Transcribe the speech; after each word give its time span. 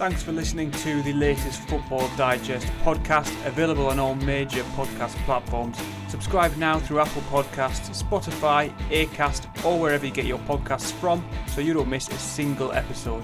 Thanks 0.00 0.22
for 0.22 0.32
listening 0.32 0.70
to 0.70 1.02
the 1.02 1.12
latest 1.12 1.60
Football 1.68 2.10
Digest 2.16 2.66
podcast, 2.84 3.30
available 3.44 3.88
on 3.88 3.98
all 3.98 4.14
major 4.14 4.62
podcast 4.72 5.14
platforms. 5.26 5.76
Subscribe 6.08 6.56
now 6.56 6.78
through 6.78 7.00
Apple 7.00 7.20
Podcasts, 7.28 8.02
Spotify, 8.02 8.72
Acast, 8.88 9.62
or 9.62 9.78
wherever 9.78 10.06
you 10.06 10.10
get 10.10 10.24
your 10.24 10.38
podcasts 10.38 10.90
from 10.90 11.22
so 11.48 11.60
you 11.60 11.74
don't 11.74 11.90
miss 11.90 12.08
a 12.08 12.16
single 12.16 12.72
episode. 12.72 13.22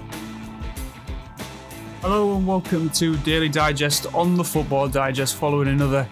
Hello 2.03 2.37
and 2.37 2.47
welcome 2.47 2.91
to 2.91 3.17
Daily 3.21 3.49
Digest 3.49 4.15
on 4.15 4.35
the 4.35 4.45
Football 4.45 4.89
Digest, 4.89 5.37
following 5.37 5.69
another 5.69 6.07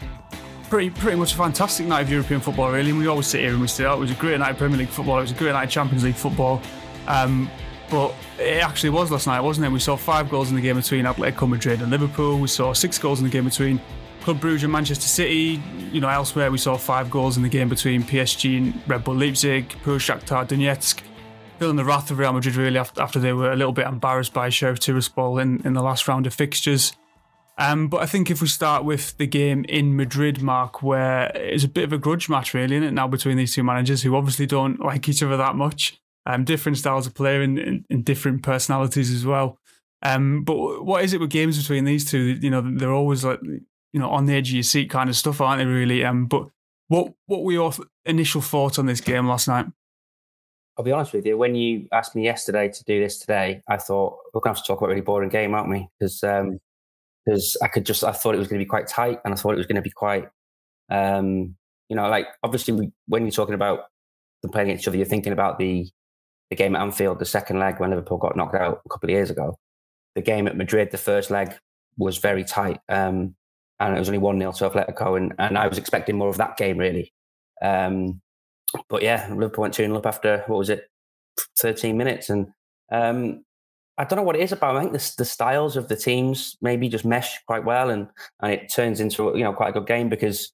pretty 0.71 0.89
pretty 0.89 1.19
much 1.19 1.35
a 1.35 1.37
fantastic 1.37 1.85
night 1.87 2.07
of 2.07 2.11
European 2.11 2.41
football, 2.41 2.73
really. 2.73 2.89
And 2.89 2.99
we 2.99 3.07
always 3.07 3.27
sit 3.27 3.43
here 3.43 3.51
and 3.51 3.61
we 3.61 3.67
say, 3.67 3.85
oh, 3.85 3.97
it 3.97 4.01
was 4.01 4.13
a 4.13 4.15
great 4.15 4.41
night 4.41 4.53
of 4.53 4.57
Premier 4.57 4.79
League 4.79 4.89
football, 4.89 5.19
it 5.19 5.23
was 5.23 5.33
a 5.33 5.35
great 5.35 5.53
night 5.53 5.65
of 5.65 5.71
Champions 5.71 6.05
League 6.05 6.15
football. 6.15 6.63
Um, 7.07 7.51
but 7.91 8.15
it 8.39 8.63
actually 8.63 8.91
was 8.91 9.11
last 9.11 9.27
night, 9.27 9.41
wasn't 9.41 9.67
it? 9.67 9.71
We 9.71 9.81
saw 9.81 9.97
five 9.97 10.31
goals 10.31 10.51
in 10.51 10.57
the 10.57 10.63
game 10.63 10.77
between 10.77 11.05
Atletico 11.05 11.49
Madrid 11.49 11.81
and 11.81 11.91
Liverpool. 11.91 12.39
We 12.39 12.49
saw 12.49 12.73
six 12.73 12.99
goals 12.99 13.21
in 13.21 13.25
the 13.25 13.31
game 13.31 13.45
between 13.45 13.81
Club 14.23 14.41
Brugge 14.41 14.63
and 14.63 14.73
Manchester 14.73 15.07
City. 15.07 15.63
You 15.93 16.01
know, 16.01 16.09
elsewhere 16.09 16.51
we 16.51 16.59
saw 16.59 16.77
five 16.77 17.11
goals 17.11 17.37
in 17.37 17.43
the 17.43 17.49
game 17.49 17.69
between 17.69 18.03
PSG 18.03 18.59
and 18.59 18.83
Red 18.89 19.05
Bull 19.05 19.15
Leipzig, 19.15 19.69
poor 19.83 19.99
Shakhtar 19.99 20.47
Donetsk. 20.49 21.03
Feeling 21.59 21.77
the 21.77 21.85
wrath 21.85 22.11
of 22.11 22.19
Real 22.19 22.33
Madrid 22.33 22.57
really 22.57 22.79
after 22.79 23.19
they 23.19 23.33
were 23.33 23.53
a 23.53 23.57
little 23.57 23.73
bit 23.73 23.87
embarrassed 23.87 24.33
by 24.33 24.49
Sheriff 24.49 24.81
Tiraspol 24.81 25.41
in, 25.41 25.65
in 25.65 25.75
the 25.75 25.83
last 25.83 26.09
round 26.09 26.27
of 26.27 26.35
fixtures. 26.35 26.95
Um, 27.59 27.87
but 27.87 27.99
I 27.99 28.07
think 28.07 28.31
if 28.31 28.41
we 28.43 28.49
start 28.49 28.85
with 28.85 29.17
the 29.19 29.29
game 29.29 29.65
in 29.69 29.95
Madrid, 29.95 30.43
Mark, 30.43 30.83
where 30.83 31.31
it's 31.37 31.63
a 31.63 31.69
bit 31.69 31.85
of 31.85 31.93
a 31.93 31.99
grudge 31.99 32.29
match, 32.29 32.53
really, 32.53 32.75
isn't 32.75 32.89
it, 32.89 32.91
now 32.91 33.07
between 33.07 33.37
these 33.37 33.55
two 33.55 33.63
managers 33.63 34.03
who 34.03 34.17
obviously 34.17 34.47
don't 34.47 34.81
like 34.81 35.09
each 35.09 35.23
other 35.23 35.37
that 35.37 35.55
much 35.55 36.01
um, 36.27 36.45
different 36.45 36.79
styles 36.79 37.07
of 37.07 37.15
play 37.15 37.43
and, 37.43 37.85
and, 37.89 38.05
different 38.05 38.43
personalities 38.43 39.11
as 39.13 39.27
well. 39.27 39.59
Um, 40.03 40.43
but 40.45 40.85
what 40.85 41.05
is 41.05 41.13
it 41.13 41.21
with 41.21 41.31
games 41.31 41.59
between 41.59 41.85
these 41.85 42.11
two? 42.11 42.39
You 42.41 42.51
know, 42.51 42.63
they're 42.63 42.93
always 42.93 43.25
like 43.25 43.41
you 43.43 44.01
know 44.01 44.11
on 44.11 44.27
the 44.27 44.35
edge 44.35 44.49
of 44.49 44.55
your 44.55 44.63
seat 44.63 44.91
kind 44.91 45.09
of 45.09 45.17
stuff, 45.17 45.41
aren't 45.41 45.61
they? 45.61 45.67
Really. 45.67 46.05
Um, 46.05 46.27
but 46.27 46.49
what 46.89 47.13
what 47.27 47.43
were 47.43 47.53
your 47.53 47.73
initial 48.05 48.41
thoughts 48.41 48.79
on 48.79 48.87
this 48.87 49.01
game 49.01 49.27
last 49.27 49.49
night? 49.49 49.67
I'll 50.77 50.85
be 50.85 50.93
honest 50.93 51.13
with 51.13 51.25
you. 51.25 51.39
When 51.39 51.55
you 51.55 51.87
asked 51.93 52.17
me 52.17 52.25
yesterday 52.25 52.69
to 52.69 52.85
do 52.85 53.01
this 53.01 53.19
today, 53.19 53.63
I 53.69 53.77
thought 53.77 54.19
we're 54.33 54.41
going 54.41 54.55
to 54.55 54.59
have 54.59 54.65
to 54.65 54.73
talk 54.73 54.79
about 54.79 54.87
a 54.87 54.91
really 54.91 55.03
boring 55.03 55.29
game, 55.29 55.55
aren't 55.55 55.71
we? 55.71 55.89
Because 55.99 56.21
because 56.21 57.57
um, 57.57 57.65
I 57.65 57.69
could 57.69 57.87
just 57.87 58.03
I 58.03 58.13
thought 58.13 58.35
it 58.35 58.39
was 58.39 58.49
going 58.49 58.59
to 58.59 58.65
be 58.65 58.69
quite 58.69 58.89
tight, 58.89 59.21
and 59.25 59.33
I 59.33 59.37
thought 59.37 59.55
it 59.55 59.59
was 59.59 59.67
going 59.67 59.77
to 59.77 59.83
be 59.83 59.91
quite, 59.91 60.29
um, 60.91 61.55
you 61.89 61.97
know, 61.97 62.09
like 62.09 62.27
obviously 62.43 62.75
we, 62.75 62.91
when 63.07 63.23
you're 63.23 63.31
talking 63.31 63.55
about 63.55 63.85
them 64.43 64.51
playing 64.51 64.71
each 64.71 64.89
other, 64.89 64.97
you're 64.97 65.07
thinking 65.07 65.33
about 65.33 65.59
the 65.59 65.89
the 66.57 66.63
game 66.63 66.77
at 66.77 66.83
Anfield, 66.83 67.19
the 67.19 67.25
second 67.25 67.59
leg 67.59 67.81
when 67.81 67.91
Liverpool 67.91 68.19
got 68.19 68.37
knocked 68.37 68.55
out 68.55 68.81
a 68.85 68.89
couple 68.89 69.09
of 69.09 69.13
years 69.13 69.31
ago. 69.31 69.59
The 70.15 70.23
game 70.23 70.47
at 70.47 70.57
Madrid, 70.57 70.91
the 70.93 70.99
first 70.99 71.31
leg 71.31 71.53
was 71.99 72.19
very 72.19 72.45
tight. 72.45 72.81
Um, 72.89 73.35
and 73.81 73.97
it 73.97 73.99
was 73.99 74.09
only 74.09 74.19
1 74.19 74.39
0 74.39 74.53
to 74.53 74.71
Atletico. 74.71 75.17
And, 75.17 75.35
and 75.39 75.59
I 75.59 75.67
was 75.67 75.79
expecting 75.79 76.17
more 76.17 76.29
of 76.29 76.37
that 76.37 76.57
game, 76.57 76.79
really. 76.79 77.13
Um, 77.61 78.21
but 78.89 79.03
yeah, 79.03 79.29
Liverpool 79.31 79.63
went 79.63 79.75
2 79.75 79.85
0 79.85 79.97
up 79.97 80.07
after, 80.07 80.45
what 80.47 80.59
was 80.59 80.71
it, 80.71 80.89
13 81.59 81.97
minutes. 81.97 82.31
And 82.31 82.49
um, 82.93 83.45
I 83.99 84.05
don't 84.05 84.17
know 84.17 84.23
what 84.23 84.37
it 84.37 84.43
is 84.43 84.53
about. 84.53 84.77
I 84.77 84.81
think 84.81 84.93
the, 84.93 85.15
the 85.19 85.25
styles 85.25 85.77
of 85.77 85.89
the 85.89 85.97
teams 85.97 86.57
maybe 86.63 86.89
just 86.89 87.05
mesh 87.05 87.39
quite 87.47 87.65
well. 87.65 87.91
And, 87.91 88.09
and 88.41 88.53
it 88.53 88.73
turns 88.73 89.01
into 89.01 89.33
you 89.37 89.43
know 89.43 89.53
quite 89.53 89.71
a 89.71 89.73
good 89.73 89.87
game 89.87 90.09
because 90.09 90.53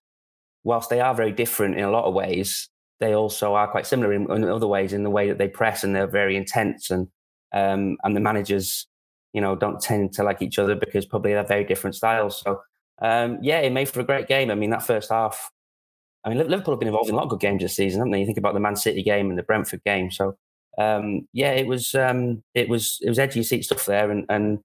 whilst 0.65 0.89
they 0.89 1.01
are 1.01 1.15
very 1.15 1.33
different 1.33 1.77
in 1.77 1.85
a 1.85 1.91
lot 1.91 2.05
of 2.05 2.15
ways, 2.15 2.71
they 3.01 3.15
also 3.15 3.55
are 3.55 3.67
quite 3.67 3.87
similar 3.87 4.13
in, 4.13 4.31
in, 4.31 4.45
other 4.45 4.67
ways 4.67 4.93
in 4.93 5.03
the 5.03 5.11
way 5.11 5.29
that 5.29 5.39
they 5.39 5.49
press 5.49 5.83
and 5.83 5.97
they're 5.97 6.07
very 6.07 6.37
intense 6.37 6.91
and 6.91 7.09
um, 7.53 7.97
and 8.05 8.15
the 8.15 8.21
managers 8.21 8.87
you 9.33 9.41
know 9.41 9.57
don't 9.57 9.81
tend 9.81 10.13
to 10.13 10.23
like 10.23 10.43
each 10.43 10.59
other 10.59 10.75
because 10.75 11.07
probably 11.07 11.33
they're 11.33 11.45
very 11.45 11.65
different 11.65 11.97
styles. 11.97 12.41
So 12.41 12.61
um, 13.03 13.39
yeah 13.43 13.61
it 13.61 13.73
made 13.73 13.89
for 13.89 14.01
a 14.01 14.05
great 14.05 14.29
game. 14.29 14.51
I 14.51 14.55
mean 14.55 14.71
that 14.71 14.83
first 14.83 15.11
half 15.11 15.51
i 16.23 16.29
mean 16.29 16.37
liverpool 16.37 16.75
have 16.75 16.81
been 16.81 16.89
involved 16.89 17.09
in 17.09 17.15
a 17.15 17.17
lot 17.17 17.25
of 17.25 17.31
good 17.31 17.41
games 17.41 17.63
this 17.63 17.75
season 17.75 18.01
haven't 18.01 18.13
they? 18.13 18.21
You 18.21 18.27
think 18.27 18.39
about 18.39 18.55
the 18.55 18.61
man 18.61 18.77
city 18.77 19.03
game 19.03 19.31
and 19.31 19.39
the 19.39 19.43
brentford 19.43 19.83
game. 19.85 20.11
So 20.11 20.37
um, 20.79 21.27
yeah 21.33 21.53
it 21.53 21.67
was 21.67 21.95
um, 21.95 22.43
it 22.55 22.69
was 22.69 22.99
it 23.01 23.09
was 23.09 23.19
edgy 23.19 23.43
seat 23.43 23.65
stuff 23.65 23.87
there. 23.87 24.11
And, 24.11 24.27
and 24.29 24.61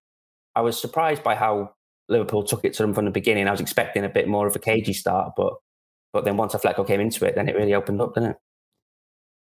i 0.56 0.62
was 0.62 0.80
surprised 0.80 1.24
by 1.24 1.36
how 1.36 1.74
liverpool 2.08 2.44
took 2.44 2.64
it 2.66 2.74
to 2.74 2.84
them 2.84 2.94
from 2.94 3.06
the 3.06 3.12
beginning. 3.12 3.48
I 3.48 3.52
was 3.52 3.62
expecting 3.62 4.04
a 4.04 4.10
bit 4.10 4.28
more 4.28 4.46
of 4.46 4.56
a 4.56 4.60
cagey 4.60 4.94
start 4.94 5.34
but 5.38 5.54
but 6.16 6.24
then 6.24 6.38
once 6.38 6.54
Atletico 6.54 6.88
came 6.88 7.02
into 7.02 7.26
it, 7.26 7.36
then 7.36 7.50
it 7.50 7.58
really 7.58 7.74
opened 7.74 8.00
up, 8.00 8.14
didn't 8.14 8.30
it? 8.32 8.38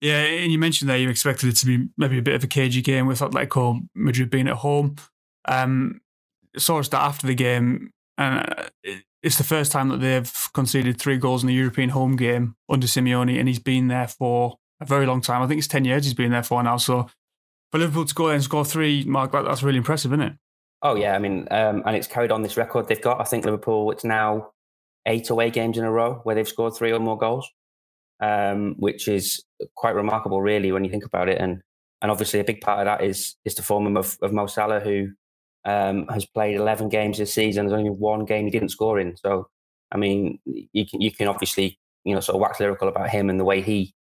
Yeah, 0.01 0.23
and 0.23 0.51
you 0.51 0.59
mentioned 0.59 0.91
that 0.91 0.97
you 0.97 1.09
expected 1.09 1.49
it 1.49 1.57
to 1.59 1.67
be 1.67 1.89
maybe 1.97 2.19
a 2.19 2.23
bit 2.23 2.35
of 2.35 2.43
a 2.43 2.49
cagey 2.49 2.83
game 2.83 3.07
with 3.07 3.21
Atletico 3.21 3.87
Madrid 3.95 4.29
being 4.29 4.49
at 4.49 4.57
home. 4.57 4.97
Um, 5.45 6.01
saw 6.57 6.81
us 6.81 6.89
that 6.89 7.01
after 7.01 7.29
the 7.29 7.37
game, 7.37 7.93
and 8.19 8.53
uh, 8.59 8.65
it's 9.23 9.39
the 9.39 9.45
first 9.45 9.71
time 9.71 9.89
that 9.91 9.99
they've 9.99 10.49
conceded 10.53 10.99
three 10.99 11.17
goals 11.17 11.45
in 11.45 11.49
a 11.49 11.53
European 11.53 11.91
home 11.91 12.17
game 12.17 12.57
under 12.69 12.89
Simeone, 12.89 13.39
and 13.39 13.47
he's 13.47 13.61
been 13.61 13.87
there 13.87 14.09
for 14.09 14.57
a 14.81 14.85
very 14.85 15.07
long 15.07 15.21
time. 15.21 15.41
I 15.41 15.47
think 15.47 15.59
it's 15.59 15.69
ten 15.69 15.85
years 15.85 16.05
he's 16.05 16.13
been 16.13 16.33
there 16.33 16.43
for 16.43 16.61
now. 16.61 16.77
So 16.77 17.09
for 17.71 17.79
Liverpool 17.79 18.05
to 18.05 18.15
go 18.15 18.31
and 18.31 18.43
score 18.43 18.65
three, 18.65 19.05
Mark, 19.05 19.31
that's 19.31 19.63
really 19.63 19.79
impressive, 19.79 20.13
isn't 20.13 20.27
it? 20.27 20.33
Oh 20.83 20.97
yeah, 20.97 21.15
I 21.15 21.21
mean, 21.21 21.47
um, 21.53 21.85
and 21.87 21.95
it's 21.95 22.09
carried 22.09 22.33
on 22.33 22.43
this 22.43 22.57
record 22.57 22.89
they've 22.89 23.01
got. 23.01 23.21
I 23.21 23.25
think 23.25 23.45
Liverpool, 23.45 23.93
it's 23.93 24.03
now 24.03 24.54
eight 25.07 25.31
away 25.31 25.51
games 25.51 25.79
in 25.79 25.85
a 25.85 25.91
row 25.91 26.21
where 26.25 26.35
they've 26.35 26.49
scored 26.49 26.75
three 26.75 26.93
or 26.93 26.99
more 26.99 27.19
goals, 27.19 27.49
um, 28.21 28.75
which 28.79 29.09
is 29.09 29.43
quite 29.77 29.95
remarkable, 29.95 30.41
really, 30.41 30.73
when 30.73 30.85
you 30.85 30.91
think 30.91 31.05
about 31.05 31.29
it. 31.29 31.41
And 31.41 31.63
and 32.03 32.11
obviously 32.11 32.41
a 32.41 32.45
big 32.45 32.61
part 32.61 32.81
of 32.81 32.85
that 32.85 33.05
is 33.05 33.37
is 33.45 33.55
the 33.55 33.63
form 33.63 33.97
of, 33.97 34.19
of 34.23 34.33
Mo 34.33 34.47
Salah, 34.47 34.81
who 34.81 35.09
um, 35.65 36.07
has 36.09 36.27
played 36.27 36.57
eleven 36.57 36.89
games 36.89 37.19
this 37.19 37.35
season. 37.35 37.67
There's 37.67 37.79
only 37.79 37.91
one 37.91 38.25
game 38.25 38.45
he 38.45 38.51
didn't 38.51 38.71
score 38.71 38.99
in. 38.99 39.17
So 39.17 39.49
I 39.93 39.97
mean, 39.97 40.39
you 40.45 40.87
can 40.87 41.01
you 41.01 41.11
can 41.11 41.29
obviously 41.29 41.79
you 42.05 42.15
know 42.15 42.21
sort 42.21 42.37
of 42.37 42.43
wax 42.43 42.61
lyrical 42.61 42.89
about 42.89 43.11
him 43.11 43.31
and 43.31 43.41
the 43.41 43.45
way 43.45 43.63
he 43.63 43.95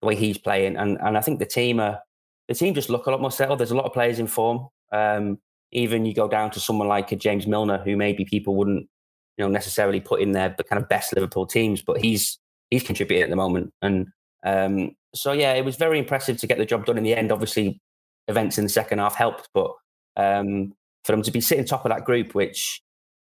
the 0.00 0.08
way 0.08 0.16
he's 0.16 0.38
playing. 0.38 0.76
And 0.76 0.98
and 1.00 1.16
I 1.16 1.20
think 1.20 1.38
the 1.38 1.46
team 1.46 1.80
are 1.80 2.00
the 2.48 2.54
team 2.54 2.74
just 2.74 2.90
look 2.90 3.06
a 3.06 3.10
lot 3.10 3.20
more 3.20 3.30
settled. 3.30 3.58
There's 3.58 3.70
a 3.70 3.76
lot 3.76 3.86
of 3.86 3.92
players 3.92 4.18
in 4.18 4.26
form. 4.26 4.68
Um, 4.92 5.38
even 5.72 6.04
you 6.04 6.14
go 6.14 6.28
down 6.28 6.50
to 6.52 6.60
someone 6.60 6.88
like 6.88 7.10
a 7.10 7.16
James 7.16 7.46
Milner, 7.46 7.78
who 7.78 7.96
maybe 7.96 8.24
people 8.24 8.54
wouldn't 8.54 8.88
you 9.36 9.44
know 9.44 9.50
necessarily 9.50 10.00
put 10.00 10.20
in 10.20 10.32
their 10.32 10.54
the 10.56 10.64
kind 10.64 10.80
of 10.82 10.88
best 10.88 11.14
Liverpool 11.14 11.46
teams, 11.46 11.82
but 11.82 12.00
he's 12.00 12.38
he's 12.70 12.82
contributing 12.82 13.22
at 13.22 13.30
the 13.30 13.36
moment. 13.36 13.72
And 13.82 14.08
um, 14.44 14.94
so 15.14 15.32
yeah, 15.32 15.54
it 15.54 15.64
was 15.64 15.76
very 15.76 15.98
impressive 15.98 16.38
to 16.38 16.46
get 16.46 16.58
the 16.58 16.66
job 16.66 16.86
done 16.86 16.98
in 16.98 17.04
the 17.04 17.14
end. 17.14 17.32
Obviously, 17.32 17.80
events 18.28 18.58
in 18.58 18.64
the 18.64 18.70
second 18.70 18.98
half 18.98 19.14
helped, 19.14 19.48
but 19.54 19.72
um, 20.16 20.72
for 21.04 21.12
them 21.12 21.22
to 21.22 21.30
be 21.30 21.40
sitting 21.40 21.64
top 21.64 21.84
of 21.84 21.90
that 21.90 22.04
group, 22.04 22.34
which 22.34 22.82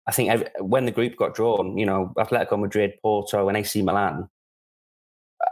I 0.06 0.12
think 0.12 0.48
when 0.58 0.86
the 0.86 0.90
group 0.90 1.16
got 1.16 1.34
drawn, 1.34 1.76
you 1.76 1.86
know, 1.86 2.12
Atletico 2.16 2.58
Madrid, 2.58 2.94
Porto, 3.02 3.48
and 3.48 3.56
AC 3.56 3.82
Milan, 3.82 4.28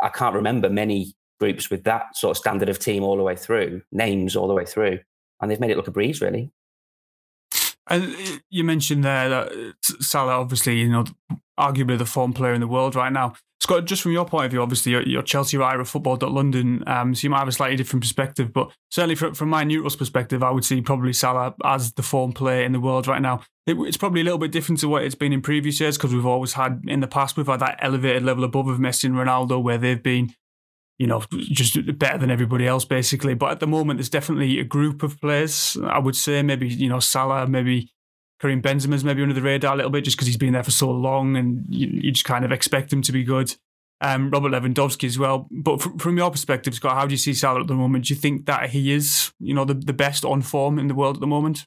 I 0.03 0.09
can't 0.09 0.34
remember 0.34 0.71
many 0.71 1.15
groups 1.38 1.71
with 1.71 1.84
that 1.84 2.17
sort 2.17 2.33
of 2.33 2.38
standard 2.38 2.69
of 2.69 2.78
team 2.78 3.03
all 3.03 3.17
the 3.17 3.23
way 3.23 3.37
through, 3.37 3.83
names 3.93 4.34
all 4.34 4.49
the 4.49 4.55
way 4.55 4.65
through, 4.65 4.99
and 5.41 5.50
they've 5.50 5.61
made 5.61 5.71
it 5.71 5.77
look 5.77 5.88
a 5.88 5.93
breeze, 5.93 6.21
really. 6.21 6.50
And 7.88 8.14
you 8.50 8.64
mentioned 8.64 9.04
there 9.04 9.28
that 9.28 9.52
Salah, 9.82 10.41
obviously, 10.41 10.78
you 10.80 10.88
know, 10.88 11.04
arguably 11.58 11.98
the 11.98 12.06
form 12.06 12.32
player 12.32 12.52
in 12.52 12.60
the 12.60 12.66
world 12.66 12.94
right 12.94 13.12
now. 13.12 13.34
Scott, 13.60 13.86
just 13.86 14.02
from 14.02 14.12
your 14.12 14.26
point 14.26 14.44
of 14.44 14.50
view, 14.50 14.62
obviously, 14.62 14.92
you're, 14.92 15.02
you're 15.02 15.22
Chelsea 15.22 15.56
writer 15.56 15.80
of 15.80 15.88
football.london, 15.88 16.84
um, 16.86 17.14
so 17.14 17.25
you 17.25 17.30
might 17.30 17.38
have 17.38 17.48
a 17.48 17.52
slightly 17.52 17.76
different 17.76 18.02
perspective. 18.02 18.52
But 18.52 18.70
certainly 18.91 19.14
from, 19.14 19.34
from 19.34 19.48
my 19.48 19.64
neutral's 19.64 19.96
perspective, 19.96 20.42
I 20.42 20.50
would 20.50 20.64
see 20.64 20.82
probably 20.82 21.12
Salah 21.12 21.54
as 21.64 21.92
the 21.92 22.02
form 22.02 22.32
player 22.32 22.64
in 22.64 22.72
the 22.72 22.80
world 22.80 23.06
right 23.06 23.22
now. 23.22 23.41
It, 23.66 23.76
it's 23.80 23.96
probably 23.96 24.20
a 24.20 24.25
little 24.25 24.38
bit 24.38 24.52
different 24.52 24.80
to 24.80 24.88
what 24.88 25.02
it's 25.02 25.14
been 25.14 25.32
in 25.32 25.41
previous 25.41 25.80
years 25.80 25.96
because 25.96 26.14
we've 26.14 26.26
always 26.26 26.52
had, 26.52 26.82
in 26.86 27.00
the 27.00 27.08
past, 27.08 27.36
we've 27.36 27.46
had 27.46 27.60
that 27.60 27.78
elevated 27.80 28.22
level 28.22 28.44
above 28.44 28.69
of 28.69 28.78
Messi 28.78 29.04
and 29.04 29.14
Ronaldo 29.14 29.60
where 29.62 29.78
they've 29.78 30.02
been 30.02 30.34
you 30.98 31.06
know, 31.06 31.22
just 31.30 31.98
better 31.98 32.18
than 32.18 32.30
everybody 32.30 32.66
else, 32.66 32.84
basically. 32.84 33.34
But 33.34 33.50
at 33.50 33.60
the 33.60 33.66
moment, 33.66 33.98
there's 33.98 34.08
definitely 34.08 34.58
a 34.58 34.64
group 34.64 35.02
of 35.02 35.20
players. 35.20 35.76
I 35.84 35.98
would 35.98 36.16
say 36.16 36.43
maybe 36.43 36.69
you 36.69 36.88
know 36.88 37.00
Salah, 37.00 37.46
maybe 37.46 37.93
Karim 38.40 38.62
Benzema's 38.62 39.04
maybe 39.04 39.22
under 39.22 39.34
the 39.34 39.43
radar 39.43 39.75
a 39.75 39.76
little 39.76 39.90
bit 39.90 40.04
just 40.04 40.16
because 40.16 40.26
he's 40.26 40.37
been 40.37 40.52
there 40.52 40.62
for 40.62 40.70
so 40.70 40.90
long, 40.90 41.37
and 41.37 41.64
you, 41.69 41.88
you, 41.88 42.12
just 42.12 42.25
kind 42.25 42.44
of 42.44 42.52
expect 42.52 42.93
him 42.93 43.02
to 43.02 43.12
be 43.12 43.25
good. 43.25 43.54
Um, 44.00 44.31
Robert 44.31 44.52
Lewandowski 44.52 45.04
as 45.04 45.19
well. 45.19 45.48
But 45.50 45.81
from, 45.81 45.98
from 45.98 46.19
your 46.19 46.31
perspective, 46.31 46.75
Scott, 46.75 46.96
how 46.96 47.06
do 47.06 47.12
you 47.12 47.19
see 47.19 47.32
Salah 47.32 47.62
at 47.62 47.66
the 47.66 47.75
moment? 47.75 48.06
Do 48.06 48.14
you 48.14 48.20
think 48.20 48.44
that 48.44 48.70
he 48.70 48.92
is, 48.92 49.32
you 49.38 49.54
know, 49.54 49.64
the, 49.64 49.72
the 49.72 49.94
best 49.94 50.25
on 50.25 50.42
form 50.42 50.78
in 50.78 50.88
the 50.88 50.94
world 50.94 51.16
at 51.16 51.20
the 51.20 51.26
moment? 51.26 51.66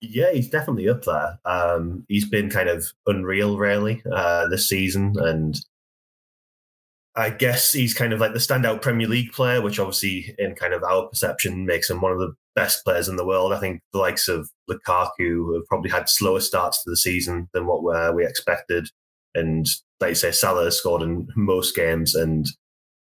Yeah, 0.00 0.32
he's 0.32 0.48
definitely 0.48 0.88
up 0.88 1.04
there. 1.04 1.38
Um, 1.44 2.04
he's 2.08 2.28
been 2.28 2.50
kind 2.50 2.68
of 2.68 2.86
unreal, 3.06 3.56
really, 3.56 4.02
uh, 4.12 4.48
this 4.48 4.68
season, 4.68 5.14
and 5.18 5.56
I 7.18 7.30
guess 7.30 7.72
he's 7.72 7.94
kind 7.94 8.12
of 8.12 8.20
like 8.20 8.32
the 8.32 8.38
standout 8.38 8.80
Premier 8.80 9.08
League 9.08 9.32
player, 9.32 9.60
which 9.60 9.80
obviously, 9.80 10.36
in 10.38 10.54
kind 10.54 10.72
of 10.72 10.84
our 10.84 11.08
perception, 11.08 11.66
makes 11.66 11.90
him 11.90 12.00
one 12.00 12.12
of 12.12 12.20
the 12.20 12.32
best 12.54 12.84
players 12.84 13.08
in 13.08 13.16
the 13.16 13.26
world. 13.26 13.52
I 13.52 13.58
think 13.58 13.80
the 13.92 13.98
likes 13.98 14.28
of 14.28 14.48
Lukaku 14.70 15.54
have 15.56 15.66
probably 15.66 15.90
had 15.90 16.08
slower 16.08 16.38
starts 16.38 16.82
to 16.84 16.90
the 16.90 16.96
season 16.96 17.48
than 17.52 17.66
what 17.66 17.82
we 18.14 18.24
expected. 18.24 18.88
And 19.34 19.66
like 20.00 20.10
you 20.10 20.14
say, 20.14 20.30
Salah 20.30 20.66
has 20.66 20.78
scored 20.78 21.02
in 21.02 21.26
most 21.34 21.74
games, 21.74 22.14
and 22.14 22.46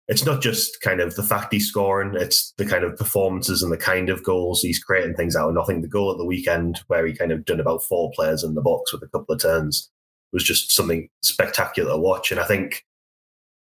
it's 0.07 0.25
not 0.25 0.41
just 0.41 0.81
kind 0.81 0.99
of 0.99 1.15
the 1.15 1.21
fact 1.21 1.53
he's 1.53 1.67
scoring, 1.67 2.15
it's 2.15 2.55
the 2.57 2.65
kind 2.65 2.83
of 2.83 2.97
performances 2.97 3.61
and 3.61 3.71
the 3.71 3.77
kind 3.77 4.09
of 4.09 4.23
goals 4.23 4.61
he's 4.61 4.83
creating 4.83 5.13
things 5.13 5.35
out 5.35 5.49
of 5.49 5.53
nothing. 5.53 5.81
The 5.81 5.87
goal 5.87 6.11
at 6.11 6.17
the 6.17 6.25
weekend, 6.25 6.81
where 6.87 7.05
he 7.05 7.13
kind 7.13 7.31
of 7.31 7.45
done 7.45 7.59
about 7.59 7.83
four 7.83 8.11
players 8.15 8.43
in 8.43 8.55
the 8.55 8.61
box 8.61 8.91
with 8.91 9.03
a 9.03 9.07
couple 9.07 9.35
of 9.35 9.41
turns, 9.41 9.91
was 10.33 10.43
just 10.43 10.71
something 10.71 11.07
spectacular 11.21 11.91
to 11.91 11.97
watch. 11.97 12.31
And 12.31 12.39
I 12.39 12.45
think 12.45 12.83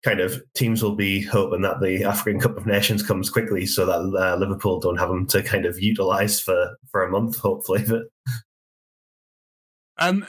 kind 0.06 0.20
of 0.20 0.40
teams 0.54 0.84
will 0.84 0.96
be 0.96 1.22
hoping 1.22 1.64
that 1.64 1.82
the 1.82 2.04
African 2.04 2.40
Cup 2.40 2.56
of 2.58 2.68
Nations 2.68 3.02
comes 3.02 3.32
quickly 3.32 3.66
so 3.66 3.88
that 3.88 4.18
uh, 4.18 4.36
Liverpool 4.38 4.80
don't 4.80 5.00
have 5.00 5.10
them 5.10 5.26
to 5.28 5.42
kind 5.42 5.66
of 5.66 5.80
utilize 5.80 6.40
for, 6.40 6.78
for 6.92 7.04
a 7.04 7.10
month, 7.10 7.40
hopefully. 7.40 7.84
But 7.88 8.04
um, 9.98 10.24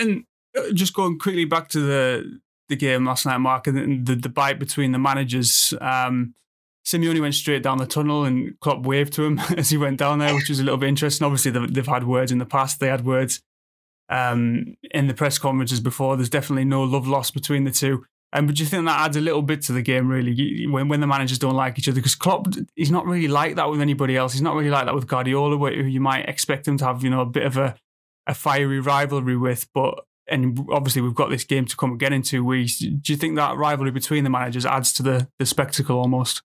and 0.00 0.24
uh, 0.56 0.72
just 0.72 0.94
going 0.94 1.18
quickly 1.18 1.44
back 1.44 1.68
to 1.68 1.80
the 1.80 2.40
the 2.68 2.76
game 2.76 3.04
last 3.04 3.26
night, 3.26 3.38
Mark, 3.38 3.66
and 3.66 4.06
the, 4.06 4.28
bite 4.28 4.58
between 4.58 4.92
the 4.92 4.98
managers. 4.98 5.72
Um, 5.80 6.34
Simeone 6.86 7.20
went 7.20 7.34
straight 7.34 7.62
down 7.62 7.78
the 7.78 7.86
tunnel 7.86 8.24
and 8.24 8.58
Klopp 8.60 8.84
waved 8.84 9.14
to 9.14 9.24
him 9.24 9.38
as 9.56 9.70
he 9.70 9.76
went 9.76 9.98
down 9.98 10.18
there, 10.18 10.34
which 10.34 10.48
was 10.48 10.60
a 10.60 10.64
little 10.64 10.78
bit 10.78 10.88
interesting. 10.88 11.24
Obviously, 11.24 11.50
they've, 11.50 11.72
they've 11.72 11.86
had 11.86 12.06
words 12.06 12.30
in 12.30 12.38
the 12.38 12.46
past. 12.46 12.78
They 12.78 12.88
had 12.88 13.06
words 13.06 13.40
um, 14.10 14.76
in 14.90 15.06
the 15.06 15.14
press 15.14 15.38
conferences 15.38 15.80
before. 15.80 16.16
There's 16.16 16.30
definitely 16.30 16.66
no 16.66 16.82
love 16.82 17.06
lost 17.06 17.32
between 17.32 17.64
the 17.64 17.70
two. 17.70 18.04
Um, 18.32 18.46
but 18.46 18.56
do 18.56 18.62
you 18.62 18.68
think 18.68 18.84
that 18.84 19.00
adds 19.00 19.16
a 19.16 19.22
little 19.22 19.40
bit 19.40 19.62
to 19.62 19.72
the 19.72 19.80
game, 19.80 20.08
really, 20.08 20.66
when, 20.66 20.88
when 20.88 21.00
the 21.00 21.06
managers 21.06 21.38
don't 21.38 21.54
like 21.54 21.78
each 21.78 21.88
other? 21.88 21.96
Because 21.96 22.14
Klopp, 22.14 22.46
he's 22.76 22.90
not 22.90 23.06
really 23.06 23.28
like 23.28 23.56
that 23.56 23.70
with 23.70 23.80
anybody 23.80 24.16
else. 24.16 24.34
He's 24.34 24.42
not 24.42 24.54
really 24.54 24.70
like 24.70 24.84
that 24.84 24.94
with 24.94 25.06
Guardiola, 25.06 25.56
who 25.56 25.84
you 25.84 26.00
might 26.00 26.28
expect 26.28 26.68
him 26.68 26.76
to 26.78 26.84
have, 26.84 27.02
you 27.02 27.10
know, 27.10 27.22
a 27.22 27.26
bit 27.26 27.44
of 27.44 27.56
a, 27.56 27.74
a 28.26 28.34
fiery 28.34 28.80
rivalry 28.80 29.36
with. 29.36 29.66
But 29.72 30.04
and 30.28 30.66
obviously 30.70 31.02
we've 31.02 31.14
got 31.14 31.30
this 31.30 31.44
game 31.44 31.64
to 31.64 31.76
come 31.76 31.92
again 31.92 32.12
in 32.12 32.22
two 32.22 32.44
weeks. 32.44 32.78
Do 32.78 33.00
you 33.06 33.16
think 33.16 33.36
that 33.36 33.56
rivalry 33.56 33.90
between 33.90 34.24
the 34.24 34.30
managers 34.30 34.66
adds 34.66 34.92
to 34.94 35.02
the 35.02 35.28
the 35.38 35.46
spectacle 35.46 35.98
almost? 35.98 36.42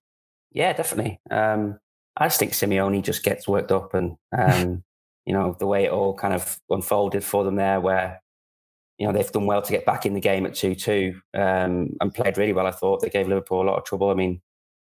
Yeah, 0.52 0.72
definitely. 0.72 1.20
Um, 1.30 1.78
I 2.16 2.26
just 2.26 2.38
think 2.38 2.52
Simeone 2.52 3.02
just 3.02 3.24
gets 3.24 3.46
worked 3.46 3.72
up, 3.72 3.92
and 3.94 4.16
um, 4.36 4.82
you 5.26 5.34
know 5.34 5.56
the 5.58 5.66
way 5.66 5.84
it 5.84 5.90
all 5.90 6.14
kind 6.14 6.34
of 6.34 6.58
unfolded 6.70 7.24
for 7.24 7.44
them 7.44 7.56
there, 7.56 7.80
where 7.80 8.22
you 8.98 9.06
know 9.06 9.12
they've 9.12 9.32
done 9.32 9.46
well 9.46 9.62
to 9.62 9.72
get 9.72 9.86
back 9.86 10.06
in 10.06 10.14
the 10.14 10.20
game 10.20 10.46
at 10.46 10.54
two 10.54 10.74
two 10.74 11.20
um, 11.34 11.90
and 12.00 12.14
played 12.14 12.38
really 12.38 12.52
well. 12.52 12.66
I 12.66 12.70
thought 12.70 13.00
they 13.00 13.08
gave 13.08 13.28
Liverpool 13.28 13.62
a 13.62 13.68
lot 13.68 13.78
of 13.78 13.84
trouble. 13.84 14.10
I 14.10 14.14
mean, 14.14 14.40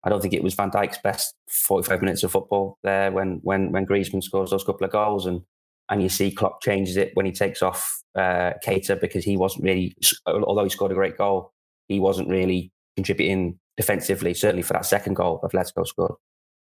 I 0.03 0.09
don't 0.09 0.21
think 0.21 0.33
it 0.33 0.43
was 0.43 0.53
Van 0.53 0.71
Dijk's 0.71 0.99
best 1.03 1.35
forty 1.49 1.87
five 1.87 2.01
minutes 2.01 2.23
of 2.23 2.31
football 2.31 2.77
there 2.83 3.11
when 3.11 3.39
when 3.43 3.71
when 3.71 3.85
Griezmann 3.85 4.23
scores 4.23 4.51
those 4.51 4.63
couple 4.63 4.85
of 4.85 4.91
goals, 4.91 5.25
and 5.25 5.41
and 5.89 6.01
you 6.01 6.09
see 6.09 6.31
Klopp 6.31 6.61
changes 6.61 6.97
it 6.97 7.11
when 7.15 7.25
he 7.25 7.31
takes 7.31 7.61
off 7.61 8.01
uh, 8.15 8.53
Keita 8.65 8.99
because 8.99 9.23
he 9.23 9.37
wasn't 9.37 9.63
really, 9.63 9.95
although 10.25 10.63
he 10.63 10.69
scored 10.69 10.91
a 10.91 10.95
great 10.95 11.17
goal, 11.17 11.51
he 11.87 11.99
wasn't 11.99 12.29
really 12.29 12.71
contributing 12.95 13.59
defensively. 13.77 14.33
Certainly 14.33 14.63
for 14.63 14.73
that 14.73 14.85
second 14.85 15.15
goal, 15.15 15.39
of 15.43 15.53
let's 15.53 15.73
scored. 15.85 16.13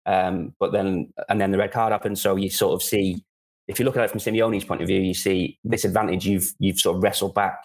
Um, 0.06 0.54
but 0.58 0.72
then, 0.72 1.12
and 1.28 1.40
then 1.40 1.50
the 1.50 1.58
red 1.58 1.72
card 1.72 1.92
happened. 1.92 2.18
So 2.18 2.36
you 2.36 2.50
sort 2.50 2.72
of 2.74 2.82
see, 2.82 3.22
if 3.70 3.78
you 3.78 3.84
look 3.84 3.96
at 3.96 4.04
it 4.04 4.10
from 4.10 4.20
Simeone's 4.20 4.64
point 4.64 4.82
of 4.82 4.88
view, 4.88 5.00
you 5.00 5.14
see 5.14 5.58
this 5.64 5.84
advantage 5.84 6.26
you've 6.26 6.52
you've 6.58 6.80
sort 6.80 6.96
of 6.96 7.02
wrestled 7.02 7.34
back. 7.34 7.64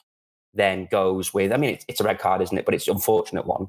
Then 0.53 0.87
goes 0.89 1.33
with, 1.33 1.51
I 1.51 1.57
mean, 1.57 1.71
it's, 1.71 1.85
it's 1.89 1.99
a 1.99 2.05
red 2.05 2.17
card, 2.17 2.41
isn't 2.41 2.57
it? 2.57 2.63
But 2.63 2.75
it's 2.75 2.87
an 2.87 2.93
unfortunate 2.93 3.45
one. 3.45 3.67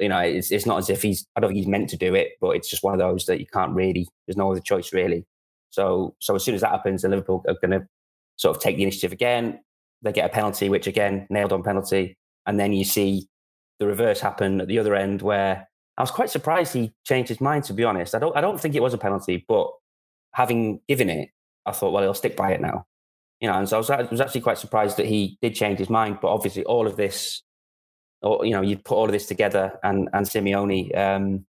You 0.00 0.08
know, 0.08 0.20
it's, 0.20 0.50
it's 0.50 0.64
not 0.64 0.78
as 0.78 0.88
if 0.88 1.02
he's, 1.02 1.26
I 1.36 1.40
don't 1.40 1.50
think 1.50 1.58
he's 1.58 1.66
meant 1.66 1.90
to 1.90 1.98
do 1.98 2.14
it, 2.14 2.38
but 2.40 2.56
it's 2.56 2.70
just 2.70 2.82
one 2.82 2.94
of 2.94 2.98
those 2.98 3.26
that 3.26 3.38
you 3.38 3.44
can't 3.44 3.74
really, 3.74 4.08
there's 4.26 4.38
no 4.38 4.50
other 4.50 4.60
choice 4.60 4.94
really. 4.94 5.26
So, 5.68 6.14
so 6.20 6.34
as 6.34 6.42
soon 6.42 6.54
as 6.54 6.62
that 6.62 6.70
happens, 6.70 7.02
the 7.02 7.10
Liverpool 7.10 7.44
are 7.46 7.56
going 7.60 7.78
to 7.78 7.86
sort 8.36 8.56
of 8.56 8.62
take 8.62 8.76
the 8.76 8.82
initiative 8.82 9.12
again. 9.12 9.60
They 10.00 10.12
get 10.12 10.24
a 10.24 10.32
penalty, 10.32 10.70
which 10.70 10.86
again 10.86 11.26
nailed 11.28 11.52
on 11.52 11.62
penalty, 11.62 12.16
and 12.46 12.58
then 12.58 12.72
you 12.72 12.84
see 12.84 13.28
the 13.78 13.86
reverse 13.86 14.20
happen 14.20 14.62
at 14.62 14.68
the 14.68 14.78
other 14.78 14.94
end, 14.94 15.20
where 15.20 15.68
I 15.98 16.02
was 16.02 16.10
quite 16.10 16.30
surprised 16.30 16.72
he 16.72 16.94
changed 17.04 17.28
his 17.28 17.42
mind. 17.42 17.64
To 17.64 17.74
be 17.74 17.84
honest, 17.84 18.14
I 18.14 18.18
don't, 18.18 18.34
I 18.34 18.40
don't 18.40 18.58
think 18.58 18.74
it 18.74 18.82
was 18.82 18.94
a 18.94 18.98
penalty, 18.98 19.44
but 19.46 19.70
having 20.32 20.80
given 20.88 21.10
it, 21.10 21.28
I 21.66 21.72
thought, 21.72 21.92
well, 21.92 22.02
he'll 22.02 22.14
stick 22.14 22.36
by 22.36 22.52
it 22.52 22.60
now. 22.60 22.86
You 23.40 23.48
know, 23.48 23.58
and 23.58 23.68
so 23.68 23.76
I 23.76 23.78
was, 23.78 23.90
I 23.90 24.02
was 24.02 24.20
actually 24.20 24.42
quite 24.42 24.58
surprised 24.58 24.96
that 24.98 25.06
he 25.06 25.36
did 25.42 25.54
change 25.54 25.78
his 25.78 25.90
mind. 25.90 26.18
But 26.22 26.28
obviously, 26.28 26.64
all 26.64 26.86
of 26.86 26.96
this, 26.96 27.42
or 28.22 28.44
you 28.46 28.52
know, 28.52 28.62
you 28.62 28.78
put 28.78 28.94
all 28.94 29.06
of 29.06 29.12
this 29.12 29.26
together, 29.26 29.78
and 29.82 30.08
and 30.12 30.26
Simeone 30.26 30.96
um, 30.96 31.44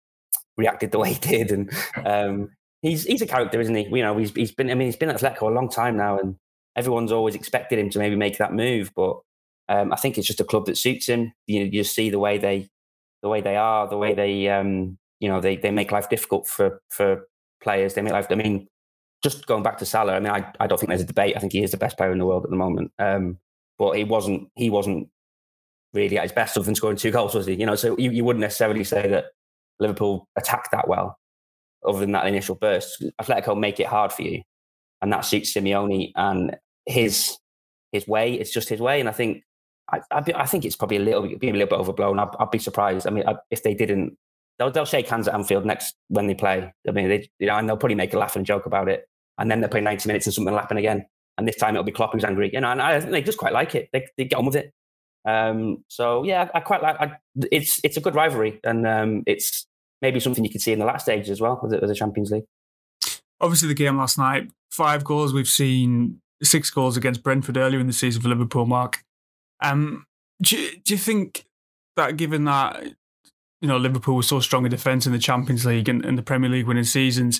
reacted 0.56 0.92
the 0.92 1.00
way 1.00 1.14
he 1.14 1.20
did, 1.20 1.52
and 1.52 1.72
um, 2.06 2.50
he's 2.84 3.06
he's 3.06 3.24
a 3.24 3.28
character, 3.28 3.60
isn't 3.60 3.74
he? 3.74 3.88
You 3.88 4.04
know, 4.04 4.18
he's 4.18 4.32
he's 4.32 4.52
been. 4.52 4.70
I 4.70 4.76
mean, 4.76 4.88
he's 4.88 4.98
been 4.98 5.10
at 5.10 5.20
Atletico 5.20 5.44
a 5.44 5.54
long 5.54 5.70
time 5.70 5.98
now, 5.98 6.20
and 6.20 6.36
everyone's 6.76 7.12
always 7.12 7.34
expected 7.34 7.80
him 7.80 7.90
to 7.90 8.00
maybe 8.00 8.16
make 8.16 8.38
that 8.38 8.54
move. 8.54 8.92
But 8.96 9.18
um, 9.68 9.92
I 9.92 9.96
think 9.96 10.18
it's 10.18 10.28
just 10.28 10.42
a 10.42 10.46
club 10.46 10.68
that 10.68 10.78
suits 10.78 11.08
him. 11.08 11.34
You 11.48 11.64
you 11.64 11.84
see 11.84 12.12
the 12.12 12.20
way 12.20 12.38
they 12.38 12.70
the 13.24 13.30
way 13.30 13.42
they 13.42 13.56
are, 13.56 13.88
the 13.88 13.98
way 13.98 14.14
they 14.14 14.48
um, 14.50 14.98
you 15.20 15.28
know 15.28 15.42
they 15.42 15.56
they 15.56 15.72
make 15.72 15.92
life 15.92 16.10
difficult 16.10 16.48
for 16.48 16.82
for 16.90 17.28
players. 17.62 17.94
They 17.94 18.02
make 18.02 18.14
life. 18.14 18.28
I 18.30 18.36
mean, 18.36 18.68
just 19.24 19.48
going 19.48 19.64
back 19.64 19.78
to 19.80 19.86
Salah. 19.86 20.14
I 20.14 20.20
mean, 20.20 20.32
I, 20.32 20.52
I 20.60 20.68
don't 20.68 20.78
think 20.78 20.90
there's 20.90 21.02
a 21.02 21.06
debate. 21.06 21.36
I 21.36 21.40
think 21.40 21.54
he 21.54 21.64
is 21.64 21.72
the 21.72 21.78
best 21.78 21.98
player 21.98 22.12
in 22.12 22.20
the 22.20 22.26
world 22.26 22.44
at 22.44 22.50
the 22.50 22.56
moment. 22.56 22.92
Um, 23.00 23.38
but 23.78 23.98
he 23.98 24.04
wasn't 24.04 24.50
he 24.56 24.70
wasn't 24.70 25.10
really 25.94 26.18
at 26.18 26.24
his 26.24 26.32
best 26.32 26.58
other 26.58 26.66
than 26.66 26.76
scoring 26.76 26.98
two 26.98 27.12
goals, 27.12 27.34
was 27.34 27.46
he? 27.46 27.54
You 27.54 27.66
know, 27.66 27.76
so 27.76 27.98
you, 27.98 28.12
you 28.12 28.24
wouldn't 28.24 28.42
necessarily 28.42 28.84
say 28.84 29.08
that 29.08 29.26
Liverpool 29.80 30.28
attacked 30.38 30.72
that 30.72 30.88
well 30.88 31.18
other 31.86 32.00
than 32.00 32.12
that 32.12 32.28
initial 32.28 32.56
burst. 32.56 33.04
Atletico 33.22 33.58
make 33.58 33.80
it 33.80 33.88
hard 33.88 34.12
for 34.12 34.24
you, 34.24 34.42
and 35.02 35.12
that 35.12 35.26
suits 35.26 35.54
Simeone 35.54 36.12
and 36.16 36.58
his 36.86 37.38
his 37.92 38.08
way. 38.08 38.34
It's 38.34 38.52
just 38.52 38.70
his 38.70 38.80
way, 38.80 39.00
and 39.00 39.10
I 39.10 39.14
think 39.14 39.44
I, 39.92 40.02
I, 40.12 40.46
think 40.46 40.66
it's 40.66 40.76
probably 40.76 40.98
a 40.98 41.02
little 41.02 41.24
being 41.38 41.56
a 41.56 41.58
little 41.58 41.78
bit 41.78 41.80
overblown. 41.80 42.20
I'd, 42.20 42.30
I'd 42.40 42.52
be 42.52 42.60
surprised. 42.60 43.08
I 43.08 43.10
mean, 43.10 43.28
I, 43.28 43.36
if 43.50 43.64
they 43.64 43.74
didn't, 43.74 44.18
they'll, 44.60 44.70
they'll 44.70 44.86
shake 44.86 45.08
hands 45.08 45.28
at 45.28 45.34
Anfield 45.34 45.66
next 45.66 45.96
when 46.10 46.28
they 46.28 46.36
play. 46.36 46.72
I 46.88 46.92
mean, 46.92 47.10
they 47.10 47.30
you 47.40 47.48
know, 47.48 47.56
and 47.56 47.68
they'll 47.68 47.78
probably 47.78 47.96
make 47.96 48.14
a 48.14 48.20
laugh 48.20 48.36
and 48.36 48.46
joke 48.46 48.66
about 48.66 48.90
it, 48.90 49.10
and 49.38 49.50
then 49.50 49.62
they'll 49.62 49.70
play 49.70 49.82
ninety 49.82 50.08
minutes 50.08 50.28
and 50.28 50.34
something 50.34 50.54
will 50.54 50.60
happen 50.60 50.78
again. 50.78 51.06
And 51.38 51.48
this 51.48 51.56
time 51.56 51.76
it'll 51.76 51.86
be 51.86 51.92
Klopp 51.94 52.14
who's 52.14 52.26
angry, 52.26 52.52
you 52.54 52.60
know. 52.60 52.70
And 52.70 52.82
I 52.82 53.00
think 53.00 53.12
they 53.12 53.22
just 53.22 53.38
quite 53.38 53.54
like 53.54 53.74
it. 53.74 53.90
They, 53.94 54.06
they 54.18 54.26
get 54.26 54.36
on 54.36 54.46
with 54.46 54.58
it. 54.58 54.74
Um, 55.26 55.84
so 55.88 56.24
yeah, 56.24 56.50
I 56.54 56.60
quite 56.60 56.84
like. 56.84 56.98
I, 57.00 57.18
it's 57.52 57.80
it's 57.84 57.98
a 57.98 58.02
good 58.02 58.16
rivalry, 58.16 58.60
and 58.64 58.86
um, 58.86 59.24
it's 59.26 59.66
maybe 60.02 60.20
something 60.20 60.44
you 60.44 60.52
could 60.52 60.62
see 60.62 60.74
in 60.74 60.80
the 60.80 60.86
last 60.86 61.04
stage 61.04 61.30
as 61.30 61.42
well 61.42 61.60
with 61.62 61.72
the, 61.72 61.86
the 61.86 61.96
Champions 61.96 62.32
League. 62.32 62.46
Obviously, 63.42 63.70
the 63.70 63.74
game 63.74 63.98
last 63.98 64.18
night, 64.18 64.52
five 64.70 65.04
goals. 65.04 65.34
We've 65.34 65.48
seen 65.48 66.22
six 66.44 66.70
goals 66.70 66.98
against 66.98 67.24
Brentford 67.24 67.58
earlier 67.58 67.80
in 67.80 67.88
the 67.88 67.94
season 67.94 68.22
for 68.22 68.30
Liverpool. 68.30 68.66
Mark, 68.66 69.04
um, 69.62 70.06
do, 70.42 70.70
do 70.84 70.94
you 70.94 70.98
think 70.98 71.46
that 71.96 72.18
given 72.18 72.46
that 72.46 72.84
you 73.62 73.68
know 73.68 73.78
Liverpool 73.78 74.16
was 74.16 74.28
so 74.28 74.40
strong 74.40 74.66
in 74.66 74.72
defence 74.72 75.06
in 75.06 75.12
the 75.12 75.20
Champions 75.20 75.66
League 75.66 75.90
and, 75.90 76.04
and 76.06 76.18
the 76.18 76.24
Premier 76.24 76.50
League 76.50 76.68
winning 76.68 76.84
seasons, 76.84 77.40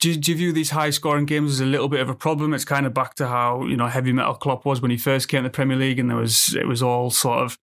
do 0.00 0.16
do 0.16 0.30
you, 0.32 0.36
view 0.36 0.52
these 0.52 0.70
high 0.70 0.90
scoring 0.90 1.26
games 1.26 1.52
as 1.52 1.60
a 1.60 1.66
little 1.66 1.88
bit 1.88 2.00
of 2.00 2.08
a 2.08 2.14
problem? 2.14 2.54
It's 2.54 2.64
kind 2.64 2.86
of 2.86 2.94
back 2.94 3.14
to 3.16 3.28
how 3.28 3.64
you 3.64 3.76
know 3.76 3.86
heavy 3.86 4.12
metal 4.12 4.34
Klopp 4.34 4.64
was 4.64 4.80
when 4.80 4.90
he 4.90 4.96
first 4.96 5.28
came 5.28 5.42
to 5.42 5.48
the 5.48 5.52
Premier 5.52 5.76
League, 5.76 5.98
and 5.98 6.10
there 6.10 6.18
was 6.18 6.54
it 6.54 6.66
was 6.66 6.82
all 6.82 7.10
sort 7.10 7.40
of 7.40 7.58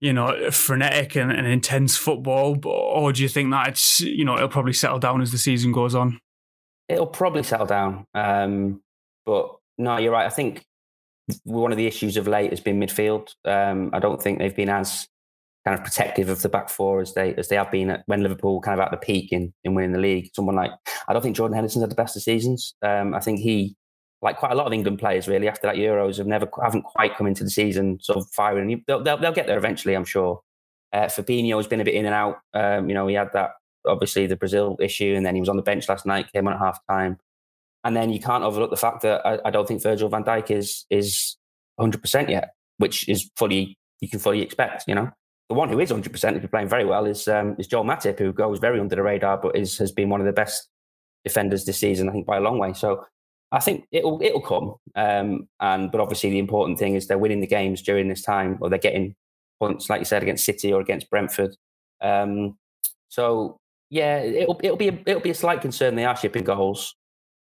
you 0.00 0.14
know, 0.14 0.50
frenetic 0.50 1.14
and, 1.14 1.30
and 1.30 1.46
intense 1.46 1.96
football, 1.96 2.58
or 2.64 3.12
do 3.12 3.22
you 3.22 3.28
think 3.28 3.50
that 3.50 3.68
it's 3.68 4.00
you 4.00 4.24
know 4.24 4.36
it'll 4.36 4.48
probably 4.48 4.72
settle 4.72 4.98
down 4.98 5.20
as 5.20 5.30
the 5.30 5.38
season 5.38 5.72
goes 5.72 5.94
on? 5.94 6.18
It'll 6.88 7.06
probably 7.06 7.42
settle 7.42 7.66
down, 7.66 8.06
um, 8.14 8.80
but 9.26 9.56
no, 9.78 9.98
you're 9.98 10.12
right. 10.12 10.26
I 10.26 10.30
think 10.30 10.64
one 11.44 11.70
of 11.70 11.78
the 11.78 11.86
issues 11.86 12.16
of 12.16 12.26
late 12.26 12.50
has 12.50 12.60
been 12.60 12.80
midfield. 12.80 13.34
Um, 13.44 13.90
I 13.92 13.98
don't 13.98 14.20
think 14.20 14.38
they've 14.38 14.56
been 14.56 14.70
as 14.70 15.06
kind 15.64 15.78
of 15.78 15.84
protective 15.84 16.28
of 16.28 16.40
the 16.42 16.48
back 16.48 16.68
four 16.68 17.00
as 17.00 17.14
they 17.14 17.34
as 17.34 17.48
they 17.48 17.56
have 17.56 17.70
been 17.70 17.90
at, 17.90 18.02
when 18.06 18.22
Liverpool 18.22 18.60
kind 18.60 18.78
of 18.78 18.84
at 18.84 18.90
the 18.90 18.96
peak 18.96 19.32
in, 19.32 19.52
in 19.64 19.74
winning 19.74 19.92
the 19.92 19.98
league. 19.98 20.30
Someone 20.34 20.56
like 20.56 20.72
I 21.08 21.12
don't 21.12 21.22
think 21.22 21.36
Jordan 21.36 21.54
Henderson's 21.54 21.82
had 21.82 21.90
the 21.90 21.96
best 21.96 22.16
of 22.16 22.22
seasons. 22.22 22.74
Um, 22.82 23.14
I 23.14 23.20
think 23.20 23.40
he 23.40 23.76
like 24.22 24.38
quite 24.38 24.52
a 24.52 24.54
lot 24.54 24.66
of 24.66 24.72
England 24.72 24.98
players 24.98 25.28
really 25.28 25.48
after 25.48 25.66
that 25.66 25.76
Euros 25.76 26.18
have 26.18 26.26
never 26.26 26.48
haven't 26.62 26.82
quite 26.82 27.16
come 27.16 27.26
into 27.26 27.44
the 27.44 27.50
season 27.50 27.98
sort 28.00 28.18
of 28.18 28.28
firing. 28.30 28.82
They'll, 28.86 29.02
they'll, 29.02 29.16
they'll 29.16 29.32
get 29.32 29.46
there 29.46 29.58
eventually, 29.58 29.94
I'm 29.94 30.04
sure. 30.04 30.40
Uh, 30.92 31.06
Fabinho 31.06 31.56
has 31.56 31.66
been 31.66 31.80
a 31.80 31.84
bit 31.84 31.94
in 31.94 32.06
and 32.06 32.14
out. 32.14 32.38
Um, 32.52 32.88
you 32.88 32.94
know, 32.94 33.06
he 33.06 33.14
had 33.14 33.32
that 33.32 33.52
obviously 33.86 34.26
the 34.26 34.36
Brazil 34.36 34.76
issue, 34.80 35.14
and 35.16 35.24
then 35.24 35.34
he 35.34 35.40
was 35.40 35.48
on 35.48 35.56
the 35.56 35.62
bench 35.62 35.88
last 35.88 36.04
night, 36.04 36.32
came 36.32 36.46
on 36.46 36.54
at 36.54 36.58
half 36.58 36.80
time. 36.88 37.18
And 37.84 37.96
then 37.96 38.12
you 38.12 38.20
can't 38.20 38.44
overlook 38.44 38.70
the 38.70 38.76
fact 38.76 39.02
that 39.02 39.24
I, 39.24 39.38
I 39.46 39.50
don't 39.50 39.66
think 39.66 39.82
Virgil 39.82 40.08
van 40.08 40.24
Dijk 40.24 40.50
is 40.50 40.84
is 40.90 41.36
100 41.76 42.00
percent 42.00 42.28
yet, 42.28 42.50
which 42.78 43.08
is 43.08 43.30
fully 43.36 43.78
you 44.00 44.08
can 44.08 44.18
fully 44.18 44.42
expect. 44.42 44.84
You 44.86 44.96
know, 44.96 45.10
the 45.50 45.54
one 45.54 45.68
who 45.68 45.80
is 45.80 45.90
100 45.90 46.12
percent, 46.12 46.36
is 46.36 46.48
playing 46.48 46.68
very 46.68 46.84
well, 46.84 47.06
is 47.06 47.26
um, 47.26 47.56
is 47.58 47.66
Joel 47.66 47.84
Matip, 47.84 48.20
who 48.20 48.32
goes 48.32 48.60
very 48.60 48.78
under 48.78 48.94
the 48.94 49.02
radar, 49.02 49.36
but 49.36 49.56
is 49.56 49.76
has 49.78 49.90
been 49.90 50.08
one 50.08 50.20
of 50.20 50.26
the 50.26 50.32
best 50.32 50.68
defenders 51.24 51.64
this 51.64 51.76
season, 51.76 52.08
I 52.08 52.12
think 52.12 52.24
by 52.24 52.36
a 52.36 52.40
long 52.40 52.58
way. 52.58 52.72
So 52.72 53.04
I 53.50 53.58
think 53.58 53.84
it'll 53.90 54.22
it'll 54.22 54.40
come. 54.40 54.76
Um, 54.94 55.48
and 55.58 55.90
but 55.90 56.00
obviously 56.00 56.30
the 56.30 56.38
important 56.38 56.78
thing 56.78 56.94
is 56.94 57.08
they're 57.08 57.18
winning 57.18 57.40
the 57.40 57.48
games 57.48 57.82
during 57.82 58.06
this 58.06 58.22
time, 58.22 58.58
or 58.60 58.70
they're 58.70 58.78
getting 58.78 59.16
points, 59.58 59.90
like 59.90 60.00
you 60.00 60.04
said, 60.04 60.22
against 60.22 60.44
City 60.44 60.72
or 60.72 60.80
against 60.80 61.10
Brentford. 61.10 61.56
Um, 62.00 62.56
so 63.08 63.58
yeah, 63.90 64.18
it'll 64.18 64.60
it'll 64.62 64.76
be 64.76 64.88
a, 64.88 64.98
it'll 65.04 65.20
be 65.20 65.30
a 65.30 65.34
slight 65.34 65.62
concern. 65.62 65.96
They 65.96 66.04
are 66.04 66.16
shipping 66.16 66.44
goals. 66.44 66.94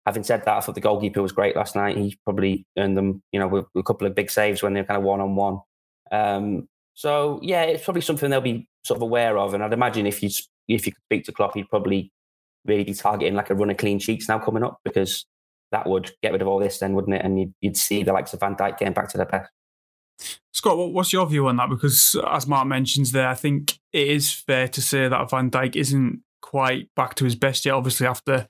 Having 0.08 0.24
said 0.24 0.46
that, 0.46 0.58
I 0.58 0.60
thought 0.62 0.74
the 0.74 0.82
goalkeeper 0.82 1.22
was 1.22 1.32
great 1.32 1.56
last 1.56 1.76
night. 1.76 1.96
He 1.96 2.18
probably 2.24 2.66
earned 2.80 2.98
them, 2.98 3.22
you 3.32 3.40
know, 3.40 3.48
with 3.48 3.66
a 3.78 3.84
couple 3.84 4.08
of 4.08 4.16
big 4.16 4.32
saves 4.32 4.64
when 4.64 4.74
they're 4.74 4.84
kind 4.84 4.98
of 4.98 5.04
one 5.04 5.22
on 5.22 5.36
one. 5.36 5.60
So 7.02 7.40
yeah, 7.42 7.64
it's 7.64 7.84
probably 7.84 8.04
something 8.04 8.30
they'll 8.30 8.42
be 8.42 8.68
sort 8.84 9.00
of 9.00 9.02
aware 9.02 9.40
of. 9.40 9.56
And 9.56 9.64
I'd 9.64 9.74
imagine 9.74 10.06
if 10.06 10.22
you 10.22 10.30
if 10.68 10.86
you 10.86 10.92
could 10.92 11.04
speak 11.06 11.24
to 11.24 11.32
Klopp, 11.32 11.56
he'd 11.56 11.68
probably 11.68 12.12
really 12.64 12.84
be 12.84 12.94
targeting 12.94 13.34
like 13.34 13.50
a 13.50 13.56
run 13.56 13.72
of 13.72 13.78
clean 13.78 13.98
sheets 13.98 14.30
now 14.30 14.38
coming 14.38 14.64
up 14.64 14.78
because 14.86 15.26
that 15.72 15.88
would 15.88 16.12
get 16.22 16.32
rid 16.32 16.44
of 16.44 16.48
all 16.48 16.60
this, 16.60 16.78
then 16.78 16.94
wouldn't 16.94 17.16
it? 17.16 17.26
And 17.26 17.40
you'd, 17.40 17.54
you'd 17.60 17.78
see 17.78 18.04
the 18.04 18.14
likes 18.14 18.34
of 18.34 18.42
Van 18.42 18.56
Dijk 18.56 18.78
getting 18.78 18.94
back 18.94 19.10
to 19.10 19.18
their 19.18 19.26
best. 19.26 19.50
Scott, 20.54 20.78
what's 20.78 21.12
your 21.12 21.26
view 21.26 21.48
on 21.48 21.56
that? 21.56 21.70
Because 21.70 22.16
as 22.30 22.46
Mark 22.46 22.68
mentions 22.68 23.12
there, 23.12 23.28
I 23.28 23.34
think 23.34 23.80
it 23.92 24.08
is 24.08 24.32
fair 24.32 24.68
to 24.68 24.80
say 24.80 25.08
that 25.08 25.30
Van 25.32 25.50
Dijk 25.50 25.76
isn't 25.76 26.22
quite 26.44 26.88
back 26.96 27.16
to 27.16 27.24
his 27.24 27.36
best 27.36 27.66
yet. 27.66 27.74
Obviously, 27.74 28.06
after 28.06 28.48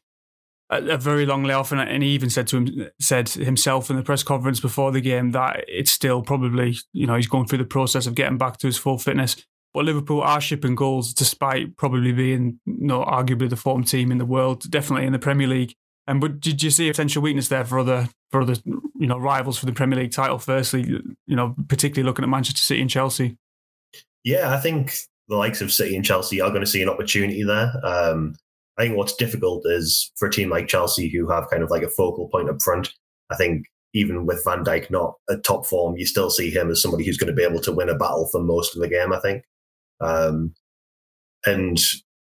a, 0.72 0.98
very 0.98 1.26
long 1.26 1.44
layoff, 1.44 1.72
and, 1.72 1.82
and 1.82 2.02
he 2.02 2.10
even 2.10 2.30
said 2.30 2.48
to 2.48 2.58
him 2.58 2.90
said 3.00 3.30
himself 3.30 3.90
in 3.90 3.98
the 3.98 4.04
press 4.04 4.24
conference 4.24 4.60
before 4.60 4.92
the 4.92 5.02
game 5.02 5.32
that 5.32 5.66
it's 5.68 5.92
still 5.92 6.22
probably 6.22 6.78
you 6.94 7.06
know 7.06 7.16
he's 7.16 7.28
going 7.28 7.46
through 7.46 7.58
the 7.58 7.66
process 7.66 8.08
of 8.08 8.16
getting 8.16 8.38
back 8.38 8.58
to 8.58 8.68
his 8.68 8.78
full 8.78 8.98
fitness. 8.98 9.36
But 9.74 9.86
Liverpool 9.86 10.22
are 10.22 10.42
shipping 10.42 10.76
goals 10.76 11.14
despite 11.14 11.78
probably 11.78 12.12
being 12.12 12.60
you 12.66 12.88
know, 12.88 13.04
arguably 13.04 13.50
the 13.50 13.56
form 13.56 13.84
team 13.84 14.12
in 14.12 14.18
the 14.18 14.26
world, 14.26 14.70
definitely 14.70 15.06
in 15.06 15.14
the 15.14 15.20
Premier 15.20 15.48
League. 15.48 15.76
And 16.08 16.20
but 16.20 16.40
did 16.40 16.62
you 16.64 16.72
see 16.72 16.90
a 16.90 16.92
potential 16.92 17.22
weakness 17.22 17.48
there 17.48 17.64
for 17.64 17.80
other 17.80 18.10
for 18.32 18.42
other 18.42 18.56
you 18.66 19.08
know 19.08 19.18
rivals 19.18 19.58
for 19.58 19.66
the 19.66 19.74
Premier 19.74 20.00
League 20.00 20.12
title? 20.12 20.40
Firstly, 20.40 20.84
you 21.28 21.36
know 21.36 21.56
particularly 21.68 22.06
looking 22.06 22.24
at 22.24 22.30
Manchester 22.30 22.62
City 22.62 22.82
and 22.82 22.90
Chelsea. 22.90 23.38
Yeah, 24.24 24.54
I 24.54 24.60
think 24.60 24.94
the 25.28 25.38
likes 25.38 25.62
of 25.62 25.72
City 25.72 25.96
and 25.96 26.06
Chelsea 26.06 26.42
are 26.42 26.50
going 26.50 26.62
to 26.62 26.68
see 26.68 26.82
an 26.82 26.90
opportunity 26.90 27.44
there. 27.44 27.74
Um, 27.84 28.36
I 28.82 28.86
think 28.86 28.98
what's 28.98 29.16
difficult 29.16 29.62
is 29.66 30.12
for 30.18 30.28
a 30.28 30.32
team 30.32 30.50
like 30.50 30.68
Chelsea 30.68 31.08
who 31.08 31.30
have 31.30 31.48
kind 31.52 31.62
of 31.62 31.70
like 31.70 31.84
a 31.84 31.90
focal 31.90 32.28
point 32.30 32.50
up 32.50 32.60
front. 32.64 32.92
I 33.30 33.36
think 33.36 33.68
even 33.94 34.26
with 34.26 34.44
Van 34.44 34.64
Dijk 34.64 34.90
not 34.90 35.14
at 35.30 35.44
top 35.44 35.68
form, 35.68 35.98
you 35.98 36.06
still 36.08 36.32
see 36.32 36.50
him 36.50 36.72
as 36.72 36.82
somebody 36.82 37.06
who's 37.06 37.18
going 37.18 37.28
to 37.28 37.36
be 37.36 37.44
able 37.44 37.60
to 37.62 37.72
win 37.72 37.90
a 37.90 37.96
battle 37.96 38.28
for 38.32 38.42
most 38.42 38.76
of 38.76 38.82
the 38.82 38.88
game. 38.88 39.14
I 39.14 39.20
think, 39.20 39.44
um, 40.00 40.56
and 41.46 41.80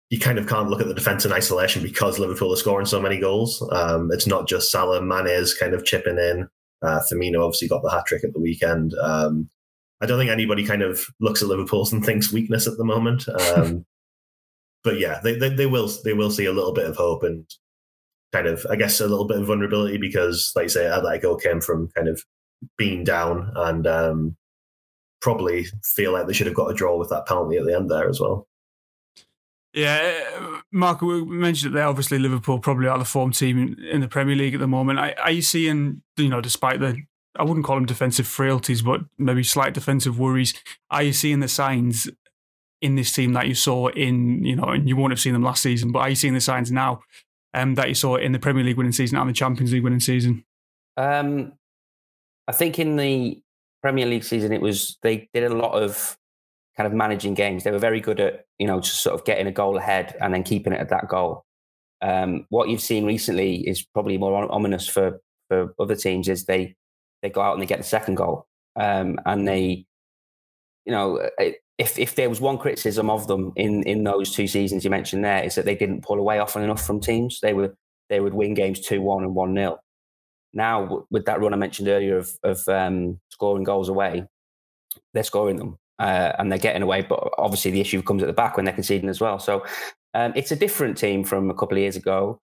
you 0.09 0.19
kind 0.19 0.37
of 0.37 0.45
can't 0.45 0.69
look 0.69 0.81
at 0.81 0.87
the 0.87 0.93
defense 0.93 1.23
in 1.23 1.31
isolation 1.31 1.81
because 1.81 2.19
Liverpool 2.19 2.51
are 2.51 2.57
scoring 2.57 2.87
so 2.87 2.99
many 2.99 3.21
goals. 3.21 3.65
Um, 3.71 4.09
it's 4.11 4.27
not 4.27 4.45
just 4.45 4.69
Salah, 4.69 5.01
Mane 5.01 5.27
is 5.27 5.53
kind 5.53 5.73
of 5.73 5.85
chipping 5.85 6.17
in. 6.17 6.49
Uh, 6.81 6.99
Firmino 7.09 7.41
obviously 7.41 7.69
got 7.69 7.83
the 7.83 7.89
hat 7.89 8.05
trick 8.05 8.25
at 8.25 8.33
the 8.33 8.41
weekend. 8.41 8.93
Um, 9.01 9.49
I 10.01 10.07
don't 10.07 10.19
think 10.19 10.29
anybody 10.29 10.65
kind 10.65 10.81
of 10.81 11.05
looks 11.21 11.41
at 11.41 11.47
Liverpool 11.47 11.87
and 11.89 12.03
thinks 12.03 12.33
weakness 12.33 12.67
at 12.67 12.75
the 12.75 12.83
moment. 12.83 13.29
Um, 13.29 13.85
but 14.83 14.99
yeah, 14.99 15.19
they, 15.23 15.35
they, 15.35 15.49
they 15.49 15.65
will 15.65 15.89
they 16.03 16.13
will 16.13 16.31
see 16.31 16.45
a 16.45 16.51
little 16.51 16.73
bit 16.73 16.85
of 16.85 16.95
hope 16.95 17.23
and 17.23 17.45
kind 18.31 18.47
of 18.47 18.65
I 18.69 18.75
guess 18.75 18.99
a 18.99 19.07
little 19.07 19.25
bit 19.25 19.39
of 19.39 19.47
vulnerability 19.47 19.97
because 19.97 20.51
like 20.55 20.65
I 20.65 20.67
say 20.67 20.83
Atletico 20.85 21.41
came 21.41 21.61
from 21.61 21.89
kind 21.89 22.07
of 22.07 22.23
being 22.77 23.03
down 23.03 23.51
and 23.55 23.87
um, 23.87 24.37
probably 25.21 25.65
feel 25.83 26.11
like 26.13 26.27
they 26.27 26.33
should 26.33 26.47
have 26.47 26.55
got 26.55 26.71
a 26.71 26.73
draw 26.73 26.97
with 26.97 27.09
that 27.09 27.25
penalty 27.25 27.57
at 27.57 27.65
the 27.65 27.75
end 27.75 27.89
there 27.89 28.09
as 28.09 28.19
well. 28.19 28.47
Yeah, 29.73 30.61
Mark, 30.71 31.01
we 31.01 31.25
mentioned 31.25 31.73
it 31.73 31.75
there. 31.75 31.87
Obviously, 31.87 32.19
Liverpool 32.19 32.59
probably 32.59 32.87
are 32.87 32.99
the 32.99 33.05
form 33.05 33.31
team 33.31 33.75
in, 33.89 34.01
the 34.01 34.07
Premier 34.07 34.35
League 34.35 34.53
at 34.53 34.59
the 34.59 34.67
moment. 34.67 34.99
Are, 34.99 35.31
you 35.31 35.41
seeing, 35.41 36.03
you 36.15 36.29
know, 36.29 36.41
despite 36.41 36.79
the, 36.79 37.01
I 37.35 37.43
wouldn't 37.43 37.65
call 37.65 37.77
them 37.77 37.87
defensive 37.87 38.27
frailties, 38.27 38.83
but 38.83 39.01
maybe 39.17 39.43
slight 39.43 39.73
defensive 39.73 40.19
worries, 40.19 40.53
are 40.91 41.01
you 41.01 41.11
seeing 41.11 41.39
the 41.39 41.47
signs 41.47 42.07
in 42.83 42.95
this 42.95 43.13
team 43.13 43.31
that 43.31 43.47
you 43.47 43.55
saw 43.55 43.87
in, 43.87 44.43
you 44.43 44.57
know, 44.57 44.65
and 44.65 44.89
you 44.89 44.97
won't 44.97 45.13
have 45.13 45.19
seen 45.19 45.31
them 45.31 45.41
last 45.41 45.63
season, 45.63 45.93
but 45.93 45.99
are 45.99 46.09
you 46.09 46.15
seeing 46.15 46.33
the 46.33 46.41
signs 46.41 46.69
now 46.69 47.01
um, 47.53 47.75
that 47.75 47.87
you 47.87 47.95
saw 47.95 48.17
in 48.17 48.33
the 48.33 48.39
Premier 48.39 48.61
League 48.61 48.75
winning 48.75 48.91
season 48.91 49.17
and 49.17 49.29
the 49.29 49.33
Champions 49.33 49.71
League 49.71 49.83
winning 49.83 50.01
season? 50.01 50.43
Um, 50.97 51.53
I 52.45 52.51
think 52.51 52.79
in 52.79 52.97
the 52.97 53.41
Premier 53.81 54.05
League 54.05 54.25
season, 54.25 54.51
it 54.51 54.61
was, 54.61 54.97
they 55.01 55.29
did 55.33 55.45
a 55.45 55.55
lot 55.55 55.71
of 55.81 56.17
kind 56.75 56.85
of 56.85 56.91
managing 56.93 57.35
games. 57.35 57.63
They 57.63 57.71
were 57.71 57.79
very 57.79 58.01
good 58.01 58.19
at, 58.19 58.45
you 58.59 58.67
know, 58.67 58.81
just 58.81 59.01
sort 59.01 59.17
of 59.17 59.25
getting 59.25 59.47
a 59.47 59.51
goal 59.51 59.77
ahead 59.77 60.15
and 60.19 60.33
then 60.33 60.43
keeping 60.43 60.73
it 60.73 60.81
at 60.81 60.89
that 60.89 61.07
goal. 61.07 61.45
Um, 62.01 62.45
what 62.49 62.67
you've 62.67 62.81
seen 62.81 63.05
recently 63.05 63.65
is 63.65 63.85
probably 63.93 64.17
more 64.17 64.51
ominous 64.51 64.89
for, 64.89 65.21
for 65.47 65.73
other 65.79 65.95
teams 65.95 66.27
is 66.27 66.43
they, 66.45 66.75
they 67.21 67.29
go 67.29 67.39
out 67.39 67.53
and 67.53 67.61
they 67.61 67.65
get 67.65 67.79
the 67.79 67.85
second 67.85 68.15
goal. 68.15 68.45
Um, 68.75 69.19
and 69.25 69.47
they, 69.47 69.85
you 70.85 70.91
know, 70.91 71.29
if, 71.77 71.97
if 71.97 72.15
there 72.15 72.29
was 72.29 72.39
one 72.39 72.57
criticism 72.57 73.09
of 73.09 73.27
them 73.27 73.51
in, 73.55 73.83
in 73.83 74.03
those 74.03 74.31
two 74.31 74.47
seasons 74.47 74.83
you 74.83 74.89
mentioned 74.89 75.23
there 75.23 75.43
is 75.43 75.55
that 75.55 75.65
they 75.65 75.75
didn't 75.75 76.03
pull 76.03 76.19
away 76.19 76.39
often 76.39 76.63
enough 76.63 76.85
from 76.85 76.99
teams. 76.99 77.39
They 77.41 77.53
were, 77.53 77.75
they 78.09 78.19
would 78.19 78.33
win 78.33 78.53
games 78.53 78.79
2-1 78.87 79.23
and 79.23 79.35
1-0. 79.35 79.77
Now, 80.53 81.05
with 81.09 81.25
that 81.25 81.41
run 81.41 81.53
I 81.53 81.57
mentioned 81.57 81.87
earlier 81.87 82.17
of, 82.17 82.31
of 82.43 82.67
um, 82.67 83.19
scoring 83.29 83.63
goals 83.63 83.89
away, 83.89 84.25
they're 85.13 85.23
scoring 85.23 85.57
them 85.57 85.77
uh, 85.99 86.33
and 86.37 86.51
they're 86.51 86.59
getting 86.59 86.83
away. 86.83 87.01
But 87.01 87.27
obviously, 87.37 87.71
the 87.71 87.81
issue 87.81 88.03
comes 88.03 88.21
at 88.21 88.27
the 88.27 88.33
back 88.33 88.55
when 88.55 88.65
they're 88.65 88.73
conceding 88.73 89.09
as 89.09 89.19
well. 89.19 89.39
So 89.39 89.65
um, 90.13 90.33
it's 90.35 90.51
a 90.51 90.55
different 90.55 90.97
team 90.97 91.23
from 91.23 91.49
a 91.49 91.55
couple 91.55 91.77
of 91.77 91.81
years 91.81 91.95
ago. 91.95 92.39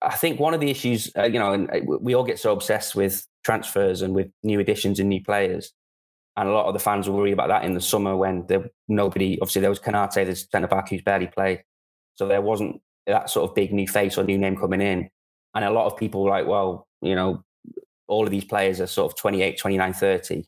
I 0.00 0.16
think 0.16 0.40
one 0.40 0.54
of 0.54 0.60
the 0.60 0.70
issues, 0.70 1.10
uh, 1.16 1.24
you 1.24 1.38
know, 1.38 1.52
and 1.52 1.70
uh, 1.70 1.80
we 2.00 2.14
all 2.14 2.24
get 2.24 2.38
so 2.38 2.52
obsessed 2.52 2.94
with 2.94 3.26
transfers 3.44 4.02
and 4.02 4.14
with 4.14 4.30
new 4.42 4.60
additions 4.60 5.00
and 5.00 5.08
new 5.08 5.22
players. 5.22 5.72
And 6.36 6.48
a 6.48 6.52
lot 6.52 6.66
of 6.66 6.74
the 6.74 6.80
fans 6.80 7.08
will 7.08 7.16
worry 7.16 7.32
about 7.32 7.48
that 7.48 7.64
in 7.64 7.74
the 7.74 7.80
summer 7.80 8.16
when 8.16 8.46
there, 8.46 8.68
nobody, 8.88 9.38
obviously, 9.40 9.60
there 9.60 9.70
was 9.70 9.78
Konate, 9.78 10.26
the 10.26 10.34
centre 10.34 10.66
back 10.66 10.88
who's 10.88 11.02
barely 11.02 11.28
played. 11.28 11.62
So 12.14 12.26
there 12.26 12.42
wasn't 12.42 12.80
that 13.06 13.30
sort 13.30 13.48
of 13.48 13.54
big 13.54 13.72
new 13.72 13.86
face 13.86 14.18
or 14.18 14.24
new 14.24 14.38
name 14.38 14.56
coming 14.56 14.80
in. 14.80 15.08
And 15.54 15.64
a 15.64 15.70
lot 15.70 15.86
of 15.86 15.96
people 15.96 16.24
were 16.24 16.30
like, 16.30 16.46
well, 16.46 16.88
you 17.02 17.14
know, 17.14 17.44
all 18.08 18.24
of 18.24 18.30
these 18.30 18.44
players 18.44 18.80
are 18.80 18.86
sort 18.86 19.12
of 19.12 19.18
28, 19.18 19.58
29, 19.58 19.92
30. 19.92 20.44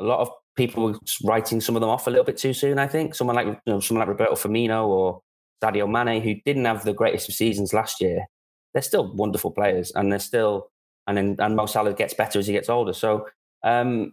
A 0.00 0.04
lot 0.04 0.20
of 0.20 0.30
people 0.56 0.84
were 0.84 0.98
writing 1.24 1.60
some 1.60 1.76
of 1.76 1.80
them 1.80 1.90
off 1.90 2.06
a 2.06 2.10
little 2.10 2.24
bit 2.24 2.36
too 2.36 2.52
soon. 2.52 2.78
I 2.78 2.86
think 2.86 3.14
someone 3.14 3.36
like 3.36 3.46
you 3.46 3.56
know, 3.66 3.80
someone 3.80 4.06
like 4.06 4.18
Roberto 4.18 4.34
Firmino 4.34 4.86
or 4.86 5.20
Sadio 5.62 5.88
Mane, 5.90 6.22
who 6.22 6.34
didn't 6.44 6.64
have 6.64 6.84
the 6.84 6.92
greatest 6.92 7.28
of 7.28 7.34
seasons 7.34 7.72
last 7.72 8.00
year, 8.00 8.26
they're 8.72 8.82
still 8.82 9.14
wonderful 9.14 9.50
players, 9.50 9.92
and 9.94 10.12
they're 10.12 10.18
still 10.18 10.70
and 11.06 11.16
then 11.16 11.36
and 11.38 11.56
Mo 11.56 11.66
Salah 11.66 11.94
gets 11.94 12.14
better 12.14 12.38
as 12.38 12.46
he 12.46 12.52
gets 12.52 12.68
older. 12.68 12.92
So 12.92 13.26
um, 13.62 14.12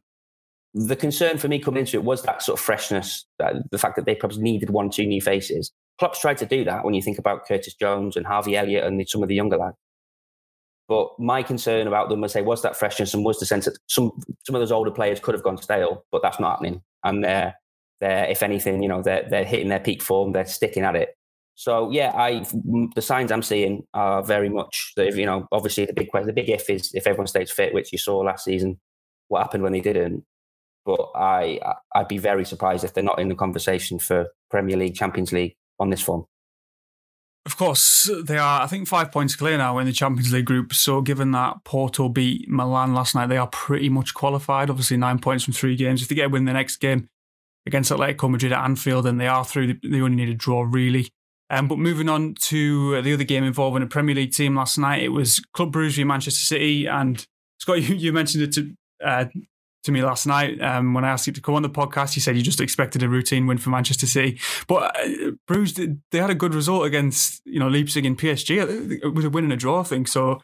the 0.74 0.96
concern 0.96 1.38
for 1.38 1.48
me 1.48 1.60
coming 1.60 1.82
into 1.82 1.98
it 1.98 2.04
was 2.04 2.24
that 2.24 2.42
sort 2.42 2.60
of 2.60 2.66
freshness, 2.66 3.26
the 3.38 3.78
fact 3.78 3.96
that 3.96 4.06
they 4.06 4.16
probably 4.16 4.42
needed 4.42 4.72
one, 4.72 4.90
two 4.90 5.06
new 5.06 5.22
faces. 5.22 5.72
Klopp's 6.00 6.20
tried 6.20 6.38
to 6.40 6.46
do 6.46 6.64
that 6.64 6.84
when 6.84 6.96
you 6.96 7.02
think 7.02 7.20
about 7.20 7.46
Curtis 7.48 7.76
Jones 7.76 8.18
and 8.18 8.26
Harvey 8.26 8.58
Elliott 8.58 8.84
and 8.84 9.08
some 9.08 9.22
of 9.22 9.30
the 9.30 9.36
younger 9.36 9.58
lads. 9.58 9.78
But 10.88 11.18
my 11.20 11.44
concern 11.44 11.88
about 11.88 12.10
them, 12.10 12.24
I 12.24 12.28
say, 12.28 12.42
was 12.42 12.62
that 12.64 12.76
freshness 12.76 13.14
and 13.14 13.24
was 13.24 13.40
the 13.40 13.46
sense 13.46 13.66
that 13.66 13.78
some 13.88 14.12
some 14.44 14.56
of 14.56 14.62
those 14.62 14.72
older 14.72 14.92
players 14.92 15.20
could 15.20 15.34
have 15.34 15.44
gone 15.44 15.58
stale, 15.58 16.06
but 16.12 16.22
that's 16.22 16.40
not 16.40 16.52
happening. 16.52 16.82
And 17.04 17.24
they're 17.24 17.56
they're 18.02 18.26
if 18.26 18.44
anything, 18.44 18.82
you 18.84 18.90
know, 18.90 19.02
they're 19.02 19.28
they're 19.30 19.46
hitting 19.46 19.70
their 19.70 19.80
peak 19.80 20.02
form, 20.02 20.34
they're 20.34 20.46
sticking 20.46 20.84
at 20.84 20.96
it. 20.96 21.16
So 21.56 21.90
yeah, 21.92 22.12
I 22.16 22.46
the 22.96 23.02
signs 23.02 23.32
I'm 23.32 23.44
seeing 23.44 23.86
are 23.94 24.24
very 24.24 24.50
much 24.50 24.94
that 24.98 25.16
you 25.16 25.26
know, 25.26 25.48
obviously 25.52 25.86
the 25.86 25.94
big 25.94 26.10
the 26.12 26.34
big 26.34 26.50
if 26.50 26.70
is 26.70 26.94
if 26.94 27.08
everyone 27.08 27.28
stays 27.28 27.52
fit, 27.52 27.74
which 27.74 27.92
you 27.92 27.98
saw 27.98 28.18
last 28.18 28.44
season. 28.44 28.80
What 29.30 29.42
happened 29.42 29.64
when 29.64 29.72
they 29.72 29.80
didn't? 29.80 30.26
But 30.86 31.12
I 31.16 31.60
I'd 31.96 32.08
be 32.08 32.18
very 32.18 32.46
surprised 32.46 32.84
if 32.84 32.94
they're 32.94 33.04
not 33.04 33.20
in 33.20 33.30
the 33.30 33.36
conversation 33.36 34.00
for 34.00 34.28
Premier 34.50 34.78
League, 34.78 34.96
Champions 34.96 35.32
League 35.32 35.56
on 35.80 35.90
this 35.90 36.02
form. 36.02 36.26
Of 37.46 37.58
course, 37.58 38.10
they 38.24 38.38
are, 38.38 38.62
I 38.62 38.68
think, 38.68 38.88
five 38.88 39.12
points 39.12 39.36
clear 39.36 39.58
now 39.58 39.78
in 39.78 39.86
the 39.86 39.92
Champions 39.92 40.32
League 40.32 40.46
group. 40.46 40.74
So, 40.74 41.02
given 41.02 41.32
that 41.32 41.58
Porto 41.66 42.08
beat 42.08 42.48
Milan 42.48 42.94
last 42.94 43.16
night, 43.16 43.28
they 43.28 43.38
are 43.38 43.48
pretty 43.48 43.90
much 43.90 44.14
qualified. 44.14 44.70
Obviously, 44.70 44.96
nine 44.96 45.20
points 45.20 45.44
from 45.44 45.54
three 45.54 45.76
games. 45.76 46.02
If 46.02 46.08
they 46.08 46.16
get 46.16 46.28
a 46.28 46.30
win 46.30 46.46
the 46.46 46.54
next 46.54 46.78
game 46.78 47.10
against 47.66 47.92
Atletico 47.92 48.30
Madrid 48.30 48.54
at 48.54 48.64
Anfield, 48.64 49.06
then 49.06 49.18
they 49.18 49.28
are 49.28 49.44
through. 49.44 49.78
They 49.84 50.00
only 50.00 50.16
need 50.16 50.30
a 50.30 50.34
draw, 50.34 50.66
really. 50.70 51.10
Um, 51.50 51.68
but 51.68 51.80
moving 51.80 52.08
on 52.08 52.36
to 52.36 53.02
the 53.02 53.14
other 53.14 53.26
game 53.26 53.44
involving 53.44 53.84
a 53.84 53.88
Premier 53.88 54.16
League 54.16 54.32
team 54.32 54.56
last 54.56 54.78
night, 54.78 55.04
it 55.04 55.10
was 55.10 55.42
Club 55.54 55.74
Brugge 55.74 56.06
Manchester 56.06 56.46
City. 56.46 56.86
And 56.86 57.26
Scott, 57.60 57.82
you, 57.82 57.96
you 57.96 58.14
mentioned 58.14 58.44
it 58.44 58.54
to 58.54 58.74
uh, 59.04 59.26
to 59.84 59.92
me 59.92 60.02
last 60.04 60.26
night 60.26 60.62
um, 60.62 60.94
when 60.94 61.04
I 61.06 61.10
asked 61.10 61.28
you 61.28 61.34
to 61.34 61.42
come 61.42 61.56
on 61.56 61.62
the 61.62 61.70
podcast. 61.70 62.16
You 62.16 62.22
said 62.22 62.36
you 62.36 62.44
just 62.44 62.62
expected 62.62 63.04
a 63.04 63.10
routine 63.10 63.48
win 63.48 63.58
for 63.58 63.70
Manchester 63.70 64.08
City, 64.08 64.40
but 64.68 64.98
uh, 64.98 65.32
Bruges 65.48 65.76
they 66.12 66.18
had 66.18 66.30
a 66.30 66.36
good 66.36 66.56
result 66.56 66.86
against 66.86 67.42
you 67.46 67.60
know 67.60 67.68
Leipzig 67.68 68.06
and 68.06 68.18
PSG 68.18 69.14
with 69.14 69.26
a 69.26 69.30
win 69.30 69.46
and 69.46 69.54
a 69.54 69.58
draw, 69.58 69.82
I 69.82 69.84
think. 69.84 70.08
So, 70.08 70.42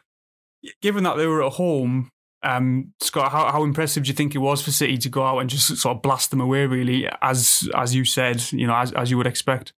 given 0.82 1.04
that 1.04 1.16
they 1.16 1.26
were 1.26 1.44
at 1.44 1.52
home, 1.52 2.10
um, 2.42 2.92
Scott, 3.00 3.32
how, 3.32 3.50
how 3.50 3.64
impressive 3.64 4.04
do 4.04 4.08
you 4.08 4.14
think 4.14 4.34
it 4.34 4.38
was 4.38 4.62
for 4.62 4.70
City 4.70 4.96
to 4.98 5.08
go 5.08 5.24
out 5.24 5.38
and 5.38 5.50
just 5.50 5.76
sort 5.76 5.96
of 5.96 6.02
blast 6.02 6.30
them 6.30 6.40
away, 6.40 6.66
really, 6.66 7.08
as 7.22 7.68
as 7.74 7.94
you 7.94 8.04
said, 8.04 8.52
you 8.52 8.66
know, 8.66 8.76
as 8.76 8.92
as 8.92 9.10
you 9.10 9.16
would 9.16 9.26
expect? 9.26 9.72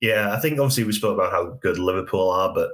Yeah, 0.00 0.34
I 0.34 0.40
think 0.40 0.58
obviously 0.58 0.84
we 0.84 0.92
spoke 0.92 1.14
about 1.14 1.32
how 1.32 1.58
good 1.62 1.78
Liverpool 1.78 2.30
are, 2.30 2.52
but 2.54 2.72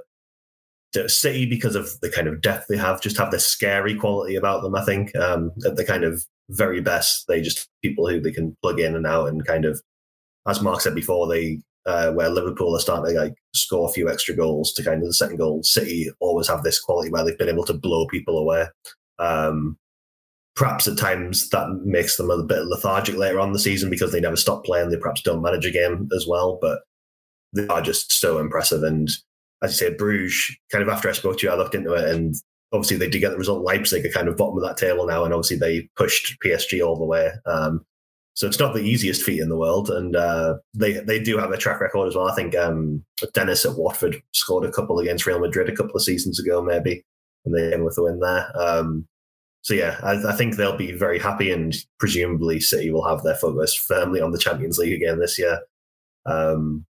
City, 1.07 1.45
because 1.45 1.75
of 1.75 1.99
the 2.01 2.09
kind 2.09 2.27
of 2.27 2.41
depth 2.41 2.67
they 2.69 2.77
have, 2.77 3.01
just 3.01 3.17
have 3.17 3.31
this 3.31 3.45
scary 3.45 3.95
quality 3.95 4.35
about 4.35 4.61
them. 4.61 4.75
I 4.75 4.83
think 4.85 5.15
um, 5.15 5.51
at 5.65 5.75
the 5.75 5.85
kind 5.85 6.03
of 6.03 6.23
very 6.49 6.81
best, 6.81 7.25
they 7.27 7.41
just 7.41 7.69
people 7.81 8.07
who 8.07 8.19
they 8.19 8.31
can 8.31 8.55
plug 8.61 8.79
in 8.79 8.95
and 8.95 9.07
out, 9.07 9.29
and 9.29 9.45
kind 9.45 9.65
of, 9.65 9.81
as 10.47 10.61
Mark 10.61 10.81
said 10.81 10.95
before, 10.95 11.27
they 11.27 11.59
uh, 11.85 12.11
where 12.11 12.29
Liverpool 12.29 12.75
are 12.75 12.79
starting 12.79 13.13
to 13.13 13.21
like 13.21 13.35
score 13.53 13.89
a 13.89 13.91
few 13.91 14.09
extra 14.09 14.35
goals 14.35 14.71
to 14.73 14.83
kind 14.83 15.01
of 15.01 15.07
the 15.07 15.13
second 15.13 15.37
goal. 15.37 15.63
City 15.63 16.09
always 16.19 16.47
have 16.47 16.63
this 16.63 16.79
quality 16.79 17.09
where 17.09 17.25
they've 17.25 17.37
been 17.37 17.49
able 17.49 17.65
to 17.65 17.73
blow 17.73 18.07
people 18.07 18.37
away. 18.37 18.67
Um, 19.19 19.77
perhaps 20.55 20.87
at 20.87 20.97
times 20.97 21.49
that 21.49 21.67
makes 21.83 22.17
them 22.17 22.29
a 22.29 22.43
bit 22.43 22.65
lethargic 22.65 23.15
later 23.15 23.39
on 23.39 23.53
the 23.53 23.59
season 23.59 23.89
because 23.89 24.11
they 24.11 24.21
never 24.21 24.35
stop 24.35 24.63
playing. 24.63 24.89
They 24.89 24.97
perhaps 24.97 25.21
don't 25.21 25.41
manage 25.41 25.65
a 25.65 25.71
game 25.71 26.07
as 26.15 26.25
well, 26.27 26.57
but 26.61 26.81
they 27.53 27.67
are 27.67 27.81
just 27.81 28.11
so 28.11 28.37
impressive. 28.37 28.83
And 28.83 29.09
as 29.63 29.79
you 29.79 29.87
say, 29.87 29.95
Bruges, 29.95 30.55
kind 30.71 30.83
of 30.83 30.89
after 30.89 31.09
I 31.09 31.13
spoke 31.13 31.39
to 31.39 31.47
you, 31.47 31.51
I 31.51 31.55
looked 31.55 31.75
into 31.75 31.93
it 31.93 32.13
and 32.13 32.35
obviously 32.73 32.97
they 32.97 33.09
did 33.09 33.19
get 33.19 33.31
the 33.31 33.37
result. 33.37 33.63
Leipzig 33.63 34.05
are 34.05 34.09
kind 34.09 34.27
of 34.27 34.35
bottom 34.35 34.57
of 34.57 34.63
that 34.63 34.77
table 34.77 35.05
now, 35.05 35.23
and 35.23 35.33
obviously 35.33 35.57
they 35.57 35.89
pushed 35.95 36.37
PSG 36.43 36.85
all 36.85 36.97
the 36.97 37.05
way. 37.05 37.31
Um, 37.45 37.85
so 38.35 38.47
it's 38.47 38.59
not 38.59 38.73
the 38.73 38.81
easiest 38.81 39.23
feat 39.23 39.39
in 39.39 39.49
the 39.49 39.57
world, 39.57 39.91
and 39.91 40.15
uh, 40.15 40.55
they 40.73 40.93
they 40.93 41.21
do 41.21 41.37
have 41.37 41.51
a 41.51 41.57
track 41.57 41.79
record 41.79 42.07
as 42.07 42.15
well. 42.15 42.27
I 42.27 42.35
think 42.35 42.55
um, 42.55 43.05
Dennis 43.33 43.63
at 43.63 43.77
Watford 43.77 44.21
scored 44.31 44.65
a 44.65 44.71
couple 44.71 44.99
against 44.99 45.27
Real 45.27 45.39
Madrid 45.39 45.69
a 45.69 45.75
couple 45.75 45.95
of 45.95 46.01
seasons 46.01 46.39
ago, 46.39 46.61
maybe, 46.61 47.05
and 47.45 47.55
they 47.55 47.69
came 47.69 47.83
with 47.83 47.95
the 47.95 48.03
win 48.03 48.19
there. 48.19 48.51
Um, 48.59 49.07
so 49.61 49.75
yeah, 49.75 49.99
I, 50.03 50.13
I, 50.29 50.35
think 50.35 50.55
they'll 50.55 50.75
be 50.75 50.91
very 50.91 51.19
happy, 51.19 51.51
and 51.51 51.75
presumably 51.99 52.59
City 52.59 52.91
will 52.91 53.07
have 53.07 53.21
their 53.21 53.35
focus 53.35 53.75
firmly 53.75 54.19
on 54.19 54.31
the 54.31 54.39
Champions 54.39 54.79
League 54.79 54.93
again 54.93 55.19
this 55.19 55.37
year. 55.37 55.59
Um, 56.25 56.85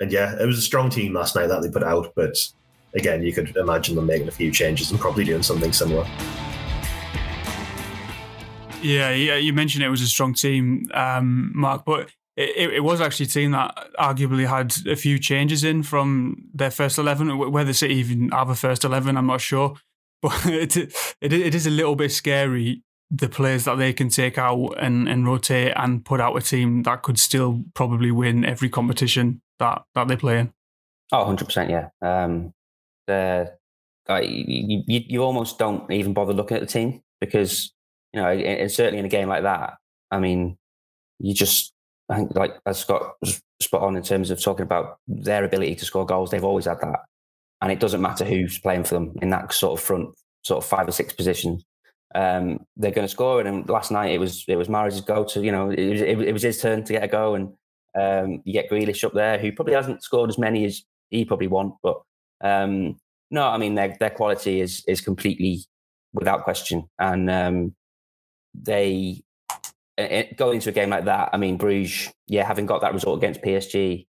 and 0.00 0.10
yeah, 0.10 0.34
it 0.40 0.46
was 0.46 0.58
a 0.58 0.62
strong 0.62 0.88
team 0.88 1.12
last 1.12 1.36
night 1.36 1.48
that 1.48 1.62
they 1.62 1.68
put 1.68 1.82
out, 1.82 2.12
but 2.16 2.36
again, 2.94 3.22
you 3.22 3.32
could 3.32 3.54
imagine 3.56 3.94
them 3.94 4.06
making 4.06 4.28
a 4.28 4.32
few 4.32 4.50
changes 4.50 4.90
and 4.90 4.98
probably 4.98 5.24
doing 5.24 5.42
something 5.42 5.72
similar. 5.72 6.06
Yeah, 8.82 9.10
yeah, 9.10 9.36
you 9.36 9.52
mentioned 9.52 9.84
it 9.84 9.90
was 9.90 10.00
a 10.00 10.06
strong 10.06 10.32
team, 10.32 10.88
um, 10.94 11.52
Mark, 11.54 11.84
but 11.84 12.10
it, 12.36 12.72
it, 12.72 12.80
was 12.82 13.02
actually 13.02 13.26
a 13.26 13.28
team 13.28 13.50
that 13.50 13.76
arguably 13.98 14.48
had 14.48 14.72
a 14.86 14.96
few 14.96 15.18
changes 15.18 15.64
in 15.64 15.82
from 15.82 16.44
their 16.54 16.70
first 16.70 16.96
11. 16.96 17.52
Whether 17.52 17.74
City 17.74 17.94
even 17.96 18.30
have 18.30 18.48
a 18.48 18.54
first 18.54 18.84
11, 18.84 19.16
I'm 19.16 19.26
not 19.26 19.40
sure. 19.40 19.74
But 20.22 20.44
it, 20.44 20.76
it, 20.76 21.32
it 21.32 21.54
is 21.54 21.66
a 21.66 21.70
little 21.70 21.96
bit 21.96 22.12
scary 22.12 22.82
the 23.10 23.28
players 23.28 23.64
that 23.64 23.78
they 23.78 23.94
can 23.94 24.10
take 24.10 24.36
out 24.36 24.74
and, 24.78 25.08
and 25.08 25.26
rotate 25.26 25.72
and 25.76 26.04
put 26.04 26.20
out 26.20 26.36
a 26.36 26.42
team 26.42 26.82
that 26.82 27.02
could 27.02 27.18
still 27.18 27.64
probably 27.72 28.10
win 28.10 28.44
every 28.44 28.68
competition 28.68 29.40
that, 29.60 29.82
that 29.94 30.08
they 30.08 30.16
play 30.16 30.40
in. 30.40 30.52
Oh, 31.12 31.24
100%, 31.24 31.70
yeah. 31.70 31.88
Um, 32.02 32.52
the, 33.06 33.52
like, 34.08 34.28
you, 34.28 34.82
you, 34.86 35.00
you 35.06 35.22
almost 35.22 35.58
don't 35.58 35.90
even 35.90 36.12
bother 36.12 36.32
looking 36.32 36.56
at 36.56 36.60
the 36.60 36.66
team 36.66 37.02
because, 37.20 37.72
you 38.12 38.20
know, 38.20 38.28
and 38.28 38.70
certainly 38.70 38.98
in 38.98 39.04
a 39.04 39.08
game 39.08 39.28
like 39.28 39.44
that, 39.44 39.74
I 40.10 40.18
mean, 40.18 40.58
you 41.18 41.34
just, 41.34 41.72
I 42.08 42.16
think, 42.16 42.34
like 42.34 42.58
as 42.66 42.78
Scott 42.80 43.14
was 43.20 43.40
spot 43.60 43.82
on 43.82 43.96
in 43.96 44.02
terms 44.02 44.30
of 44.30 44.42
talking 44.42 44.64
about 44.64 44.98
their 45.06 45.44
ability 45.44 45.76
to 45.76 45.84
score 45.84 46.06
goals, 46.06 46.30
they've 46.30 46.44
always 46.44 46.64
had 46.64 46.80
that. 46.80 47.00
And 47.62 47.70
it 47.70 47.78
doesn't 47.78 48.00
matter 48.00 48.24
who's 48.24 48.58
playing 48.58 48.84
for 48.84 48.94
them 48.94 49.12
in 49.20 49.30
that 49.30 49.52
sort 49.52 49.78
of 49.78 49.84
front, 49.84 50.08
sort 50.42 50.64
of 50.64 50.68
five 50.68 50.88
or 50.88 50.92
six 50.92 51.12
positions. 51.12 51.64
Um, 52.14 52.64
they're 52.76 52.90
going 52.90 53.06
to 53.06 53.12
score. 53.12 53.40
And 53.40 53.68
last 53.68 53.90
night 53.90 54.12
it 54.12 54.18
was 54.18 54.44
it 54.48 54.56
was 54.56 54.68
Mahrez's 54.68 55.02
go 55.02 55.24
to, 55.24 55.44
you 55.44 55.52
know, 55.52 55.70
it 55.70 55.90
was, 55.90 56.00
it, 56.00 56.32
was 56.32 56.42
his 56.42 56.60
turn 56.60 56.84
to 56.84 56.92
get 56.92 57.04
a 57.04 57.08
go. 57.08 57.34
And 57.34 57.52
um, 57.98 58.42
you 58.44 58.52
get 58.52 58.70
Grealish 58.70 59.04
up 59.04 59.12
there, 59.12 59.38
who 59.38 59.52
probably 59.52 59.74
hasn't 59.74 60.02
scored 60.02 60.30
as 60.30 60.38
many 60.38 60.64
as 60.64 60.82
he 61.10 61.24
probably 61.24 61.48
want, 61.48 61.74
but 61.82 62.00
um, 62.42 62.96
no, 63.30 63.46
I 63.46 63.58
mean 63.58 63.74
their 63.74 63.96
their 63.98 64.10
quality 64.10 64.60
is 64.60 64.84
is 64.86 65.00
completely 65.00 65.64
without 66.12 66.44
question, 66.44 66.88
and 66.98 67.30
um, 67.30 67.74
they 68.54 69.22
it, 69.96 70.36
going 70.36 70.56
into 70.56 70.70
a 70.70 70.72
game 70.72 70.90
like 70.90 71.04
that. 71.04 71.30
I 71.32 71.36
mean 71.36 71.56
Bruges, 71.56 72.12
yeah, 72.26 72.46
having 72.46 72.66
got 72.66 72.80
that 72.82 72.94
result 72.94 73.18
against 73.18 73.42
PSG, 73.42 74.06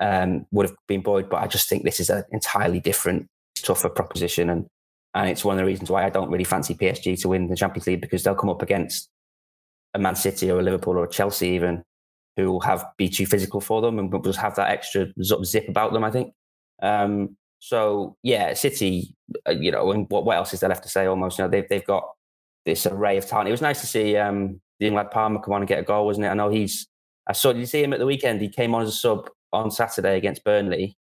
um, 0.00 0.46
would 0.50 0.68
have 0.68 0.76
been 0.88 1.02
buoyed, 1.02 1.28
but 1.28 1.42
I 1.42 1.46
just 1.46 1.68
think 1.68 1.84
this 1.84 2.00
is 2.00 2.10
an 2.10 2.24
entirely 2.32 2.80
different, 2.80 3.26
tougher 3.56 3.88
proposition, 3.88 4.50
and 4.50 4.66
and 5.14 5.28
it's 5.28 5.44
one 5.44 5.56
of 5.56 5.58
the 5.58 5.66
reasons 5.66 5.90
why 5.90 6.04
I 6.04 6.10
don't 6.10 6.30
really 6.30 6.44
fancy 6.44 6.74
PSG 6.74 7.20
to 7.20 7.28
win 7.28 7.48
the 7.48 7.56
Champions 7.56 7.86
League 7.86 8.00
because 8.00 8.22
they'll 8.22 8.34
come 8.34 8.50
up 8.50 8.62
against 8.62 9.08
a 9.94 9.98
Man 9.98 10.16
City 10.16 10.50
or 10.50 10.58
a 10.58 10.62
Liverpool 10.62 10.98
or 10.98 11.04
a 11.04 11.10
Chelsea 11.10 11.48
even 11.48 11.84
who 12.36 12.50
will 12.50 12.60
have 12.60 12.84
be 12.96 13.08
too 13.08 13.26
physical 13.26 13.60
for 13.60 13.80
them 13.80 13.98
and 13.98 14.12
just 14.24 14.38
have 14.38 14.56
that 14.56 14.70
extra 14.70 15.06
zip 15.44 15.68
about 15.68 15.92
them. 15.92 16.04
I 16.04 16.10
think. 16.10 16.34
Um, 16.82 17.36
so 17.60 18.16
yeah, 18.22 18.52
City, 18.54 19.14
uh, 19.48 19.52
you 19.52 19.70
know, 19.70 19.90
and 19.90 20.06
what, 20.10 20.24
what 20.26 20.36
else 20.36 20.52
is 20.52 20.60
there 20.60 20.68
left 20.68 20.82
to 20.82 20.88
say? 20.88 21.06
Almost, 21.06 21.38
you 21.38 21.44
know, 21.44 21.48
they've 21.48 21.68
they've 21.68 21.86
got 21.86 22.04
this 22.66 22.86
array 22.86 23.16
of 23.16 23.26
talent. 23.26 23.48
It 23.48 23.52
was 23.52 23.62
nice 23.62 23.80
to 23.80 23.86
see 23.86 24.16
um, 24.16 24.60
the 24.78 24.86
young 24.86 24.94
lad 24.94 25.10
Palmer 25.10 25.40
come 25.40 25.54
on 25.54 25.62
and 25.62 25.68
get 25.68 25.78
a 25.78 25.82
goal, 25.82 26.06
wasn't 26.06 26.26
it? 26.26 26.30
I 26.30 26.34
know 26.34 26.50
he's. 26.50 26.86
I 27.26 27.32
saw. 27.32 27.52
Did 27.52 27.60
you 27.60 27.66
see 27.66 27.82
him 27.82 27.92
at 27.92 27.98
the 27.98 28.06
weekend? 28.06 28.40
He 28.40 28.48
came 28.48 28.74
on 28.74 28.82
as 28.82 28.88
a 28.90 28.92
sub 28.92 29.30
on 29.52 29.70
Saturday 29.70 30.16
against 30.16 30.44
Burnley. 30.44 30.96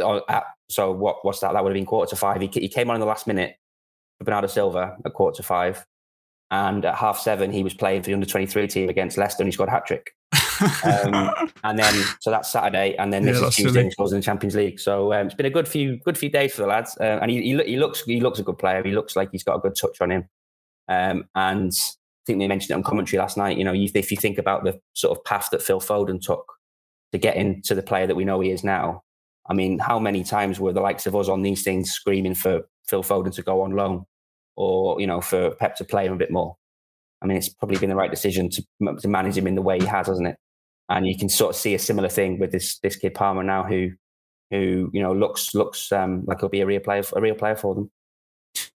Uh, 0.00 0.20
at, 0.28 0.44
so 0.68 0.92
what? 0.92 1.24
What's 1.24 1.40
that? 1.40 1.52
That 1.54 1.64
would 1.64 1.70
have 1.70 1.74
been 1.74 1.86
quarter 1.86 2.10
to 2.10 2.16
five. 2.16 2.40
He, 2.40 2.46
he 2.46 2.68
came 2.68 2.88
on 2.88 2.96
in 2.96 3.00
the 3.00 3.06
last 3.06 3.26
minute 3.26 3.56
for 4.18 4.24
Bernardo 4.24 4.46
Silva 4.46 4.96
at 5.04 5.12
quarter 5.12 5.38
to 5.38 5.42
five, 5.42 5.84
and 6.52 6.84
at 6.84 6.94
half 6.94 7.18
seven 7.18 7.50
he 7.50 7.64
was 7.64 7.74
playing 7.74 8.02
for 8.02 8.06
the 8.06 8.14
under 8.14 8.26
twenty 8.26 8.46
three 8.46 8.68
team 8.68 8.88
against 8.88 9.18
Leicester, 9.18 9.42
and 9.42 9.48
he 9.48 9.52
scored 9.52 9.68
a 9.68 9.72
hat 9.72 9.86
trick 9.86 10.12
um, 10.84 11.30
and 11.64 11.78
then 11.78 12.04
so 12.20 12.30
that's 12.30 12.50
Saturday, 12.50 12.96
and 12.96 13.12
then 13.12 13.24
this 13.24 13.40
yeah, 13.40 13.48
is 13.48 13.56
Tuesday. 13.56 13.84
He 13.84 13.90
scores 13.90 14.12
in 14.12 14.20
the 14.20 14.24
Champions 14.24 14.54
League. 14.54 14.80
So 14.80 15.12
um, 15.12 15.26
it's 15.26 15.34
been 15.34 15.46
a 15.46 15.50
good 15.50 15.68
few 15.68 15.96
good 15.98 16.16
few 16.16 16.28
days 16.28 16.54
for 16.54 16.62
the 16.62 16.68
lads, 16.68 16.96
uh, 17.00 17.18
and 17.20 17.30
he, 17.30 17.42
he, 17.42 17.62
he, 17.64 17.76
looks 17.76 18.02
he 18.02 18.20
looks 18.20 18.38
a 18.38 18.42
good 18.42 18.58
player. 18.58 18.82
He 18.82 18.92
looks 18.92 19.16
like 19.16 19.30
he's 19.32 19.42
got 19.42 19.56
a 19.56 19.60
good 19.60 19.76
touch 19.76 20.00
on 20.00 20.10
him, 20.10 20.28
um, 20.88 21.24
and 21.34 21.72
I 21.72 22.22
think 22.26 22.38
they 22.38 22.48
mentioned 22.48 22.70
it 22.70 22.74
on 22.74 22.82
commentary 22.82 23.20
last 23.20 23.36
night. 23.36 23.58
You 23.58 23.64
know, 23.64 23.74
if 23.74 24.10
you 24.10 24.16
think 24.16 24.38
about 24.38 24.64
the 24.64 24.80
sort 24.94 25.16
of 25.16 25.24
path 25.24 25.48
that 25.52 25.62
Phil 25.62 25.80
Foden 25.80 26.20
took 26.20 26.52
to 27.12 27.18
get 27.18 27.36
into 27.36 27.74
the 27.74 27.82
player 27.82 28.06
that 28.06 28.16
we 28.16 28.24
know 28.24 28.40
he 28.40 28.50
is 28.50 28.64
now, 28.64 29.02
I 29.46 29.54
mean, 29.54 29.78
how 29.78 29.98
many 29.98 30.24
times 30.24 30.60
were 30.60 30.72
the 30.72 30.80
likes 30.80 31.06
of 31.06 31.16
us 31.16 31.28
on 31.28 31.42
these 31.42 31.62
things 31.62 31.90
screaming 31.90 32.34
for 32.34 32.62
Phil 32.86 33.02
Foden 33.02 33.34
to 33.34 33.42
go 33.42 33.62
on 33.62 33.72
loan, 33.72 34.06
or 34.56 35.00
you 35.00 35.06
know, 35.06 35.20
for 35.20 35.50
Pep 35.52 35.76
to 35.76 35.84
play 35.84 36.06
him 36.06 36.12
a 36.12 36.16
bit 36.16 36.30
more? 36.30 36.56
I 37.22 37.26
mean, 37.26 37.36
it's 37.36 37.48
probably 37.48 37.78
been 37.78 37.90
the 37.90 37.96
right 37.96 38.10
decision 38.10 38.50
to, 38.50 38.64
to 39.00 39.08
manage 39.08 39.36
him 39.36 39.46
in 39.46 39.54
the 39.54 39.62
way 39.62 39.78
he 39.78 39.86
has, 39.86 40.08
hasn't 40.08 40.26
it? 40.26 40.36
and 40.88 41.06
you 41.06 41.16
can 41.16 41.28
sort 41.28 41.50
of 41.50 41.56
see 41.56 41.74
a 41.74 41.78
similar 41.78 42.08
thing 42.08 42.38
with 42.38 42.52
this 42.52 42.78
this 42.78 42.96
kid 42.96 43.14
Palmer 43.14 43.42
now, 43.42 43.64
who 43.64 43.90
who 44.50 44.90
you 44.92 45.02
know 45.02 45.12
looks 45.12 45.54
looks 45.54 45.90
um, 45.92 46.24
like 46.26 46.40
he'll 46.40 46.48
be 46.48 46.60
a 46.60 46.66
real 46.66 46.80
player 46.80 47.02
a 47.14 47.20
real 47.20 47.34
player 47.34 47.56
for 47.56 47.74
them. 47.74 47.90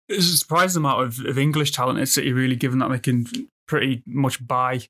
It's 0.09 0.31
a 0.31 0.37
surprising 0.37 0.81
amount 0.81 1.01
of, 1.01 1.25
of 1.25 1.37
English 1.37 1.71
talent 1.71 1.99
at 1.99 2.09
City, 2.09 2.33
really, 2.33 2.55
given 2.55 2.79
that 2.79 2.89
they 2.89 2.99
can 2.99 3.25
pretty 3.67 4.03
much 4.05 4.45
buy 4.45 4.81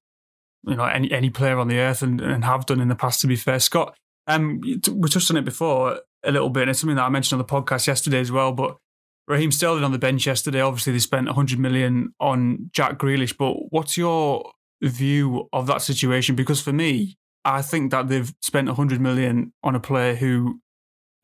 you 0.63 0.75
know 0.75 0.85
any 0.85 1.11
any 1.11 1.29
player 1.29 1.57
on 1.59 1.67
the 1.67 1.77
earth 1.77 2.01
and, 2.01 2.19
and 2.19 2.43
have 2.43 2.65
done 2.65 2.81
in 2.81 2.89
the 2.89 2.95
past. 2.95 3.21
To 3.21 3.27
be 3.27 3.35
fair, 3.35 3.59
Scott, 3.59 3.95
um, 4.27 4.61
we 4.61 5.09
touched 5.09 5.31
on 5.31 5.37
it 5.37 5.45
before 5.45 5.99
a 6.23 6.31
little 6.31 6.49
bit, 6.49 6.63
and 6.63 6.71
it's 6.71 6.79
something 6.79 6.95
that 6.95 7.05
I 7.05 7.09
mentioned 7.09 7.39
on 7.39 7.45
the 7.47 7.51
podcast 7.51 7.87
yesterday 7.87 8.19
as 8.19 8.31
well. 8.31 8.51
But 8.51 8.77
Raheem 9.27 9.51
Sterling 9.51 9.83
on 9.83 9.91
the 9.91 9.99
bench 9.99 10.25
yesterday. 10.25 10.61
Obviously, 10.61 10.93
they 10.93 10.99
spent 10.99 11.27
100 11.27 11.59
million 11.59 12.13
on 12.19 12.69
Jack 12.73 12.97
Grealish. 12.97 13.37
But 13.37 13.71
what's 13.71 13.97
your 13.97 14.51
view 14.81 15.47
of 15.53 15.67
that 15.67 15.81
situation 15.81 16.35
because 16.35 16.61
for 16.61 16.73
me, 16.73 17.17
I 17.45 17.61
think 17.61 17.91
that 17.91 18.07
they've 18.07 18.33
spent 18.41 18.67
100 18.67 19.01
million 19.01 19.53
on 19.63 19.75
a 19.75 19.79
player 19.79 20.15
who 20.15 20.59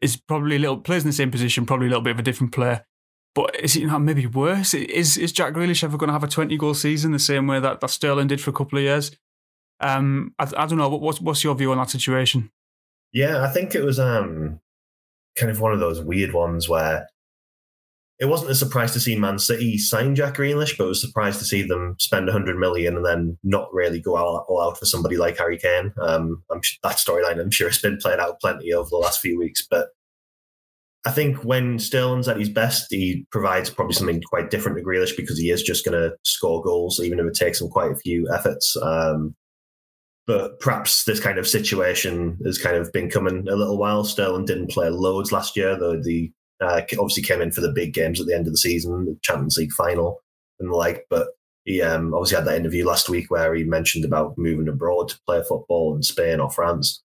is 0.01 0.15
probably 0.15 0.55
a 0.55 0.59
little 0.59 0.77
plays 0.77 1.03
in 1.03 1.09
the 1.09 1.13
same 1.13 1.31
position, 1.31 1.65
probably 1.65 1.87
a 1.87 1.89
little 1.89 2.03
bit 2.03 2.11
of 2.11 2.19
a 2.19 2.23
different 2.23 2.53
player. 2.53 2.85
But 3.35 3.59
is 3.59 3.75
it 3.75 3.85
not 3.85 3.99
maybe 3.99 4.25
worse? 4.25 4.73
Is 4.73 5.17
is 5.17 5.31
Jack 5.31 5.53
Grealish 5.53 5.83
ever 5.83 5.97
going 5.97 6.07
to 6.07 6.13
have 6.13 6.23
a 6.23 6.27
20 6.27 6.57
goal 6.57 6.73
season 6.73 7.11
the 7.11 7.19
same 7.19 7.47
way 7.47 7.59
that, 7.59 7.79
that 7.79 7.89
Sterling 7.89 8.27
did 8.27 8.41
for 8.41 8.49
a 8.49 8.53
couple 8.53 8.79
of 8.79 8.83
years? 8.83 9.11
Um, 9.79 10.33
I, 10.39 10.43
I 10.57 10.65
don't 10.65 10.77
know. 10.77 10.89
What's 10.89 11.21
what's 11.21 11.43
your 11.43 11.55
view 11.55 11.71
on 11.71 11.77
that 11.77 11.89
situation? 11.89 12.51
Yeah, 13.13 13.43
I 13.43 13.49
think 13.49 13.75
it 13.75 13.83
was 13.83 13.99
um 13.99 14.59
kind 15.35 15.51
of 15.51 15.61
one 15.61 15.73
of 15.73 15.79
those 15.79 16.01
weird 16.01 16.33
ones 16.33 16.67
where 16.67 17.07
it 18.19 18.25
wasn't 18.25 18.51
a 18.51 18.55
surprise 18.55 18.91
to 18.93 18.99
see 18.99 19.15
Man 19.15 19.39
City 19.39 19.77
sign 19.77 20.13
Jack 20.13 20.35
Grealish, 20.35 20.77
but 20.77 20.83
it 20.83 20.87
was 20.87 21.03
a 21.03 21.07
surprise 21.07 21.37
to 21.37 21.45
see 21.45 21.61
them 21.61 21.95
spend 21.99 22.25
100 22.25 22.57
million 22.57 22.97
and 22.97 23.05
then 23.05 23.37
not 23.43 23.73
really 23.73 24.01
go 24.01 24.17
all, 24.17 24.45
all 24.49 24.61
out 24.61 24.77
for 24.77 24.85
somebody 24.85 25.15
like 25.15 25.37
Harry 25.37 25.57
Kane. 25.57 25.93
Um, 26.01 26.43
that 26.49 26.97
storyline, 26.97 27.39
I'm 27.39 27.49
sure, 27.49 27.69
has 27.69 27.79
been 27.79 27.97
played 27.97 28.19
out 28.19 28.41
plenty 28.41 28.73
over 28.73 28.89
the 28.89 28.97
last 28.97 29.21
few 29.21 29.39
weeks. 29.39 29.65
But 29.69 29.87
I 31.05 31.11
think 31.11 31.45
when 31.45 31.79
Sterling's 31.79 32.27
at 32.27 32.37
his 32.37 32.49
best, 32.49 32.87
he 32.89 33.25
provides 33.31 33.69
probably 33.69 33.93
something 33.93 34.21
quite 34.29 34.51
different 34.51 34.77
to 34.77 34.83
Grealish 34.83 35.15
because 35.15 35.39
he 35.39 35.49
is 35.49 35.63
just 35.63 35.85
going 35.85 35.97
to 35.97 36.13
score 36.23 36.61
goals, 36.61 36.99
even 36.99 37.19
if 37.19 37.25
it 37.25 37.35
takes 37.35 37.61
him 37.61 37.69
quite 37.69 37.91
a 37.91 37.95
few 37.95 38.29
efforts. 38.33 38.75
Um, 38.81 39.33
but 40.27 40.59
perhaps 40.59 41.05
this 41.05 41.21
kind 41.21 41.39
of 41.39 41.47
situation 41.47 42.37
has 42.45 42.57
kind 42.57 42.75
of 42.75 42.91
been 42.91 43.09
coming 43.09 43.47
a 43.47 43.55
little 43.55 43.77
while. 43.77 44.03
Sterling 44.03 44.45
didn't 44.45 44.71
play 44.71 44.89
loads 44.89 45.31
last 45.31 45.55
year, 45.55 45.79
though 45.79 46.01
the 46.03 46.31
uh, 46.61 46.81
obviously 46.93 47.23
came 47.23 47.41
in 47.41 47.51
for 47.51 47.61
the 47.61 47.71
big 47.71 47.93
games 47.93 48.19
at 48.19 48.27
the 48.27 48.35
end 48.35 48.47
of 48.47 48.53
the 48.53 48.57
season, 48.57 49.05
the 49.05 49.17
Champions 49.21 49.57
League 49.57 49.71
final 49.71 50.21
and 50.59 50.69
the 50.69 50.75
like. 50.75 51.05
But 51.09 51.27
he 51.65 51.81
um, 51.81 52.13
obviously 52.13 52.37
had 52.37 52.45
that 52.45 52.57
interview 52.57 52.85
last 52.85 53.09
week 53.09 53.29
where 53.29 53.53
he 53.53 53.63
mentioned 53.63 54.05
about 54.05 54.37
moving 54.37 54.67
abroad 54.67 55.09
to 55.09 55.19
play 55.25 55.41
football 55.47 55.95
in 55.95 56.03
Spain 56.03 56.39
or 56.39 56.49
France, 56.49 57.01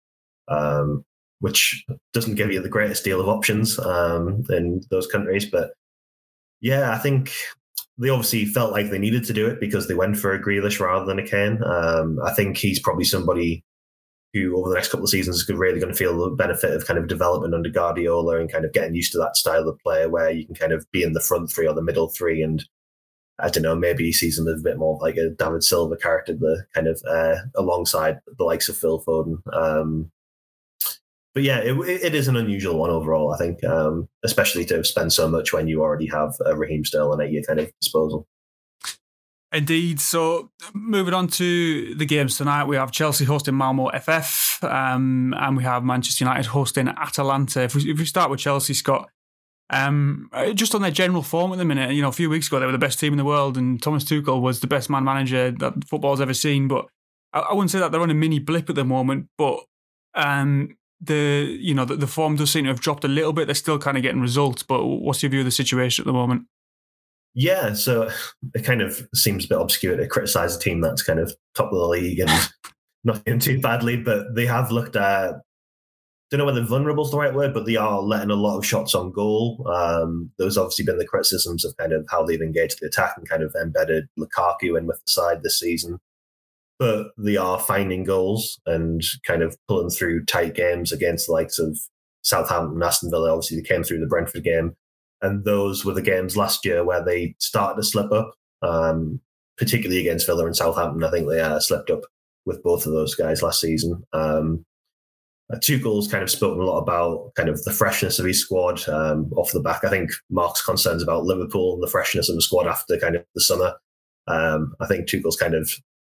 um, 0.47 1.05
which 1.39 1.83
doesn't 2.13 2.35
give 2.35 2.51
you 2.51 2.61
the 2.61 2.69
greatest 2.69 3.03
deal 3.03 3.21
of 3.21 3.27
options 3.27 3.79
um, 3.79 4.43
in 4.49 4.81
those 4.91 5.07
countries. 5.07 5.45
But 5.45 5.71
yeah, 6.61 6.91
I 6.91 6.97
think 6.97 7.31
they 7.97 8.09
obviously 8.09 8.45
felt 8.45 8.71
like 8.71 8.89
they 8.89 8.99
needed 8.99 9.23
to 9.25 9.33
do 9.33 9.47
it 9.47 9.59
because 9.59 9.87
they 9.87 9.93
went 9.93 10.17
for 10.17 10.33
a 10.33 10.41
Grealish 10.41 10.79
rather 10.79 11.05
than 11.05 11.19
a 11.19 11.27
Kane. 11.27 11.63
Um, 11.63 12.19
I 12.25 12.33
think 12.33 12.57
he's 12.57 12.79
probably 12.79 13.05
somebody 13.05 13.63
who 14.35 14.57
over 14.57 14.69
the 14.69 14.75
next 14.75 14.89
couple 14.89 15.05
of 15.05 15.09
seasons 15.09 15.37
is 15.37 15.49
really 15.49 15.79
going 15.79 15.91
to 15.91 15.97
feel 15.97 16.17
the 16.17 16.35
benefit 16.35 16.71
of 16.71 16.85
kind 16.85 16.99
of 16.99 17.07
development 17.07 17.55
under 17.55 17.69
Guardiola 17.69 18.39
and 18.39 18.51
kind 18.51 18.65
of 18.65 18.73
getting 18.73 18.93
used 18.93 19.13
to 19.13 19.17
that 19.17 19.37
style 19.37 19.67
of 19.67 19.79
player 19.79 20.09
where 20.09 20.29
you 20.29 20.45
can 20.45 20.55
kind 20.55 20.73
of 20.73 20.85
be 20.91 21.03
in 21.03 21.13
the 21.13 21.21
front 21.21 21.49
three 21.49 21.67
or 21.67 21.73
the 21.73 21.81
middle 21.81 22.09
three 22.09 22.41
and 22.41 22.63
I 23.39 23.49
don't 23.49 23.63
know, 23.63 23.75
maybe 23.75 24.05
he 24.05 24.13
sees 24.13 24.37
him 24.37 24.47
as 24.47 24.59
a 24.59 24.63
bit 24.63 24.77
more 24.77 24.97
like 25.01 25.17
a 25.17 25.29
David 25.29 25.63
Silva 25.63 25.97
character, 25.97 26.33
the 26.33 26.65
kind 26.73 26.87
of 26.87 27.01
uh, 27.07 27.35
alongside 27.55 28.19
the 28.37 28.45
likes 28.45 28.69
of 28.69 28.77
Phil 28.77 29.03
Foden. 29.03 29.41
Um, 29.53 30.11
but 31.33 31.43
yeah, 31.43 31.59
it, 31.59 31.77
it 31.87 32.15
is 32.15 32.29
an 32.29 32.37
unusual 32.37 32.77
one 32.77 32.91
overall, 32.91 33.33
I 33.33 33.37
think, 33.37 33.61
um, 33.65 34.07
especially 34.23 34.63
to 34.65 34.85
spend 34.85 35.11
so 35.11 35.27
much 35.27 35.51
when 35.51 35.67
you 35.67 35.81
already 35.81 36.07
have 36.07 36.35
Raheem 36.39 36.85
Sterling 36.85 37.19
at 37.19 37.33
your 37.33 37.43
kind 37.43 37.59
of 37.59 37.69
disposal. 37.81 38.25
Indeed. 39.55 40.01
So 40.01 40.51
moving 40.73 41.13
on 41.13 41.27
to 41.29 41.95
the 41.95 42.05
games 42.05 42.37
tonight, 42.37 42.65
we 42.65 42.75
have 42.75 42.91
Chelsea 42.91 43.23
hosting 43.23 43.55
Malmo 43.55 43.89
FF, 43.89 44.61
um, 44.65 45.33
and 45.37 45.55
we 45.55 45.63
have 45.63 45.83
Manchester 45.83 46.25
United 46.25 46.47
hosting 46.47 46.89
Atalanta. 46.89 47.63
If 47.63 47.73
we, 47.73 47.89
if 47.89 47.97
we 47.97 48.05
start 48.05 48.29
with 48.29 48.41
Chelsea, 48.41 48.73
Scott, 48.73 49.09
um, 49.69 50.29
just 50.55 50.75
on 50.75 50.81
their 50.81 50.91
general 50.91 51.23
form 51.23 51.53
at 51.53 51.57
the 51.57 51.63
minute, 51.63 51.91
you 51.91 52.01
know, 52.01 52.09
a 52.09 52.11
few 52.11 52.29
weeks 52.29 52.47
ago 52.47 52.59
they 52.59 52.65
were 52.65 52.71
the 52.73 52.77
best 52.77 52.99
team 52.99 53.13
in 53.13 53.17
the 53.17 53.23
world, 53.23 53.57
and 53.57 53.81
Thomas 53.81 54.03
Tuchel 54.03 54.41
was 54.41 54.59
the 54.59 54.67
best 54.67 54.89
man 54.89 55.05
manager 55.05 55.51
that 55.51 55.85
football's 55.85 56.19
ever 56.19 56.33
seen. 56.33 56.67
But 56.67 56.87
I, 57.31 57.39
I 57.39 57.53
wouldn't 57.53 57.71
say 57.71 57.79
that 57.79 57.93
they're 57.93 58.01
on 58.01 58.11
a 58.11 58.15
mini 58.15 58.39
blip 58.39 58.69
at 58.69 58.75
the 58.75 58.83
moment, 58.83 59.29
but 59.37 59.59
um, 60.15 60.75
the 60.99 61.57
you 61.61 61.73
know 61.73 61.85
the, 61.85 61.95
the 61.95 62.07
form 62.07 62.35
does 62.35 62.51
seem 62.51 62.65
to 62.65 62.71
have 62.71 62.81
dropped 62.81 63.05
a 63.05 63.07
little 63.07 63.31
bit. 63.31 63.45
They're 63.45 63.55
still 63.55 63.79
kind 63.79 63.95
of 63.95 64.03
getting 64.03 64.21
results, 64.21 64.63
but 64.63 64.85
what's 64.85 65.23
your 65.23 65.29
view 65.29 65.39
of 65.39 65.45
the 65.45 65.51
situation 65.51 66.03
at 66.03 66.07
the 66.07 66.13
moment? 66.13 66.45
Yeah, 67.35 67.73
so 67.73 68.09
it 68.53 68.63
kind 68.63 68.81
of 68.81 69.07
seems 69.13 69.45
a 69.45 69.49
bit 69.49 69.61
obscure 69.61 69.97
to 69.97 70.07
criticize 70.07 70.55
a 70.55 70.59
team 70.59 70.81
that's 70.81 71.03
kind 71.03 71.19
of 71.19 71.35
top 71.53 71.71
of 71.71 71.77
the 71.77 71.87
league 71.87 72.19
and 72.19 72.31
not 73.03 73.23
doing 73.25 73.39
too 73.39 73.59
badly, 73.59 73.97
but 73.97 74.33
they 74.35 74.45
have 74.45 74.71
looked 74.71 74.95
at 74.95 75.35
don't 76.31 76.39
know 76.39 76.45
whether 76.45 76.65
vulnerable 76.65 77.05
is 77.05 77.11
the 77.11 77.17
right 77.17 77.33
word, 77.33 77.53
but 77.53 77.65
they 77.65 77.75
are 77.75 78.01
letting 78.01 78.31
a 78.31 78.35
lot 78.35 78.57
of 78.57 78.65
shots 78.65 78.95
on 78.95 79.11
goal. 79.11 79.63
Um, 79.73 80.31
there's 80.37 80.57
obviously 80.57 80.85
been 80.85 80.97
the 80.97 81.05
criticisms 81.05 81.63
of 81.63 81.77
kind 81.77 81.93
of 81.93 82.05
how 82.09 82.23
they've 82.23 82.41
engaged 82.41 82.79
the 82.81 82.87
attack 82.87 83.13
and 83.17 83.29
kind 83.29 83.43
of 83.43 83.55
embedded 83.61 84.07
Lukaku 84.19 84.77
in 84.77 84.87
with 84.87 84.99
the 85.05 85.11
side 85.11 85.43
this 85.43 85.59
season. 85.59 85.99
But 86.79 87.11
they 87.17 87.37
are 87.37 87.59
finding 87.59 88.03
goals 88.03 88.59
and 88.65 89.01
kind 89.25 89.43
of 89.43 89.55
pulling 89.67 89.89
through 89.89 90.25
tight 90.25 90.55
games 90.55 90.91
against 90.91 91.27
the 91.27 91.33
likes 91.33 91.59
of 91.59 91.79
Southampton, 92.23 92.81
Aston 92.81 93.11
Villa. 93.11 93.31
Obviously, 93.31 93.57
they 93.57 93.63
came 93.63 93.83
through 93.83 93.99
the 93.99 94.07
Brentford 94.07 94.43
game. 94.43 94.75
And 95.21 95.43
those 95.45 95.85
were 95.85 95.93
the 95.93 96.01
games 96.01 96.37
last 96.37 96.65
year 96.65 96.83
where 96.83 97.03
they 97.03 97.35
started 97.39 97.81
to 97.81 97.87
slip 97.87 98.11
up, 98.11 98.33
um, 98.61 99.19
particularly 99.57 100.01
against 100.01 100.25
Villa 100.25 100.45
and 100.45 100.55
Southampton. 100.55 101.03
I 101.03 101.11
think 101.11 101.27
they 101.27 101.39
uh, 101.39 101.59
slipped 101.59 101.89
up 101.89 102.01
with 102.45 102.61
both 102.63 102.85
of 102.85 102.93
those 102.93 103.15
guys 103.15 103.41
last 103.41 103.61
season. 103.61 104.03
Um, 104.13 104.65
uh, 105.51 105.57
Tuchel's 105.57 106.07
kind 106.07 106.23
of 106.23 106.31
spoken 106.31 106.59
a 106.59 106.65
lot 106.65 106.79
about 106.79 107.33
kind 107.35 107.49
of 107.49 107.63
the 107.63 107.71
freshness 107.71 108.17
of 108.17 108.25
his 108.25 108.41
squad 108.41 108.87
um, 108.89 109.31
off 109.35 109.51
the 109.51 109.59
back. 109.59 109.83
I 109.83 109.89
think 109.89 110.11
Mark's 110.29 110.65
concerns 110.65 111.03
about 111.03 111.25
Liverpool 111.25 111.73
and 111.73 111.83
the 111.83 111.89
freshness 111.89 112.29
of 112.29 112.35
the 112.35 112.41
squad 112.41 112.67
after 112.67 112.97
kind 112.97 113.15
of 113.15 113.25
the 113.35 113.41
summer. 113.41 113.73
Um, 114.27 114.73
I 114.79 114.87
think 114.87 115.07
Tuchel's 115.07 115.37
kind 115.37 115.53
of 115.53 115.69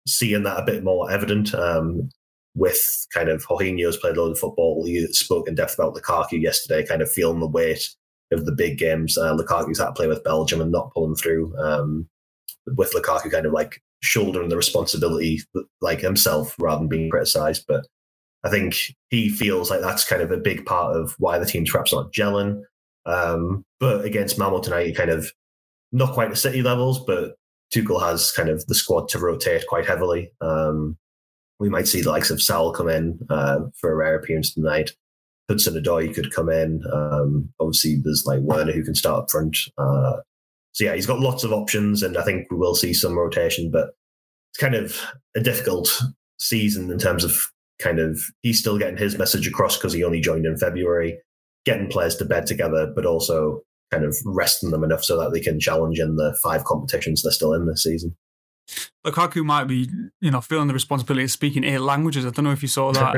seeing 0.07 0.43
that 0.43 0.59
a 0.59 0.65
bit 0.65 0.83
more 0.83 1.11
evident 1.11 1.53
um, 1.53 2.09
with 2.55 2.79
kind 3.13 3.27
of 3.27 3.45
Jorginho's 3.45 3.97
played 3.97 4.15
a 4.15 4.21
lot 4.21 4.31
of 4.31 4.39
football. 4.39 4.85
He 4.85 5.05
spoke 5.07 5.47
in 5.47 5.55
depth 5.55 5.75
about 5.75 5.93
Lukaku 5.93 6.41
yesterday, 6.41 6.85
kind 6.85 7.01
of 7.01 7.11
feeling 7.11 7.41
the 7.41 7.47
weight 7.47 7.89
of 8.31 8.45
the 8.45 8.51
big 8.51 8.77
games. 8.77 9.17
Uh, 9.17 9.33
Lukaku's 9.33 9.79
had 9.79 9.87
to 9.87 9.93
play 9.93 10.07
with 10.07 10.23
Belgium 10.23 10.61
and 10.61 10.71
not 10.71 10.93
pulling 10.93 11.15
through. 11.15 11.57
Um, 11.57 12.07
with 12.75 12.93
Lukaku 12.93 13.31
kind 13.31 13.45
of 13.45 13.53
like 13.53 13.81
shouldering 14.01 14.49
the 14.49 14.57
responsibility 14.57 15.41
like 15.81 16.01
himself 16.01 16.55
rather 16.59 16.79
than 16.79 16.89
being 16.89 17.09
criticised. 17.09 17.65
But 17.67 17.85
I 18.43 18.49
think 18.49 18.75
he 19.09 19.29
feels 19.29 19.69
like 19.69 19.81
that's 19.81 20.07
kind 20.07 20.21
of 20.21 20.31
a 20.31 20.37
big 20.37 20.65
part 20.65 20.95
of 20.95 21.15
why 21.17 21.39
the 21.39 21.45
team's 21.45 21.71
perhaps 21.71 21.93
not 21.93 22.11
gelling. 22.11 22.61
Um, 23.05 23.65
but 23.79 24.03
against 24.03 24.37
Malmo 24.37 24.59
tonight, 24.59 24.87
he 24.87 24.93
kind 24.93 25.09
of 25.09 25.31
not 25.91 26.13
quite 26.13 26.29
the 26.29 26.35
City 26.35 26.61
levels, 26.61 27.03
but 27.05 27.35
Tuchel 27.73 28.01
has 28.01 28.31
kind 28.31 28.49
of 28.49 28.65
the 28.67 28.75
squad 28.75 29.07
to 29.09 29.19
rotate 29.19 29.65
quite 29.67 29.85
heavily. 29.85 30.31
Um, 30.41 30.97
we 31.59 31.69
might 31.69 31.87
see 31.87 32.01
the 32.01 32.11
likes 32.11 32.29
of 32.29 32.41
Saul 32.41 32.71
come 32.71 32.89
in 32.89 33.19
uh, 33.29 33.59
for 33.79 33.91
a 33.91 33.95
rare 33.95 34.15
appearance 34.15 34.53
tonight. 34.53 34.91
Hudson 35.49 35.81
Odoi 35.81 36.13
could 36.13 36.33
come 36.33 36.49
in. 36.49 36.81
Um, 36.93 37.49
obviously, 37.59 37.97
there's 38.03 38.25
like 38.25 38.39
Werner 38.41 38.73
who 38.73 38.83
can 38.83 38.95
start 38.95 39.23
up 39.23 39.31
front. 39.31 39.57
Uh, 39.77 40.17
so 40.73 40.85
yeah, 40.85 40.93
he's 40.93 41.05
got 41.05 41.19
lots 41.19 41.43
of 41.43 41.53
options, 41.53 42.03
and 42.03 42.17
I 42.17 42.23
think 42.23 42.51
we 42.51 42.57
will 42.57 42.75
see 42.75 42.93
some 42.93 43.17
rotation. 43.17 43.71
But 43.71 43.91
it's 44.51 44.59
kind 44.59 44.75
of 44.75 45.01
a 45.35 45.39
difficult 45.39 46.01
season 46.39 46.91
in 46.91 46.99
terms 46.99 47.23
of 47.23 47.35
kind 47.79 47.99
of 47.99 48.19
he's 48.41 48.59
still 48.59 48.77
getting 48.77 48.97
his 48.97 49.17
message 49.17 49.47
across 49.47 49.77
because 49.77 49.93
he 49.93 50.03
only 50.03 50.21
joined 50.21 50.45
in 50.45 50.57
February, 50.57 51.17
getting 51.65 51.89
players 51.89 52.15
to 52.17 52.25
bed 52.25 52.45
together, 52.45 52.91
but 52.93 53.05
also 53.05 53.61
kind 53.91 54.03
of 54.03 54.17
resting 54.25 54.71
them 54.71 54.83
enough 54.83 55.03
so 55.03 55.17
that 55.17 55.31
they 55.31 55.39
can 55.39 55.59
challenge 55.59 55.99
in 55.99 56.17
the 56.17 56.37
five 56.43 56.65
competitions 56.65 57.23
they're 57.23 57.31
still 57.31 57.53
in 57.53 57.65
this 57.67 57.83
season. 57.83 58.15
Lukaku 59.05 59.45
might 59.45 59.63
be, 59.63 59.89
you 60.19 60.29
know, 60.29 60.41
feeling 60.41 60.67
the 60.67 60.73
responsibility 60.73 61.23
of 61.23 61.31
speaking 61.31 61.63
eight 61.63 61.79
languages. 61.79 62.25
I 62.25 62.31
don't 62.31 62.43
know 62.43 62.51
if 62.51 62.61
you 62.61 62.67
saw 62.67 62.91
that 62.91 63.15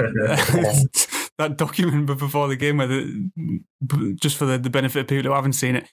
that 1.40 1.58
document 1.58 2.06
before 2.20 2.48
the 2.48 2.56
game, 2.56 2.78
where 2.78 2.88
the, 2.88 4.16
just 4.22 4.38
for 4.38 4.46
the, 4.46 4.60
the 4.60 4.70
benefit 4.70 5.00
of 5.00 5.08
people 5.08 5.32
who 5.32 5.36
haven't 5.36 5.54
seen 5.54 5.76
it, 5.76 5.88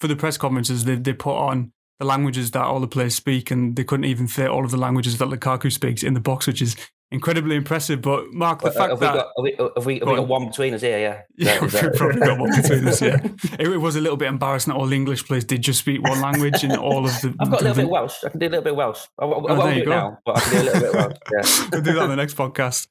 for 0.00 0.08
the 0.08 0.16
press 0.16 0.36
conferences, 0.36 0.84
they 0.84 0.96
they 0.96 1.12
put 1.12 1.36
on 1.36 1.72
the 2.00 2.06
languages 2.06 2.50
that 2.50 2.64
all 2.64 2.80
the 2.80 2.88
players 2.88 3.14
speak, 3.14 3.50
and 3.50 3.76
they 3.76 3.84
couldn't 3.84 4.04
even 4.04 4.26
fit 4.26 4.48
all 4.48 4.64
of 4.64 4.70
the 4.70 4.76
languages 4.76 5.18
that 5.18 5.28
Lukaku 5.28 5.70
speaks 5.70 6.02
in 6.02 6.14
the 6.14 6.20
box, 6.20 6.46
which 6.46 6.60
is 6.60 6.76
incredibly 7.10 7.56
impressive. 7.56 8.02
But 8.02 8.32
Mark, 8.32 8.62
the 8.62 8.70
fact 8.70 8.90
have 8.90 9.00
that 9.00 9.28
we 9.40 9.52
got, 9.52 9.72
have 9.76 9.86
we, 9.86 9.94
have 9.98 10.06
we, 10.06 10.08
have 10.08 10.08
we 10.08 10.16
got 10.16 10.28
one 10.28 10.48
between 10.48 10.74
us 10.74 10.80
here, 10.80 10.98
yeah, 10.98 11.22
yeah, 11.36 11.60
we've 11.62 11.94
probably 11.94 12.20
got 12.20 12.38
one 12.38 12.50
between 12.60 12.88
us. 12.88 13.00
Yeah, 13.00 13.18
it, 13.58 13.68
it, 13.68 13.78
was 13.78 13.96
a 13.96 14.00
little 14.00 14.16
bit 14.16 14.28
embarrassing 14.28 14.72
that 14.72 14.78
all 14.78 14.86
the 14.86 14.96
English 14.96 15.26
players 15.26 15.44
did 15.44 15.62
just 15.62 15.80
speak 15.80 16.02
one 16.02 16.20
language 16.20 16.64
and 16.64 16.76
all 16.76 17.04
of 17.04 17.12
the. 17.20 17.34
I've 17.40 17.50
got 17.50 17.60
a 17.60 17.64
little 17.64 17.84
bit 17.84 17.90
Welsh. 17.90 18.24
I 18.24 18.28
can 18.30 18.40
do 18.40 18.46
a 18.46 18.50
little 18.50 18.64
bit 18.64 18.76
Welsh. 18.76 19.06
I, 19.18 19.24
I, 19.24 19.28
I 19.28 19.32
oh, 19.32 19.58
won't 19.58 19.74
do 19.74 19.82
it 19.82 19.88
now, 19.88 20.18
but 20.24 20.36
I 20.36 20.40
can 20.40 20.50
do 20.50 20.58
a 20.58 20.64
little 20.64 20.80
bit 20.80 20.94
Welsh. 20.94 21.16
Yeah, 21.32 21.68
we'll 21.72 21.82
do 21.82 21.92
that 21.94 22.02
on 22.02 22.10
the 22.10 22.16
next 22.16 22.36
podcast. 22.36 22.88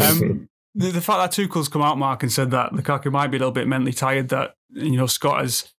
Um, 0.00 0.48
the, 0.78 0.92
the 0.92 1.00
fact 1.00 1.36
that 1.36 1.42
Tuchel's 1.42 1.68
come 1.68 1.82
out, 1.82 1.98
Mark, 1.98 2.22
and 2.22 2.32
said 2.32 2.50
that 2.52 2.72
Lukaku 2.72 3.10
might 3.10 3.28
be 3.28 3.36
a 3.36 3.40
little 3.40 3.52
bit 3.52 3.66
mentally 3.66 3.92
tired. 3.92 4.28
That 4.28 4.54
you 4.70 4.96
know 4.96 5.06
Scott 5.06 5.40
has 5.40 5.72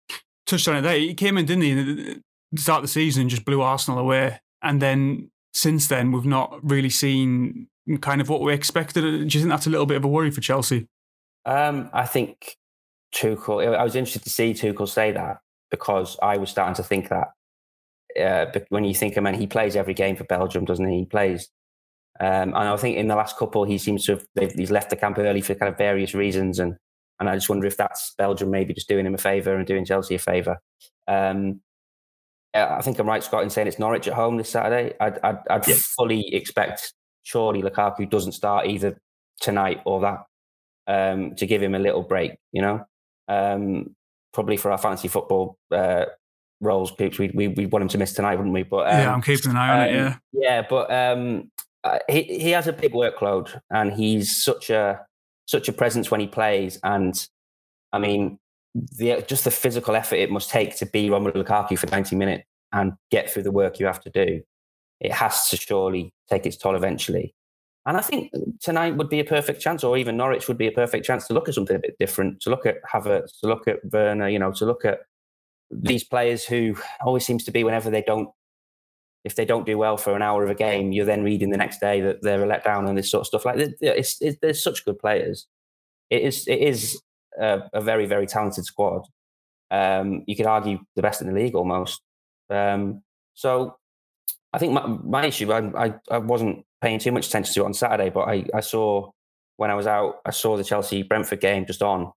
touched 0.45 0.67
on 0.67 0.75
it 0.75 0.81
there. 0.81 0.97
He 0.99 1.13
came 1.13 1.37
in, 1.37 1.45
didn't 1.45 1.63
he? 1.63 2.21
Start 2.55 2.81
the 2.81 2.87
season, 2.87 3.29
just 3.29 3.45
blew 3.45 3.61
Arsenal 3.61 3.99
away, 3.99 4.39
and 4.61 4.81
then 4.81 5.31
since 5.53 5.87
then 5.87 6.11
we've 6.11 6.25
not 6.25 6.59
really 6.61 6.89
seen 6.89 7.67
kind 8.01 8.21
of 8.21 8.29
what 8.29 8.41
we 8.41 8.53
expected. 8.53 9.01
Do 9.01 9.07
you 9.23 9.29
think 9.29 9.49
that's 9.49 9.67
a 9.67 9.69
little 9.69 9.85
bit 9.85 9.97
of 9.97 10.03
a 10.03 10.07
worry 10.07 10.31
for 10.31 10.41
Chelsea? 10.41 10.87
Um, 11.45 11.89
I 11.93 12.05
think 12.05 12.57
Tuchel. 13.13 13.75
I 13.75 13.83
was 13.83 13.95
interested 13.95 14.23
to 14.23 14.29
see 14.29 14.53
Tuchel 14.53 14.87
say 14.87 15.11
that 15.11 15.37
because 15.71 16.17
I 16.21 16.37
was 16.37 16.49
starting 16.49 16.75
to 16.75 16.83
think 16.83 17.09
that. 17.09 17.29
Uh, 18.19 18.45
but 18.51 18.65
when 18.69 18.83
you 18.83 18.93
think, 18.93 19.17
I 19.17 19.21
mean, 19.21 19.35
he 19.35 19.47
plays 19.47 19.75
every 19.75 19.93
game 19.93 20.15
for 20.15 20.23
Belgium, 20.23 20.65
doesn't 20.65 20.87
he? 20.87 20.99
He 20.99 21.05
plays, 21.05 21.49
um, 22.19 22.49
and 22.49 22.55
I 22.55 22.77
think 22.77 22.97
in 22.97 23.07
the 23.07 23.15
last 23.15 23.37
couple, 23.37 23.63
he 23.63 23.77
seems 23.77 24.05
to 24.05 24.13
have 24.13 24.51
he's 24.55 24.71
left 24.71 24.89
the 24.89 24.95
camp 24.95 25.17
early 25.17 25.41
for 25.41 25.55
kind 25.55 25.71
of 25.71 25.77
various 25.77 26.13
reasons, 26.13 26.59
and 26.59 26.75
and 27.19 27.29
I 27.29 27.35
just 27.35 27.49
wonder 27.49 27.67
if 27.67 27.77
that's 27.77 28.13
Belgium 28.17 28.51
maybe 28.51 28.73
just 28.73 28.87
doing 28.87 29.05
him 29.05 29.15
a 29.15 29.17
favour 29.17 29.55
and 29.55 29.67
doing 29.67 29.85
Chelsea 29.85 30.15
a 30.15 30.19
favour. 30.19 30.59
Um, 31.07 31.61
I 32.53 32.81
think 32.81 32.97
I'm 32.97 33.07
right, 33.07 33.23
Scott, 33.23 33.43
in 33.43 33.49
saying 33.49 33.67
it's 33.67 33.79
Norwich 33.79 34.07
at 34.07 34.13
home 34.13 34.37
this 34.37 34.49
Saturday. 34.49 34.95
I'd, 34.99 35.19
I'd, 35.23 35.37
I'd 35.49 35.67
yeah. 35.67 35.75
fully 35.97 36.33
expect 36.33 36.93
surely 37.23 37.61
Lukaku 37.61 38.09
doesn't 38.09 38.31
start 38.31 38.67
either 38.67 38.99
tonight 39.39 39.81
or 39.85 40.01
that 40.01 40.25
um, 40.87 41.35
to 41.35 41.45
give 41.45 41.61
him 41.61 41.75
a 41.75 41.79
little 41.79 42.01
break, 42.01 42.37
you 42.51 42.61
know? 42.61 42.85
Um, 43.27 43.95
probably 44.33 44.57
for 44.57 44.71
our 44.71 44.77
fantasy 44.77 45.07
football 45.07 45.57
uh, 45.71 46.05
roles, 46.59 46.91
Poops, 46.91 47.19
we, 47.19 47.29
we, 47.33 47.49
we 47.49 47.65
want 47.67 47.83
him 47.83 47.89
to 47.89 47.97
miss 47.99 48.13
tonight, 48.13 48.35
wouldn't 48.35 48.53
we? 48.53 48.63
But 48.63 48.87
um, 48.87 48.99
Yeah, 48.99 49.13
I'm 49.13 49.21
keeping 49.21 49.51
an 49.51 49.57
eye 49.57 49.69
on 49.69 49.87
it, 49.87 49.93
yeah. 49.93 50.07
Um, 50.07 50.19
yeah, 50.33 50.65
but 50.67 50.91
um, 50.91 51.51
uh, 51.83 51.99
he, 52.09 52.23
he 52.23 52.49
has 52.51 52.67
a 52.67 52.73
big 52.73 52.93
workload 52.93 53.59
and 53.69 53.93
he's 53.93 54.43
such 54.43 54.69
a 54.69 55.01
such 55.45 55.67
a 55.67 55.73
presence 55.73 56.11
when 56.11 56.19
he 56.19 56.27
plays. 56.27 56.79
And 56.83 57.15
I 57.91 57.99
mean, 57.99 58.37
the, 58.75 59.25
just 59.27 59.45
the 59.45 59.51
physical 59.51 59.95
effort 59.95 60.17
it 60.17 60.31
must 60.31 60.49
take 60.49 60.77
to 60.77 60.85
be 60.85 61.09
Romelu 61.09 61.43
Lukaku 61.43 61.77
for 61.77 61.87
90 61.87 62.15
minutes 62.15 62.45
and 62.71 62.93
get 63.09 63.29
through 63.29 63.43
the 63.43 63.51
work 63.51 63.79
you 63.79 63.87
have 63.87 64.01
to 64.01 64.11
do 64.11 64.43
it 64.99 65.13
has 65.13 65.49
to 65.49 65.57
surely 65.57 66.13
take 66.29 66.45
its 66.45 66.57
toll 66.57 66.75
eventually. 66.75 67.33
And 67.85 67.97
I 67.97 68.01
think 68.01 68.31
tonight 68.59 68.97
would 68.97 69.09
be 69.09 69.19
a 69.19 69.25
perfect 69.25 69.61
chance, 69.61 69.83
or 69.83 69.97
even 69.97 70.17
Norwich 70.17 70.47
would 70.47 70.57
be 70.57 70.67
a 70.67 70.71
perfect 70.71 71.05
chance 71.05 71.25
to 71.27 71.33
look 71.33 71.47
at 71.47 71.55
something 71.55 71.75
a 71.75 71.79
bit 71.79 71.95
different, 71.99 72.41
to 72.41 72.49
look 72.49 72.65
at 72.65 72.83
Havertz, 72.83 73.39
to 73.39 73.47
look 73.47 73.67
at 73.67 73.77
Werner, 73.91 74.29
you 74.29 74.37
know, 74.37 74.51
to 74.51 74.65
look 74.65 74.85
at 74.85 74.99
these 75.71 76.03
players 76.03 76.45
who 76.45 76.75
always 77.01 77.25
seems 77.25 77.43
to 77.45 77.51
be 77.51 77.63
whenever 77.63 77.89
they 77.89 78.01
don't, 78.01 78.29
if 79.23 79.35
they 79.35 79.45
don't 79.45 79.65
do 79.65 79.77
well 79.77 79.97
for 79.97 80.15
an 80.15 80.21
hour 80.21 80.43
of 80.43 80.49
a 80.49 80.55
game, 80.55 80.91
you're 80.91 81.05
then 81.05 81.23
reading 81.23 81.49
the 81.49 81.57
next 81.57 81.79
day 81.79 82.01
that 82.01 82.21
they're 82.21 82.45
let 82.45 82.63
down 82.63 82.87
and 82.87 82.97
this 82.97 83.11
sort 83.11 83.21
of 83.21 83.27
stuff. 83.27 83.45
Like 83.45 83.57
it's, 83.81 84.17
it's, 84.21 84.37
there's 84.41 84.63
such 84.63 84.85
good 84.85 84.97
players. 84.97 85.47
It 86.09 86.21
is 86.23 86.47
it 86.47 86.59
is 86.59 87.01
a, 87.39 87.61
a 87.73 87.81
very 87.81 88.05
very 88.05 88.25
talented 88.25 88.65
squad. 88.65 89.03
Um, 89.71 90.23
you 90.25 90.35
could 90.35 90.47
argue 90.47 90.79
the 90.95 91.01
best 91.01 91.21
in 91.21 91.27
the 91.27 91.33
league 91.33 91.55
almost. 91.55 92.01
Um, 92.49 93.03
so 93.35 93.77
I 94.51 94.57
think 94.57 94.73
my, 94.73 94.85
my 94.87 95.25
issue, 95.25 95.51
I, 95.51 95.85
I, 95.85 95.93
I, 96.09 96.17
wasn't 96.17 96.65
paying 96.81 96.97
too 96.97 97.11
much 97.11 97.27
attention 97.27 97.53
to 97.53 97.61
it 97.61 97.65
on 97.65 97.73
Saturday, 97.73 98.09
but 98.09 98.21
I, 98.21 98.45
I 98.53 98.61
saw 98.61 99.11
when 99.57 99.69
I 99.69 99.75
was 99.75 99.85
out, 99.85 100.21
I 100.25 100.31
saw 100.31 100.57
the 100.57 100.63
Chelsea 100.63 101.03
Brentford 101.03 101.41
game 101.41 101.65
just 101.65 101.83
on. 101.83 102.11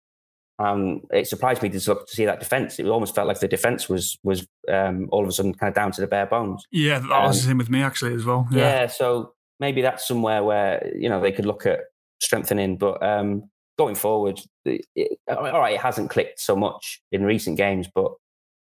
Um, 0.62 1.00
it 1.10 1.26
surprised 1.26 1.62
me 1.62 1.68
to, 1.70 1.80
to 1.80 2.04
see 2.06 2.24
that 2.24 2.40
defense. 2.40 2.78
It 2.78 2.86
almost 2.86 3.14
felt 3.14 3.26
like 3.26 3.40
the 3.40 3.48
defense 3.48 3.88
was 3.88 4.18
was 4.22 4.46
um, 4.70 5.08
all 5.10 5.22
of 5.22 5.28
a 5.28 5.32
sudden 5.32 5.54
kind 5.54 5.68
of 5.68 5.74
down 5.74 5.92
to 5.92 6.00
the 6.00 6.06
bare 6.06 6.26
bones. 6.26 6.66
Yeah, 6.70 6.98
that 6.98 7.26
was 7.26 7.40
the 7.40 7.48
same 7.48 7.58
with 7.58 7.70
me 7.70 7.82
actually 7.82 8.14
as 8.14 8.24
well. 8.24 8.46
Yeah. 8.50 8.58
yeah. 8.58 8.86
so 8.86 9.34
maybe 9.60 9.82
that's 9.82 10.06
somewhere 10.06 10.42
where 10.42 10.92
you 10.94 11.08
know 11.08 11.20
they 11.20 11.32
could 11.32 11.46
look 11.46 11.66
at 11.66 11.80
strengthening. 12.20 12.76
But 12.76 13.02
um, 13.02 13.50
going 13.78 13.94
forward, 13.94 14.40
it, 14.64 14.84
it, 14.94 15.18
all 15.28 15.42
right, 15.42 15.74
it 15.74 15.80
hasn't 15.80 16.10
clicked 16.10 16.40
so 16.40 16.54
much 16.54 17.02
in 17.10 17.24
recent 17.24 17.56
games, 17.56 17.88
but 17.94 18.12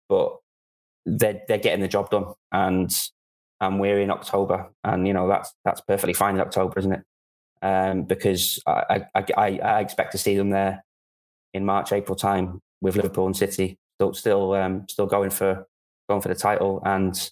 but 0.08 0.36
they're 1.06 1.42
they're 1.48 1.58
getting 1.58 1.82
the 1.82 1.88
job 1.88 2.10
done, 2.12 2.34
and 2.52 2.92
and 3.62 3.80
we're 3.80 4.00
in 4.00 4.12
October, 4.12 4.70
and 4.84 5.08
you 5.08 5.14
know 5.14 5.28
that's 5.28 5.54
that's 5.66 5.82
perfectly 5.82 6.14
fine 6.14 6.36
in 6.36 6.42
October, 6.42 6.80
isn't 6.80 6.94
it? 6.94 7.02
Um, 7.62 8.04
because 8.04 8.58
I, 8.66 9.06
I, 9.14 9.26
I 9.36 9.60
I 9.60 9.80
expect 9.82 10.14
to 10.14 10.18
see 10.18 10.38
them 10.38 10.52
there 10.52 10.82
in 11.54 11.66
March 11.66 11.92
April 11.92 12.16
time 12.16 12.62
with 12.82 12.96
Liverpool 12.96 13.26
and 13.26 13.36
City 13.36 13.78
still 14.00 14.14
still 14.14 14.54
um, 14.54 14.86
still 14.90 15.06
going 15.06 15.30
for 15.30 15.68
going 16.08 16.22
for 16.22 16.30
the 16.30 16.36
title, 16.36 16.82
and 16.86 17.32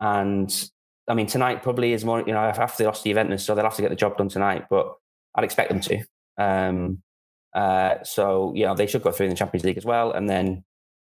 and 0.00 0.70
I 1.08 1.14
mean 1.14 1.26
tonight 1.26 1.62
probably 1.62 1.92
is 1.92 2.04
more 2.04 2.20
you 2.20 2.32
know 2.32 2.38
after 2.38 2.82
they 2.82 2.86
lost 2.86 3.02
to 3.02 3.08
Juventus, 3.08 3.44
so 3.44 3.54
they'll 3.54 3.64
have 3.64 3.76
to 3.76 3.82
get 3.82 3.90
the 3.90 3.96
job 3.96 4.16
done 4.16 4.28
tonight, 4.28 4.66
but 4.68 4.94
I'd 5.34 5.44
expect 5.44 5.70
them 5.70 5.80
to. 5.80 6.04
Um, 6.36 7.02
uh, 7.54 8.02
so 8.02 8.52
you 8.54 8.66
know 8.66 8.74
they 8.74 8.86
should 8.86 9.02
go 9.02 9.12
through 9.12 9.26
in 9.26 9.30
the 9.30 9.36
Champions 9.36 9.64
League 9.64 9.78
as 9.78 9.84
well, 9.84 10.12
and 10.12 10.28
then 10.28 10.64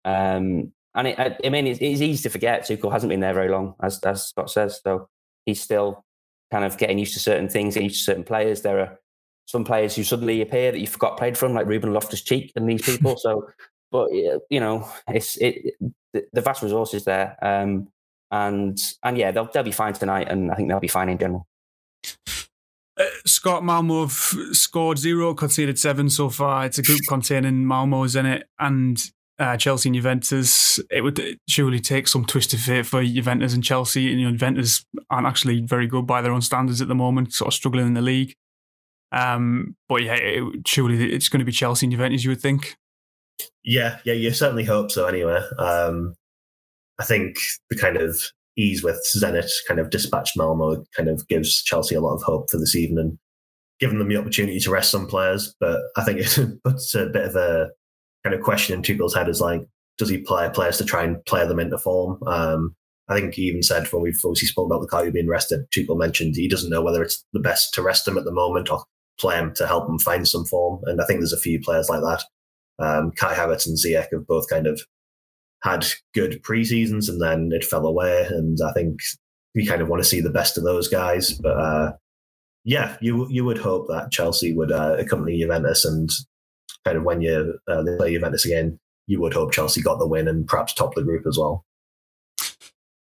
um, 0.05 0.73
and 0.95 1.07
it, 1.07 1.39
I, 1.45 1.49
mean, 1.51 1.69
it's, 1.69 1.79
it's, 1.81 2.01
easy 2.01 2.23
to 2.25 2.31
forget 2.31 2.63
Tuchel 2.63 2.91
hasn't 2.91 3.11
been 3.11 3.21
there 3.21 3.35
very 3.35 3.49
long, 3.49 3.75
as, 3.81 4.01
as 4.01 4.27
Scott 4.27 4.51
says. 4.51 4.81
So 4.83 5.09
he's 5.47 5.61
still 5.61 6.05
kind 6.51 6.65
of 6.65 6.79
getting 6.79 6.99
used 6.99 7.15
to 7.15 7.21
certain 7.21 7.49
things, 7.49 7.75
getting 7.75 7.91
used 7.91 8.01
to 8.01 8.05
certain 8.05 8.25
players. 8.25 8.63
There 8.63 8.81
are 8.81 8.99
some 9.51 9.65
players 9.65 9.97
who 9.97 10.05
suddenly 10.05 10.41
appear 10.41 10.71
that 10.71 10.79
you 10.79 10.87
forgot 10.87 11.17
played 11.17 11.37
from, 11.37 11.55
like 11.55 11.67
Ruben 11.67 11.93
Loftus 11.93 12.23
Cheek 12.23 12.53
and 12.55 12.69
these 12.69 12.83
people. 12.83 13.17
so, 13.17 13.49
but 13.91 14.11
you 14.13 14.61
know, 14.61 14.89
it's 15.09 15.37
it, 15.39 15.75
the, 16.13 16.41
vast 16.41 16.63
resources 16.63 17.05
there, 17.05 17.37
um, 17.43 17.89
and 18.31 18.79
and 19.03 19.19
yeah, 19.19 19.31
they'll 19.31 19.51
they'll 19.53 19.63
be 19.63 19.73
fine 19.73 19.93
tonight, 19.93 20.29
and 20.29 20.51
I 20.51 20.55
think 20.55 20.69
they'll 20.69 20.81
be 20.81 20.89
fine 20.89 21.09
in 21.09 21.19
general. 21.19 21.47
Uh, 22.97 23.05
Scott 23.27 23.65
Malmo 23.65 24.03
have 24.03 24.13
scored 24.53 24.99
zero, 24.99 25.35
conceded 25.35 25.79
seven 25.79 26.11
so 26.11 26.29
far. 26.29 26.67
It's 26.67 26.79
a 26.79 26.83
group 26.83 27.01
containing 27.09 27.65
Malmo's 27.65 28.15
in 28.15 28.27
it, 28.27 28.47
and 28.59 29.03
uh, 29.41 29.57
Chelsea 29.57 29.89
and 29.89 29.97
Juventus, 29.97 30.79
it 30.91 31.01
would 31.01 31.39
surely 31.49 31.81
take 31.81 32.07
some 32.07 32.27
twist 32.27 32.53
of 32.53 32.61
fate 32.61 32.85
for 32.85 33.03
Juventus 33.03 33.55
and 33.55 33.65
Chelsea. 33.65 34.11
And 34.11 34.21
you 34.21 34.27
know, 34.27 34.33
Juventus 34.33 34.85
aren't 35.09 35.27
actually 35.27 35.63
very 35.63 35.87
good 35.87 36.07
by 36.07 36.21
their 36.21 36.33
own 36.33 36.43
standards 36.43 36.83
at 36.83 36.89
the 36.89 36.95
moment, 36.95 37.33
sort 37.33 37.49
of 37.49 37.55
struggling 37.55 37.87
in 37.87 37.95
the 37.95 38.03
league. 38.03 38.35
Um, 39.13 39.77
but 39.89 40.03
yeah, 40.03 40.15
it, 40.15 40.67
surely 40.67 41.13
it's 41.13 41.29
going 41.29 41.41
to 41.41 41.45
be 41.45 41.53
Chelsea 41.53 41.87
and 41.87 41.93
Juventus, 41.93 42.25
you 42.25 42.31
would 42.31 42.41
think. 42.41 42.77
Yeah, 43.65 43.99
yeah, 44.05 44.15
you 44.15 44.31
certainly 44.33 44.65
hope 44.65 44.91
so. 44.91 45.07
Anyway, 45.07 45.41
um, 45.59 46.15
I 46.99 47.05
think 47.05 47.37
the 47.69 47.77
kind 47.77 47.97
of 47.97 48.17
ease 48.57 48.83
with 48.83 49.01
Zenit 49.17 49.51
kind 49.67 49.81
of 49.81 49.91
dispatched 49.91 50.37
Malmo 50.37 50.85
kind 50.97 51.09
of 51.09 51.27
gives 51.29 51.63
Chelsea 51.63 51.95
a 51.95 52.01
lot 52.01 52.15
of 52.15 52.23
hope 52.23 52.51
for 52.51 52.59
this 52.59 52.77
evening, 52.77 53.19
giving 53.79 53.99
them 53.99 54.09
the 54.09 54.17
opportunity 54.17 54.61
to 54.61 54.71
rest 54.71 54.91
some 54.91 55.07
players. 55.07 55.55
But 55.61 55.81
I 55.97 56.05
think 56.05 56.19
it 56.39 56.63
puts 56.65 56.95
a 56.95 57.07
bit 57.07 57.25
of 57.25 57.37
a 57.37 57.71
kind 58.25 58.35
of 58.35 58.43
question 58.43 58.75
in 58.75 58.83
Tuchel's 58.83 59.15
head 59.15 59.29
is 59.29 59.41
like, 59.41 59.63
does 59.99 60.09
he 60.09 60.19
play 60.19 60.49
players 60.53 60.79
to 60.79 60.85
try 60.85 61.05
and 61.05 61.25
play 61.27 61.47
them 61.47 61.61
into 61.61 61.79
form? 61.79 62.23
Um, 62.27 62.75
I 63.09 63.15
think 63.15 63.35
he 63.35 63.43
even 63.43 63.63
said 63.63 63.93
when 63.93 64.03
we've 64.03 64.21
obviously 64.25 64.49
spoken 64.49 64.71
about 64.71 64.89
Lukaku 64.89 65.13
being 65.13 65.29
rested, 65.29 65.69
Tuchel 65.71 65.99
mentioned 65.99 66.37
he 66.37 66.49
doesn't 66.49 66.71
know 66.71 66.81
whether 66.81 67.03
it's 67.03 67.25
the 67.33 67.41
best 67.41 67.75
to 67.75 67.83
rest 67.83 68.07
him 68.07 68.17
at 68.17 68.25
the 68.25 68.33
moment 68.33 68.71
or 68.71 68.85
play 69.21 69.37
him 69.37 69.53
to 69.57 69.67
help 69.67 69.89
him 69.89 69.99
find 69.99 70.27
some 70.27 70.45
form. 70.45 70.81
And 70.85 71.01
I 71.01 71.05
think 71.05 71.21
there's 71.21 71.33
a 71.33 71.41
few 71.41 71.61
players 71.61 71.89
like 71.89 72.01
that. 72.01 72.25
Um, 72.85 73.13
Kai 73.13 73.35
Havertz 73.35 73.67
and 73.67 73.77
Ziyech 73.77 74.09
have 74.13 74.27
both 74.27 74.49
kind 74.49 74.67
of 74.67 74.81
had 75.63 75.87
good 76.15 76.43
pre 76.43 76.65
seasons 76.65 77.09
and 77.09 77.21
then 77.21 77.51
it 77.53 77.65
fell 77.65 77.87
away. 77.87 78.27
And 78.29 78.59
I 78.67 78.73
think 78.73 79.01
we 79.55 79.67
kind 79.67 79.83
of 79.83 79.89
want 79.89 80.03
to 80.03 80.09
see 80.09 80.21
the 80.21 80.31
best 80.31 80.57
of 80.57 80.65
those 80.65 80.89
guys. 80.89 81.33
But 81.33 81.57
uh, 81.57 81.93
yeah, 82.65 82.97
you 83.01 83.29
you 83.31 83.45
would 83.45 83.59
hope 83.59 83.87
that 83.89 84.11
Chelsea 84.11 84.55
would 84.55 84.73
uh, 84.73 84.97
accompany 84.99 85.39
Juventus 85.39 85.85
and 85.85 86.09
kind 86.85 86.97
of 86.97 87.05
when 87.05 87.21
you 87.21 87.59
uh, 87.69 87.85
play 87.99 88.15
Juventus 88.15 88.47
again, 88.47 88.79
you 89.07 89.21
would 89.21 89.35
hope 89.35 89.53
Chelsea 89.53 89.83
got 89.83 89.99
the 89.99 90.07
win 90.07 90.29
and 90.29 90.47
perhaps 90.47 90.73
top 90.73 90.95
the 90.95 91.03
group 91.03 91.27
as 91.27 91.39
well. 91.39 91.65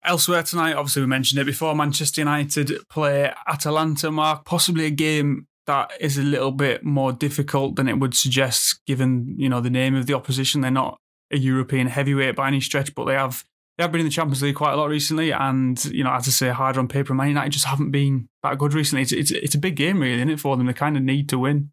Elsewhere 0.04 0.44
tonight, 0.44 0.76
obviously 0.76 1.02
we 1.02 1.08
mentioned 1.08 1.42
it 1.42 1.46
before. 1.46 1.76
Manchester 1.76 2.22
United 2.22 2.72
play 2.90 3.34
Atalanta. 3.48 4.12
Mark, 4.12 4.46
possibly 4.46 4.86
a 4.86 4.92
game 4.92 5.48
that 5.68 5.92
is 6.00 6.18
a 6.18 6.24
little 6.24 6.52
bit 6.52 6.84
more 6.84 7.12
difficult 7.12 7.76
than 7.76 7.88
it 7.88 8.00
would 8.00 8.16
suggest, 8.16 8.86
given 8.86 9.36
you 9.38 9.50
know 9.50 9.62
the 9.62 9.70
name 9.70 9.96
of 9.96 10.06
the 10.06 10.14
opposition. 10.14 10.62
They're 10.62 10.72
not 10.72 11.00
a 11.32 11.38
European 11.38 11.88
heavyweight 11.88 12.36
by 12.36 12.48
any 12.48 12.62
stretch, 12.62 12.94
but 12.96 13.06
they 13.06 13.16
have 13.16 13.44
they 13.78 13.84
have 13.84 13.92
been 13.92 14.02
in 14.02 14.08
the 14.08 14.12
Champions 14.12 14.42
League 14.42 14.56
quite 14.56 14.74
a 14.74 14.78
lot 14.78 14.90
recently. 14.90 15.32
And 15.32 15.84
you 15.86 16.04
know, 16.04 16.14
as 16.14 16.28
I 16.28 16.32
say, 16.32 16.50
harder 16.50 16.80
on 16.80 16.88
paper, 16.88 17.14
Man 17.14 17.30
United 17.30 17.52
just 17.52 17.66
haven't 17.66 17.92
been 17.92 18.30
that 18.44 18.58
good 18.58 18.74
recently. 18.74 19.02
It's 19.02 19.12
it's, 19.12 19.32
it's 19.32 19.56
a 19.56 19.60
big 19.60 19.76
game, 19.76 20.00
really, 20.00 20.16
isn't 20.16 20.30
it, 20.30 20.40
for 20.40 20.56
them? 20.56 20.68
They 20.68 20.74
kind 20.74 20.98
of 20.98 21.04
need 21.04 21.30
to 21.30 21.40
win. 21.40 21.72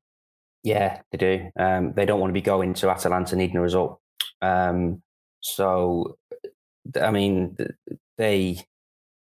Yeah, 0.65 1.01
they 1.11 1.19
do. 1.19 1.51
Um, 1.59 1.93
they 1.95 2.07
don't 2.07 2.21
want 2.21 2.31
to 2.31 2.35
be 2.35 2.41
going 2.41 2.75
to 2.75 2.91
Atalanta 2.91 3.37
needing 3.37 3.57
a 3.57 3.61
result. 3.61 4.01
Um, 4.41 5.03
so, 5.41 6.17
I 7.01 7.11
mean, 7.11 7.57
they 8.17 8.65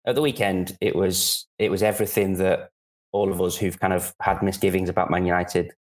at 0.06 0.14
the 0.14 0.22
weekend 0.22 0.76
it 0.80 0.96
was 0.96 1.46
it 1.58 1.70
was 1.70 1.82
everything 1.82 2.34
that 2.38 2.70
all 3.12 3.32
of 3.32 3.40
us 3.40 3.56
who've 3.56 3.78
kind 3.78 3.92
of 3.92 4.14
had 4.20 4.42
misgivings 4.42 4.88
about 4.88 5.10
Man 5.10 5.24
United, 5.26 5.72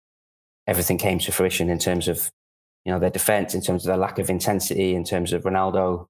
everything 0.68 0.98
came 0.98 1.20
to 1.20 1.32
fruition 1.32 1.70
in 1.70 1.80
terms 1.80 2.08
of 2.08 2.30
you 2.86 2.92
know 2.92 3.00
their 3.00 3.10
defense, 3.10 3.54
in 3.54 3.62
terms 3.62 3.84
of 3.84 3.88
their 3.88 3.98
lack 3.98 4.20
of 4.20 4.30
intensity, 4.30 4.96
in 4.96 5.04
terms 5.04 5.34
of 5.34 5.44
Ronaldo 5.44 6.08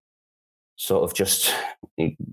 sort 0.80 1.04
of 1.04 1.14
just 1.14 1.54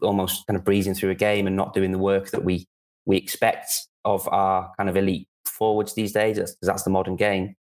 almost 0.02 0.46
kind 0.46 0.56
of 0.56 0.64
breezing 0.64 0.94
through 0.94 1.10
a 1.10 1.16
game 1.16 1.46
and 1.48 1.56
not 1.56 1.74
doing 1.74 1.90
the 1.90 1.98
work 1.98 2.30
that 2.30 2.44
we 2.44 2.66
we 3.04 3.16
expect 3.16 3.88
of 4.04 4.28
our 4.28 4.72
kind 4.76 4.88
of 4.88 4.96
elite 4.96 5.28
forwards 5.44 5.94
these 5.94 6.12
days. 6.12 6.36
That's, 6.36 6.56
that's 6.62 6.82
the 6.84 6.90
modern 6.90 7.16
game. 7.16 7.56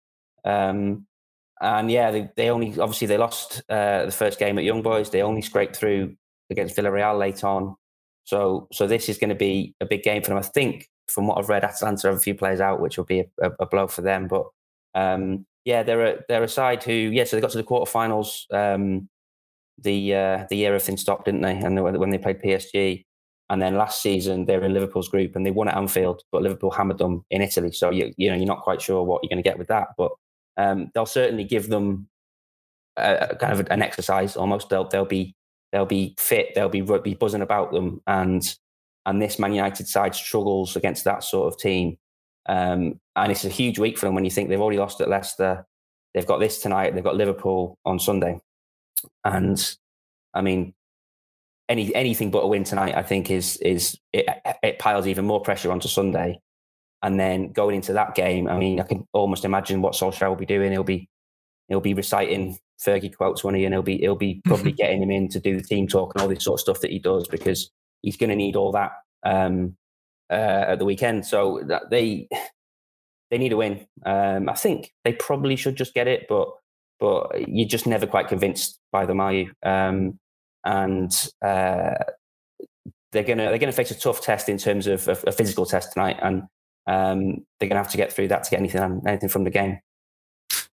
Um, 0.44 1.06
and 1.61 1.90
yeah, 1.90 2.11
they, 2.11 2.28
they 2.37 2.50
only 2.50 2.78
obviously 2.80 3.06
they 3.06 3.18
lost 3.18 3.62
uh, 3.68 4.06
the 4.06 4.12
first 4.12 4.38
game 4.38 4.58
at 4.58 4.64
Young 4.64 4.82
Boys. 4.82 5.11
They 5.11 5.22
only 5.22 5.42
scraped 5.42 5.76
through 5.76 6.16
against 6.50 6.76
Villarreal 6.76 7.18
late 7.18 7.44
on. 7.44 7.76
So 8.24 8.66
so 8.72 8.87
this 8.87 9.08
is 9.08 9.18
going 9.18 9.30
to 9.30 9.37
be 9.37 9.74
a 9.80 9.87
big 9.87 10.02
game 10.02 10.22
for 10.22 10.30
them. 10.30 10.38
I 10.38 10.42
think 10.42 10.88
from 11.12 11.27
what 11.27 11.38
I've 11.38 11.48
read, 11.48 11.64
Atalanta 11.64 12.09
have 12.09 12.16
a 12.16 12.20
few 12.20 12.35
players 12.35 12.61
out, 12.61 12.81
which 12.81 12.96
will 12.96 13.05
be 13.05 13.25
a, 13.40 13.51
a 13.61 13.66
blow 13.66 13.87
for 13.87 14.03
them. 14.03 14.29
But 14.29 14.46
um, 14.94 15.46
yeah, 15.64 15.83
they're 15.83 16.07
a 16.07 16.18
they're 16.29 16.42
a 16.42 16.48
side 16.48 16.83
who 16.83 16.92
yeah, 16.92 17.25
so 17.25 17.37
they 17.37 17.40
got 17.40 17.51
to 17.53 17.59
the 17.59 17.64
quarterfinals 17.64 18.53
um, 18.53 19.09
the 19.79 20.14
uh, 20.14 20.46
the 20.48 20.57
year 20.57 20.75
everything 20.75 20.96
stopped, 20.96 21.27
didn't 21.27 21.42
they? 21.42 21.57
And 21.57 21.83
when 21.83 22.11
they 22.11 22.18
played 22.18 22.42
PSG, 22.42 23.05
and 23.51 23.61
then 23.61 23.77
last 23.77 24.03
season 24.03 24.46
they 24.46 24.57
were 24.57 24.64
in 24.64 24.75
Liverpool's 24.75 25.09
group 25.09 25.37
and 25.37 25.44
they 25.44 25.51
won 25.51 25.68
at 25.68 25.77
Anfield, 25.77 26.22
but 26.33 26.42
Liverpool 26.42 26.70
hammered 26.70 26.98
them 26.98 27.25
in 27.31 27.42
Italy. 27.42 27.72
So 27.72 27.90
you 27.90 28.12
you 28.16 28.31
know 28.31 28.37
you're 28.37 28.46
not 28.46 28.62
quite 28.62 28.83
sure 28.83 29.03
what 29.03 29.22
you're 29.22 29.29
going 29.29 29.42
to 29.42 29.48
get 29.48 29.59
with 29.59 29.68
that, 29.68 29.88
but 29.96 30.12
um, 30.57 30.90
they'll 30.94 31.07
certainly 31.07 31.44
give 31.44 31.68
them 31.68 32.09
a, 32.96 33.29
a 33.31 33.37
kind 33.37 33.53
of 33.53 33.66
an 33.70 33.83
exercise 33.83 34.37
almost. 34.37 34.68
They'll 34.68 34.88
they'll 34.88 35.05
be 35.05 35.35
they'll 35.72 35.87
be 35.87 36.14
fit. 36.18 36.55
They'll 36.55 36.68
be 36.68 36.83
be 36.83 37.14
buzzing 37.14 37.42
about 37.42 37.72
them, 37.72 38.01
and 38.07 38.42
and 39.06 39.20
this 39.20 39.38
Man 39.38 39.54
United 39.54 39.88
side 39.88 40.14
struggles 40.14 40.76
against 40.76 41.04
that 41.04 41.24
sort 41.24 41.52
of 41.52 41.58
team. 41.58 41.96
Um, 42.48 43.00
and 43.16 43.30
it's 43.30 43.44
a 43.44 43.48
huge 43.48 43.78
week 43.78 43.98
for 43.98 44.06
them 44.06 44.14
when 44.14 44.24
you 44.24 44.30
think 44.30 44.48
they've 44.48 44.60
already 44.60 44.78
lost 44.78 45.00
at 45.00 45.08
Leicester. 45.08 45.64
They've 46.14 46.26
got 46.26 46.40
this 46.40 46.60
tonight. 46.60 46.94
They've 46.94 47.04
got 47.04 47.16
Liverpool 47.16 47.78
on 47.84 47.98
Sunday, 47.98 48.40
and 49.24 49.76
I 50.34 50.42
mean 50.42 50.74
any 51.68 51.94
anything 51.94 52.30
but 52.30 52.40
a 52.40 52.46
win 52.46 52.64
tonight, 52.64 52.94
I 52.94 53.02
think 53.02 53.30
is 53.30 53.56
is 53.58 53.98
it, 54.12 54.26
it 54.62 54.78
piles 54.78 55.06
even 55.06 55.24
more 55.24 55.40
pressure 55.40 55.72
onto 55.72 55.88
Sunday. 55.88 56.40
And 57.04 57.18
then 57.18 57.50
going 57.50 57.74
into 57.74 57.94
that 57.94 58.14
game, 58.14 58.46
I 58.46 58.56
mean, 58.56 58.78
I 58.78 58.84
can 58.84 59.08
almost 59.12 59.44
imagine 59.44 59.82
what 59.82 59.94
Solskjaer 59.94 60.28
will 60.28 60.36
be 60.36 60.46
doing. 60.46 60.70
He'll 60.70 60.84
be 60.84 61.08
he'll 61.68 61.80
be 61.80 61.94
reciting 61.94 62.58
Fergie 62.84 63.16
quotes 63.16 63.42
when 63.42 63.54
he 63.54 63.64
and 63.64 63.74
he'll 63.74 63.82
be 63.82 63.98
he'll 63.98 64.14
be 64.14 64.40
probably 64.44 64.72
getting 64.82 65.02
him 65.02 65.10
in 65.10 65.28
to 65.28 65.40
do 65.40 65.56
the 65.56 65.62
team 65.62 65.88
talk 65.88 66.14
and 66.14 66.22
all 66.22 66.28
this 66.28 66.44
sort 66.44 66.56
of 66.56 66.60
stuff 66.60 66.80
that 66.80 66.90
he 66.90 66.98
does 66.98 67.26
because 67.28 67.70
he's 68.02 68.16
going 68.16 68.30
to 68.30 68.36
need 68.36 68.56
all 68.56 68.72
that 68.72 68.92
um, 69.24 69.76
uh, 70.30 70.64
at 70.68 70.78
the 70.78 70.84
weekend. 70.84 71.26
So 71.26 71.62
they 71.90 72.28
they 73.30 73.38
need 73.38 73.52
a 73.52 73.56
win. 73.56 73.86
Um, 74.04 74.48
I 74.48 74.54
think 74.54 74.92
they 75.04 75.14
probably 75.14 75.56
should 75.56 75.76
just 75.76 75.94
get 75.94 76.08
it, 76.08 76.26
but 76.28 76.48
but 77.00 77.48
you're 77.48 77.68
just 77.68 77.86
never 77.86 78.06
quite 78.06 78.28
convinced 78.28 78.78
by 78.92 79.06
them, 79.06 79.20
are 79.20 79.32
you? 79.32 79.50
Um, 79.64 80.18
and 80.64 81.10
uh, 81.44 81.94
they're 83.10 83.24
gonna 83.24 83.48
they're 83.48 83.58
gonna 83.58 83.72
face 83.72 83.90
a 83.90 83.98
tough 83.98 84.20
test 84.20 84.48
in 84.48 84.58
terms 84.58 84.86
of 84.86 85.08
a, 85.08 85.32
physical 85.32 85.66
test 85.66 85.92
tonight, 85.92 86.18
and 86.22 86.42
um, 86.86 87.44
they're 87.58 87.68
gonna 87.68 87.82
have 87.82 87.90
to 87.90 87.96
get 87.96 88.12
through 88.12 88.28
that 88.28 88.44
to 88.44 88.50
get 88.50 88.60
anything 88.60 89.02
anything 89.06 89.28
from 89.28 89.44
the 89.44 89.50
game. 89.50 89.78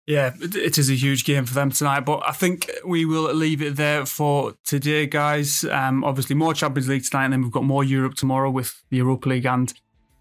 Yeah, 0.06 0.34
it 0.42 0.78
is 0.78 0.90
a 0.90 0.96
huge 0.96 1.24
game 1.24 1.46
for 1.46 1.54
them 1.54 1.72
tonight, 1.72 2.02
but 2.02 2.22
I 2.28 2.34
think 2.34 2.70
we 2.86 3.06
will 3.06 3.34
leave 3.34 3.62
it 3.62 3.78
there 3.78 4.06
for 4.06 4.54
today, 4.66 5.08
guys. 5.08 5.64
Um, 5.64 6.04
obviously, 6.04 6.36
more 6.36 6.54
Champions 6.54 6.90
League 6.90 7.06
tonight, 7.06 7.26
and 7.26 7.34
then 7.34 7.42
we've 7.42 7.52
got 7.52 7.64
more 7.64 7.86
Europe 7.86 8.16
tomorrow 8.16 8.52
with 8.52 8.84
the 8.90 8.98
Europa 8.98 9.30
League 9.30 9.46
and 9.46 9.74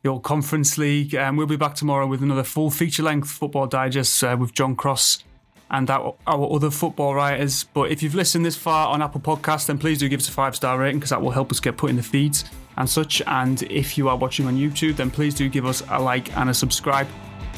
the 0.03 0.11
Old 0.11 0.23
Conference 0.23 0.79
League. 0.79 1.17
Um, 1.17 1.37
we'll 1.37 1.49
be 1.49 1.57
back 1.57 1.75
tomorrow 1.75 2.07
with 2.07 2.23
another 2.23 2.45
full 2.45 2.71
feature 2.71 3.03
length 3.03 3.29
football 3.29 3.67
digest 3.67 4.23
uh, 4.23 4.37
with 4.39 4.53
John 4.53 4.77
Cross 4.77 5.25
and 5.69 5.91
our, 5.91 6.15
our, 6.29 6.55
other 6.55 6.71
football 6.71 7.15
writers. 7.15 7.65
But 7.65 7.91
if 7.91 8.05
you've 8.05 8.15
listened 8.15 8.47
this 8.47 8.57
far 8.57 8.89
on 8.89 9.03
Apple 9.03 9.21
Podcasts, 9.21 9.67
then 9.67 9.79
please 9.79 9.99
do 9.99 10.09
give 10.09 10.21
us 10.21 10.29
a 10.29 10.33
five 10.33 10.55
star 10.55 10.79
rating 10.79 11.01
because 11.01 11.11
that 11.11 11.21
will 11.21 11.31
help 11.33 11.51
us 11.51 11.59
get 11.59 11.77
put 11.77 11.91
in 11.91 11.97
the 11.97 12.03
feeds 12.05 12.45
and 12.77 12.89
such. 12.89 13.21
And 13.27 13.63
if 13.65 13.99
you 13.99 14.09
are 14.09 14.17
watching 14.17 14.47
on 14.47 14.57
YouTube, 14.57 14.95
then 14.95 15.11
please 15.11 15.35
do 15.35 15.49
give 15.49 15.67
us 15.67 15.83
a 15.91 16.01
like 16.01 16.37
and 16.37 16.51
a 16.51 16.55
subscribe. 16.55 17.09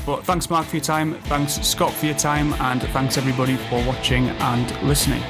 But 0.07 0.25
thanks, 0.25 0.51
Mark, 0.51 0.67
for 0.67 0.77
your 0.77 0.85
time. 0.85 1.15
Thanks, 1.23 1.55
Scott, 1.67 1.93
for 1.93 2.07
your 2.07 2.15
time. 2.15 2.53
And 2.55 2.83
thanks, 2.89 3.17
everybody, 3.17 3.57
for 3.57 3.85
watching 3.87 4.29
and 4.29 4.83
listening. 4.83 5.23